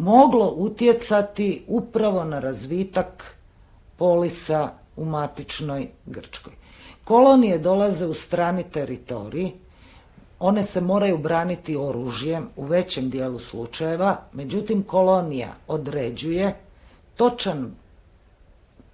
moglo 0.00 0.54
utjecati 0.56 1.64
upravo 1.68 2.24
na 2.24 2.38
razvitak 2.40 3.36
polisa 3.96 4.72
u 4.96 5.04
matičnoj 5.04 5.88
Grčkoj. 6.06 6.52
Kolonije 7.04 7.58
dolaze 7.58 8.06
u 8.06 8.14
strani 8.14 8.62
teritoriji, 8.62 9.52
one 10.38 10.62
se 10.62 10.80
moraju 10.80 11.18
braniti 11.18 11.76
oružjem 11.76 12.48
u 12.56 12.64
većem 12.64 13.10
dijelu 13.10 13.38
slučajeva, 13.38 14.16
međutim 14.32 14.82
kolonija 14.82 15.54
određuje 15.68 16.54
točan 17.16 17.70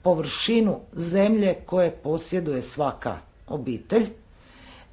površinu 0.03 0.81
zemlje 0.93 1.55
koje 1.67 1.91
posjeduje 1.91 2.63
svaka 2.63 3.17
obitelj, 3.49 4.07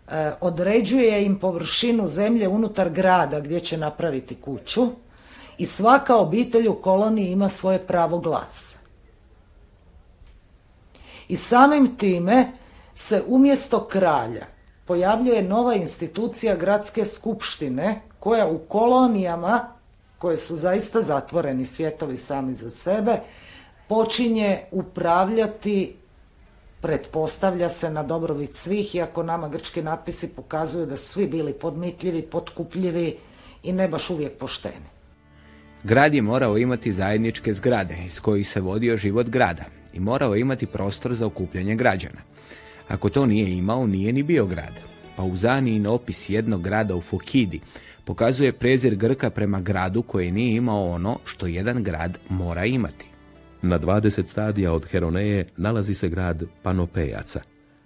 e, 0.07 0.31
određuje 0.41 1.25
im 1.25 1.39
površinu 1.39 2.07
zemlje 2.07 2.47
unutar 2.47 2.89
grada 2.89 3.39
gdje 3.39 3.59
će 3.59 3.77
napraviti 3.77 4.35
kuću 4.35 4.87
i 5.57 5.65
svaka 5.65 6.17
obitelj 6.17 6.67
u 6.67 6.73
koloniji 6.73 7.31
ima 7.31 7.49
svoje 7.49 7.79
pravo 7.79 8.19
glasa. 8.19 8.77
I 11.27 11.35
samim 11.35 11.97
time 11.97 12.51
se 12.93 13.23
umjesto 13.27 13.87
kralja 13.87 14.45
pojavljuje 14.85 15.43
nova 15.43 15.75
institucija 15.75 16.55
gradske 16.55 17.05
skupštine 17.05 18.01
koja 18.19 18.47
u 18.47 18.59
kolonijama 18.59 19.67
koje 20.17 20.37
su 20.37 20.55
zaista 20.55 21.01
zatvoreni 21.01 21.65
svjetovi 21.65 22.17
sami 22.17 22.53
za 22.53 22.69
sebe 22.69 23.19
počinje 23.87 24.63
upravljati 24.71 25.95
pretpostavlja 26.81 27.69
se 27.69 27.89
na 27.89 28.03
dobrobit 28.03 28.53
svih, 28.53 28.95
iako 28.95 29.23
nama 29.23 29.49
grčki 29.49 29.81
natpisi 29.81 30.35
pokazuju 30.35 30.85
da 30.85 30.97
su 30.97 31.09
svi 31.09 31.27
bili 31.27 31.53
podmitljivi, 31.53 32.21
potkupljivi 32.21 33.17
i 33.63 33.73
ne 33.73 33.87
baš 33.87 34.09
uvijek 34.09 34.37
pošteni. 34.37 34.92
Grad 35.83 36.13
je 36.13 36.21
morao 36.21 36.57
imati 36.57 36.91
zajedničke 36.91 37.53
zgrade 37.53 37.97
iz 38.05 38.19
kojih 38.19 38.47
se 38.47 38.61
vodio 38.61 38.97
život 38.97 39.27
grada 39.27 39.63
i 39.93 39.99
morao 39.99 40.35
imati 40.35 40.65
prostor 40.65 41.13
za 41.13 41.25
okupljanje 41.25 41.75
građana. 41.75 42.19
Ako 42.87 43.09
to 43.09 43.25
nije 43.25 43.57
imao, 43.57 43.87
nije 43.87 44.13
ni 44.13 44.23
bio 44.23 44.45
grad. 44.45 44.73
Pa 45.15 45.23
Pauzanijin 45.23 45.87
opis 45.87 46.29
jednog 46.29 46.61
grada 46.61 46.95
u 46.95 47.01
Fokidi 47.01 47.59
pokazuje 48.05 48.51
prezir 48.51 48.95
Grka 48.95 49.29
prema 49.29 49.61
gradu 49.61 50.01
koji 50.01 50.31
nije 50.31 50.55
imao 50.55 50.91
ono 50.91 51.19
što 51.25 51.47
jedan 51.47 51.83
grad 51.83 52.17
mora 52.29 52.65
imati. 52.65 53.05
Na 53.61 53.79
20 53.79 54.25
stadija 54.25 54.73
od 54.73 54.85
Heroneje 54.85 55.47
nalazi 55.57 55.93
se 55.93 56.09
grad 56.09 56.43
Panopejaca, 56.63 57.41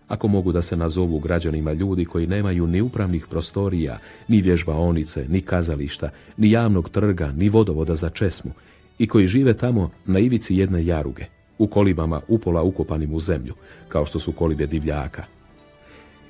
ako 0.07 0.27
mogu 0.27 0.51
da 0.51 0.61
se 0.61 0.77
nazovu 0.77 1.19
građanima 1.19 1.73
ljudi 1.73 2.05
koji 2.05 2.27
nemaju 2.27 2.67
ni 2.67 2.81
upravnih 2.81 3.27
prostorija, 3.27 3.99
ni 4.27 4.41
vježbaonice, 4.41 5.25
ni 5.29 5.41
kazališta, 5.41 6.09
ni 6.37 6.51
javnog 6.51 6.89
trga, 6.89 7.31
ni 7.31 7.49
vodovoda 7.49 7.95
za 7.95 8.09
česmu, 8.09 8.51
i 8.99 9.07
koji 9.07 9.27
žive 9.27 9.53
tamo 9.53 9.91
na 10.05 10.19
ivici 10.19 10.55
jedne 10.55 10.85
jaruge, 10.85 11.25
u 11.57 11.67
kolibama 11.67 12.21
upola 12.27 12.61
ukopanim 12.61 13.13
u 13.13 13.19
zemlju, 13.19 13.53
kao 13.87 14.05
što 14.05 14.19
su 14.19 14.31
kolibe 14.31 14.67
divljaka. 14.67 15.23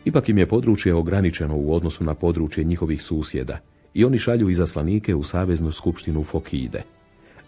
Ipak 0.06 0.30
im 0.30 0.38
je 0.38 0.46
područje 0.46 0.94
ograničeno 0.94 1.56
u 1.58 1.76
odnosu 1.76 2.04
na 2.04 2.14
područje 2.14 2.64
njihovih 2.64 3.04
susjeda 3.04 3.60
i 3.94 4.06
oni 4.06 4.20
šalju 4.20 4.50
izaslanike 4.50 5.16
u 5.16 5.24
Saveznu 5.24 5.72
skupštinu 5.72 6.24
Fokide. 6.24 6.84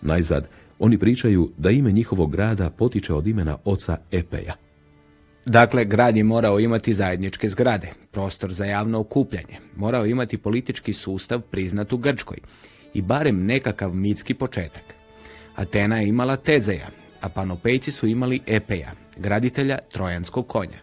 Najzad, 0.01 0.47
oni 0.79 0.97
pričaju 0.97 1.51
da 1.57 1.69
ime 1.69 1.91
njihovog 1.91 2.31
grada 2.31 2.69
potiče 2.69 3.13
od 3.13 3.27
imena 3.27 3.57
oca 3.65 3.97
Epeja. 4.11 4.68
Dakle, 5.49 5.85
grad 5.85 6.17
je 6.17 6.23
morao 6.23 6.59
imati 6.59 6.93
zajedničke 6.93 7.49
zgrade, 7.49 7.89
prostor 8.11 8.53
za 8.53 8.65
javno 8.65 8.99
okupljanje, 8.99 9.57
morao 9.75 10.05
imati 10.05 10.37
politički 10.37 10.93
sustav 10.93 11.41
priznat 11.41 11.93
u 11.93 11.97
Grčkoj 11.97 12.37
i 12.93 13.01
barem 13.01 13.45
nekakav 13.45 13.93
mitski 13.93 14.33
početak. 14.33 14.83
Atena 15.55 15.97
je 15.99 16.07
imala 16.07 16.35
Tezeja, 16.35 16.87
a 17.21 17.29
panopejci 17.29 17.91
su 17.91 18.07
imali 18.07 18.41
Epeja, 18.45 18.91
graditelja 19.17 19.77
trojanskog 19.91 20.47
konja. 20.47 20.77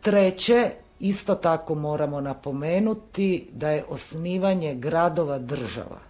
Treće, 0.00 0.70
isto 1.00 1.34
tako 1.34 1.74
moramo 1.74 2.20
napomenuti 2.20 3.48
da 3.52 3.70
je 3.70 3.84
osnivanje 3.88 4.74
gradova 4.74 5.38
država 5.38 6.00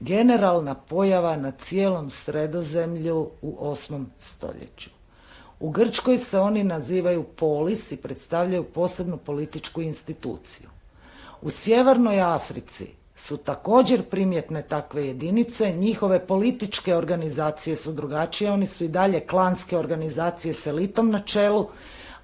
generalna 0.00 0.74
pojava 0.74 1.36
na 1.36 1.50
cijelom 1.50 2.10
sredozemlju 2.10 3.30
u 3.42 3.56
8. 3.60 4.04
stoljeću. 4.18 4.90
U 5.64 5.70
Grčkoj 5.70 6.18
se 6.18 6.38
oni 6.40 6.64
nazivaju 6.64 7.22
polis 7.22 7.92
i 7.92 7.96
predstavljaju 7.96 8.64
posebnu 8.64 9.16
političku 9.16 9.82
instituciju. 9.82 10.68
U 11.42 11.50
Sjevernoj 11.50 12.20
Africi 12.20 12.86
su 13.14 13.36
također 13.36 14.02
primjetne 14.02 14.62
takve 14.62 15.06
jedinice, 15.06 15.72
njihove 15.72 16.26
političke 16.26 16.96
organizacije 16.96 17.76
su 17.76 17.92
drugačije, 17.92 18.50
oni 18.50 18.66
su 18.66 18.84
i 18.84 18.88
dalje 18.88 19.20
klanske 19.20 19.78
organizacije 19.78 20.54
s 20.54 20.66
elitom 20.66 21.10
na 21.10 21.22
čelu, 21.22 21.66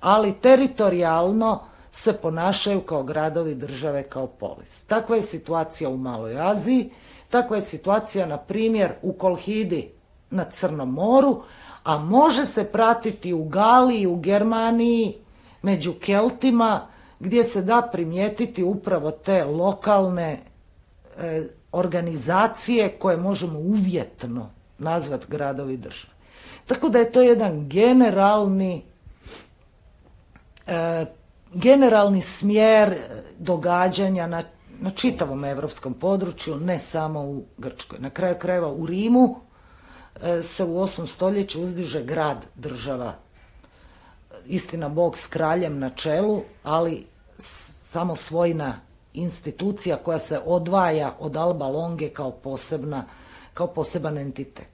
ali 0.00 0.34
teritorijalno 0.40 1.60
se 1.90 2.12
ponašaju 2.12 2.80
kao 2.80 3.02
gradovi 3.02 3.54
države, 3.54 4.02
kao 4.02 4.26
polis. 4.26 4.84
Takva 4.84 5.16
je 5.16 5.22
situacija 5.22 5.88
u 5.88 5.96
Maloj 5.96 6.40
Aziji, 6.40 6.90
takva 7.28 7.56
je 7.56 7.62
situacija, 7.62 8.26
na 8.26 8.36
primjer, 8.36 8.92
u 9.02 9.12
Kolhidi 9.12 9.90
na 10.30 10.44
Crnom 10.44 10.92
moru, 10.92 11.42
a 11.84 11.98
može 11.98 12.46
se 12.46 12.64
pratiti 12.64 13.32
u 13.32 13.44
Galiji, 13.44 14.06
u 14.06 14.16
Germaniji, 14.16 15.14
među 15.62 15.92
Keltima, 16.00 16.86
gdje 17.20 17.44
se 17.44 17.62
da 17.62 17.88
primijetiti 17.92 18.64
upravo 18.64 19.10
te 19.10 19.44
lokalne 19.44 20.40
e, 21.18 21.48
organizacije 21.72 22.88
koje 22.88 23.16
možemo 23.16 23.58
uvjetno 23.58 24.50
nazvat 24.78 25.26
gradovi 25.28 25.76
države. 25.76 26.14
Tako 26.66 26.88
da 26.88 26.98
je 26.98 27.12
to 27.12 27.22
jedan 27.22 27.68
generalni 27.68 28.82
e, 30.66 31.06
generalni 31.54 32.20
smjer 32.20 32.94
događanja 33.38 34.26
na, 34.26 34.42
na 34.80 34.90
čitavom 34.90 35.44
europskom 35.44 35.94
području, 35.94 36.56
ne 36.56 36.78
samo 36.78 37.20
u 37.20 37.42
Grčkoj. 37.58 37.98
Na 37.98 38.10
kraju 38.10 38.34
krajeva 38.38 38.68
u 38.68 38.86
Rimu 38.86 39.36
se 40.42 40.64
u 40.64 40.74
8. 40.74 41.06
stoljeću 41.06 41.62
uzdiže 41.62 42.02
grad 42.02 42.46
država. 42.54 43.14
Istina 44.46 44.88
Bog 44.88 45.18
s 45.18 45.26
kraljem 45.26 45.78
na 45.78 45.90
čelu, 45.90 46.42
ali 46.62 47.06
samo 47.38 48.16
svojna 48.16 48.80
institucija 49.14 49.96
koja 49.96 50.18
se 50.18 50.40
odvaja 50.44 51.16
od 51.18 51.36
Alba 51.36 51.66
Longe 51.66 52.08
kao 52.08 52.30
posebna, 52.30 53.04
kao 53.54 53.66
poseban 53.66 54.18
entitet. 54.18 54.68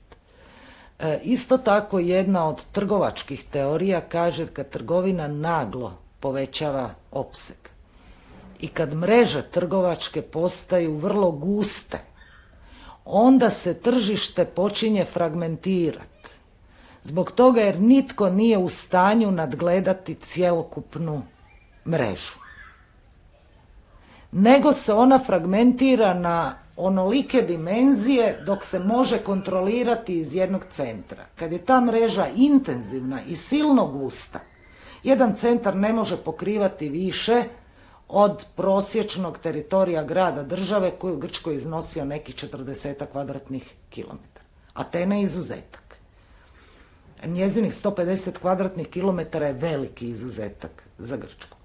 E, 0.99 1.21
isto 1.23 1.59
tako 1.59 1.99
jedna 1.99 2.49
od 2.49 2.65
trgovačkih 2.73 3.45
teorija 3.45 4.01
kaže 4.01 4.47
kad 4.47 4.69
trgovina 4.69 5.29
naglo 5.29 5.93
povećava 6.21 6.91
opseg 7.13 7.57
i 8.61 8.69
kad 8.69 8.95
mreže 8.95 9.43
trgovačke 9.43 10.23
postaju 10.23 10.97
vrlo 10.97 11.31
guste, 11.31 11.99
onda 13.07 13.51
se 13.51 13.81
tržište 13.81 14.45
počinje 14.45 15.05
fragmentirati. 15.05 16.31
Zbog 17.03 17.33
toga 17.33 17.61
jer 17.61 17.81
nitko 17.81 18.31
nije 18.31 18.59
u 18.59 18.69
stanju 18.69 19.31
nadgledati 19.31 20.15
cjelokupnu 20.15 21.23
mrežu. 21.87 22.39
Nego 24.33 24.73
se 24.73 24.93
ona 24.93 25.19
fragmentira 25.19 26.15
na 26.15 26.59
onolike 26.77 27.43
dimenzije 27.43 28.43
dok 28.47 28.65
se 28.65 28.79
može 28.79 29.19
kontrolirati 29.19 30.19
iz 30.19 30.35
jednog 30.35 30.65
centra. 30.71 31.25
Kad 31.37 31.53
je 31.53 31.59
ta 31.59 31.81
mreža 31.81 32.27
intenzivna 32.37 33.21
i 33.29 33.37
silno 33.37 33.87
gusta, 33.87 34.41
jedan 35.03 35.35
centar 35.35 35.77
ne 35.77 35.93
može 35.93 36.17
pokrivati 36.17 36.89
više 36.89 37.45
od 38.09 38.45
prosječnog 38.57 39.39
teritorija 39.39 40.03
grada 40.03 40.43
države 40.43 40.91
koji 40.91 41.15
u 41.15 41.19
Grčkoj 41.19 41.55
iznosio 41.55 42.05
nekih 42.05 42.35
40 42.35 43.07
kvadratnih 43.13 43.75
kilometara. 43.91 44.45
Atena 44.75 45.17
je 45.17 45.23
izuzetak. 45.23 45.97
Njezinih 47.25 47.73
150 47.73 48.39
kvadratnih 48.39 48.89
kilometara 48.89 49.47
je 49.47 49.53
veliki 49.53 50.09
izuzetak 50.09 50.83
za 50.99 51.17
Grčku. 51.17 51.57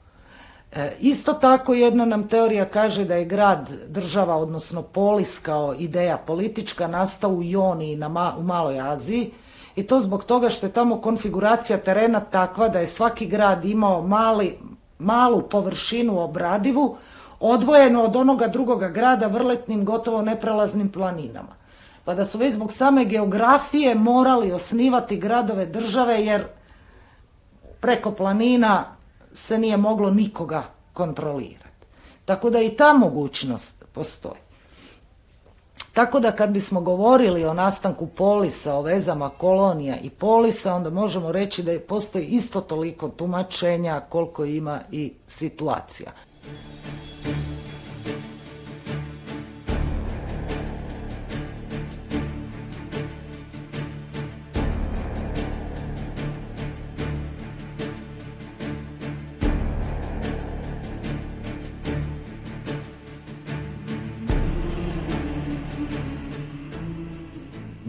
E, 0.71 0.95
isto 0.99 1.33
tako 1.33 1.73
jedna 1.73 2.05
nam 2.05 2.27
teorija 2.27 2.65
kaže 2.65 3.05
da 3.05 3.15
je 3.15 3.25
grad 3.25 3.71
država, 3.87 4.35
odnosno 4.35 4.81
polis 4.81 5.39
kao 5.39 5.75
ideja 5.79 6.17
politička 6.17 6.87
nastao 6.87 7.31
u 7.31 7.43
Joniji 7.43 7.95
na 7.95 8.35
u 8.37 8.43
Maloj 8.43 8.81
Aziji 8.81 9.31
i 9.75 9.83
to 9.83 9.99
zbog 9.99 10.23
toga 10.23 10.49
što 10.49 10.65
je 10.65 10.73
tamo 10.73 11.01
konfiguracija 11.01 11.77
terena 11.77 12.19
takva 12.19 12.69
da 12.69 12.79
je 12.79 12.87
svaki 12.87 13.25
grad 13.25 13.65
imao 13.65 14.01
mali, 14.01 14.57
malu 15.01 15.41
površinu 15.41 16.19
obradivu, 16.19 16.97
odvojeno 17.39 18.03
od 18.03 18.15
onoga 18.15 18.47
drugoga 18.47 18.89
grada 18.89 19.27
vrletnim 19.27 19.85
gotovo 19.85 20.21
neprelaznim 20.21 20.89
planinama. 20.89 21.55
Pa 22.05 22.13
da 22.15 22.25
su 22.25 22.37
već 22.37 22.53
zbog 22.53 22.73
same 22.73 23.05
geografije 23.05 23.95
morali 23.95 24.51
osnivati 24.51 25.17
gradove 25.17 25.65
države 25.65 26.25
jer 26.25 26.43
preko 27.79 28.11
planina 28.11 28.85
se 29.33 29.57
nije 29.57 29.77
moglo 29.77 30.11
nikoga 30.11 30.63
kontrolirati. 30.93 31.85
Tako 32.25 32.49
da 32.49 32.61
i 32.61 32.69
ta 32.69 32.93
mogućnost 32.93 33.85
postoji. 33.93 34.50
Tako 35.93 36.19
da 36.19 36.31
kad 36.31 36.49
bismo 36.49 36.81
govorili 36.81 37.45
o 37.45 37.53
nastanku 37.53 38.07
polisa, 38.07 38.75
o 38.75 38.81
vezama 38.81 39.29
kolonija 39.29 39.97
i 39.97 40.09
polisa, 40.09 40.73
onda 40.73 40.89
možemo 40.89 41.31
reći 41.31 41.63
da 41.63 41.79
postoji 41.87 42.25
isto 42.25 42.61
toliko 42.61 43.09
tumačenja 43.09 44.01
koliko 44.09 44.45
ima 44.45 44.79
i 44.91 45.13
situacija. 45.27 46.11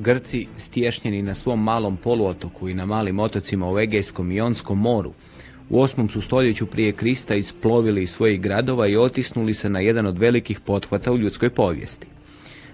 Grci 0.02 0.46
stješnjeni 0.56 1.22
na 1.22 1.34
svom 1.34 1.62
malom 1.62 1.96
poluotoku 1.96 2.68
i 2.68 2.74
na 2.74 2.86
malim 2.86 3.18
otocima 3.18 3.70
u 3.70 3.78
Egejskom 3.78 4.32
i 4.32 4.36
Jonskom 4.36 4.80
moru, 4.80 5.12
u 5.70 5.78
8. 5.82 6.10
su 6.10 6.20
stoljeću 6.20 6.66
prije 6.66 6.92
Krista 6.92 7.34
isplovili 7.34 8.02
iz 8.02 8.10
svojih 8.10 8.40
gradova 8.40 8.86
i 8.86 8.96
otisnuli 8.96 9.54
se 9.54 9.68
na 9.68 9.80
jedan 9.80 10.06
od 10.06 10.18
velikih 10.18 10.60
pothvata 10.60 11.12
u 11.12 11.18
ljudskoj 11.18 11.50
povijesti. 11.50 12.06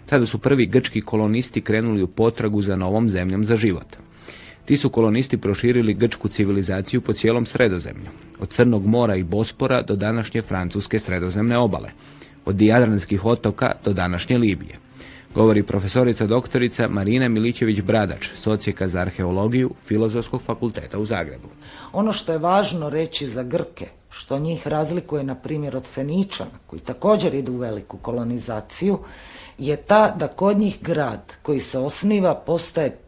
Tada 0.07 0.26
su 0.26 0.39
prvi 0.39 0.66
grčki 0.66 1.01
kolonisti 1.01 1.61
krenuli 1.61 2.03
u 2.03 2.07
potragu 2.07 2.62
za 2.62 2.76
novom 2.76 3.11
zemljom 3.11 3.45
za 3.45 3.57
život. 3.57 3.97
Ti 4.64 4.76
su 4.76 4.91
kolonisti 4.91 5.37
proširili 5.39 5.95
grčku 5.95 6.29
civilizaciju 6.29 7.01
po 7.01 7.12
cijelom 7.12 7.47
sredozemlju, 7.47 8.11
od 8.41 8.49
Crnog 8.49 8.87
mora 8.87 9.16
i 9.16 9.24
Bospora 9.24 9.83
do 9.83 9.97
današnje 9.97 10.43
francuske 10.43 10.99
sredozemne 10.99 11.59
obale, 11.59 11.89
od 12.45 12.61
Jadranskih 12.61 13.24
otoka 13.24 13.72
do 13.85 13.93
današnje 13.93 14.39
Libije 14.39 14.88
govori 15.35 15.62
profesorica 15.62 16.26
doktorica 16.26 16.89
Marina 16.89 17.29
Milićević-Bradač, 17.29 18.29
socijeka 18.37 18.89
za 18.89 19.01
arheologiju 19.01 19.70
Filozofskog 19.87 20.43
fakulteta 20.43 20.99
u 20.99 21.05
Zagrebu. 21.05 21.49
Ono 21.93 22.12
što 22.12 22.33
je 22.33 22.39
važno 22.39 22.91
reći 22.91 23.29
za 23.29 23.43
Grke, 23.43 23.89
što 24.11 24.39
njih 24.39 24.66
razlikuje 24.66 25.24
na 25.24 25.35
primjer 25.35 25.76
od 25.76 25.87
Feničana, 25.95 26.59
koji 26.66 26.81
također 26.81 27.35
idu 27.35 27.53
u 27.53 27.57
veliku 27.57 27.99
kolonizaciju, 27.99 28.99
je 29.59 29.76
ta 29.76 30.14
da 30.18 30.29
kod 30.29 30.59
njih 30.59 30.79
grad 30.83 31.35
koji 31.43 31.61
se 31.61 31.79
osniva 31.79 32.35
postaje 32.35 32.99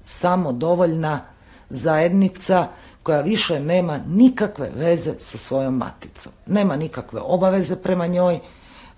samo 0.00 0.52
dovoljna 0.52 1.20
zajednica 1.68 2.68
koja 3.02 3.20
više 3.20 3.60
nema 3.60 4.00
nikakve 4.08 4.70
veze 4.76 5.12
sa 5.18 5.38
svojom 5.38 5.76
maticom. 5.76 6.32
Nema 6.46 6.76
nikakve 6.76 7.20
obaveze 7.20 7.82
prema 7.82 8.06
njoj, 8.06 8.40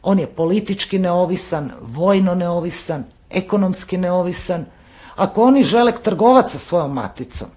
on 0.05 0.19
je 0.19 0.27
politički 0.27 0.99
neovisan, 0.99 1.73
vojno 1.81 2.35
neovisan, 2.35 3.05
ekonomski 3.31 3.99
neovisan. 3.99 4.65
Ako 5.17 5.43
oni 5.43 5.63
žele 5.63 5.93
trgovati 6.03 6.51
sa 6.51 6.59
svojom 6.59 6.93
maticom, 6.93 7.49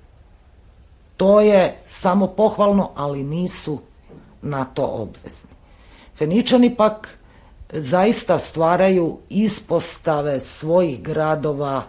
to 1.18 1.42
je 1.42 1.82
samo 1.88 2.28
pohvalno, 2.28 2.92
ali 2.96 3.24
nisu 3.24 3.80
na 4.42 4.66
to 4.66 4.86
obvezni. 4.86 5.50
Feničani 6.16 6.76
pak 6.76 7.18
zaista 7.74 8.40
stvaraju 8.40 9.18
ispostave 9.30 10.40
svojih 10.40 11.02
gradova 11.02 11.84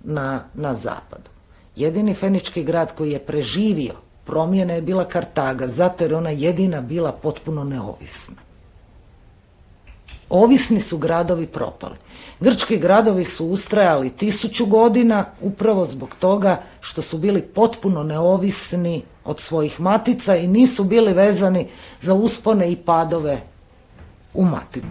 na, 0.00 0.44
na 0.54 0.74
zapadu. 0.74 1.30
Jedini 1.76 2.14
fenički 2.14 2.62
grad 2.62 2.94
koji 2.94 3.12
je 3.12 3.18
preživio 3.18 3.94
promjene 4.24 4.74
je 4.74 4.82
bila 4.82 5.04
Kartaga, 5.04 5.68
zato 5.68 6.04
jer 6.04 6.14
ona 6.14 6.30
jedina 6.30 6.80
bila 6.80 7.12
potpuno 7.12 7.64
neovisna. 7.64 8.49
Ovisni 10.30 10.80
su 10.80 10.98
gradovi 10.98 11.46
propali. 11.46 11.94
Grčki 12.40 12.78
gradovi 12.78 13.24
su 13.24 13.46
ustrajali 13.46 14.10
tisuću 14.10 14.66
godina 14.66 15.24
upravo 15.40 15.86
zbog 15.86 16.14
toga 16.18 16.62
što 16.80 17.02
su 17.02 17.18
bili 17.18 17.42
potpuno 17.42 18.02
neovisni 18.02 19.02
od 19.24 19.40
svojih 19.40 19.80
matica 19.80 20.36
i 20.36 20.46
nisu 20.46 20.84
bili 20.84 21.12
vezani 21.12 21.66
za 22.00 22.14
uspone 22.14 22.72
i 22.72 22.76
padove 22.76 23.40
u 24.34 24.44
matici. 24.44 24.86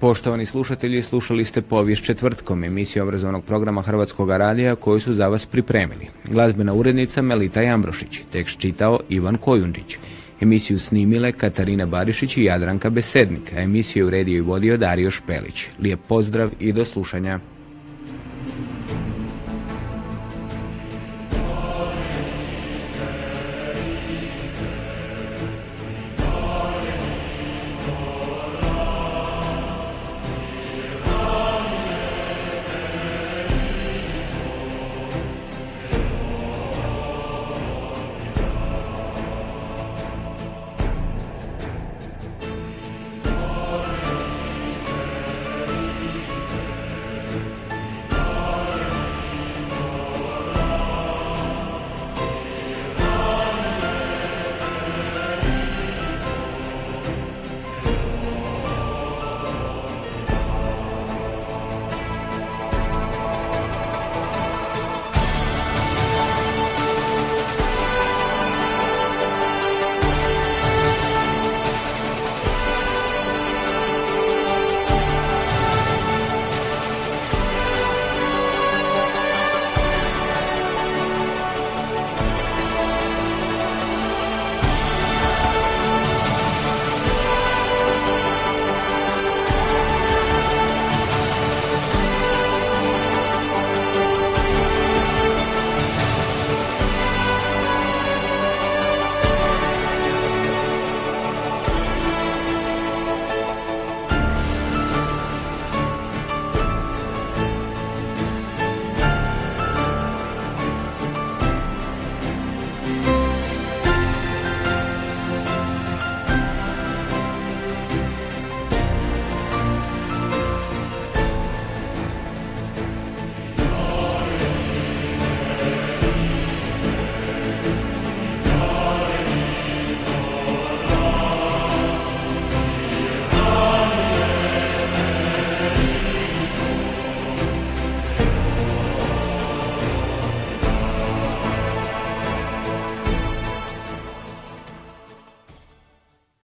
Poštovani 0.00 0.46
slušatelji, 0.46 1.02
slušali 1.02 1.44
ste 1.44 1.62
povijest 1.62 2.04
četvrtkom 2.04 2.64
emisiju 2.64 3.02
obrazovnog 3.02 3.44
programa 3.44 3.82
Hrvatskog 3.82 4.30
radija 4.30 4.76
koju 4.76 5.00
su 5.00 5.14
za 5.14 5.28
vas 5.28 5.46
pripremili. 5.46 6.08
Glazbena 6.24 6.74
urednica 6.74 7.22
Melita 7.22 7.62
Jambrošić, 7.62 8.20
tekst 8.32 8.58
čitao 8.58 9.00
Ivan 9.08 9.36
Kojundžić. 9.36 9.98
Emisiju 10.44 10.78
snimile 10.78 11.32
Katarina 11.32 11.86
Barišić 11.86 12.36
i 12.36 12.44
Jadranka 12.44 12.90
Besednik, 12.90 13.52
a 13.52 13.60
emisiju 13.60 14.06
uredio 14.06 14.36
i 14.36 14.40
vodio 14.40 14.76
Dario 14.76 15.10
Špelić. 15.10 15.68
Lijep 15.80 16.00
pozdrav 16.08 16.50
i 16.60 16.72
do 16.72 16.84
slušanja. 16.84 17.40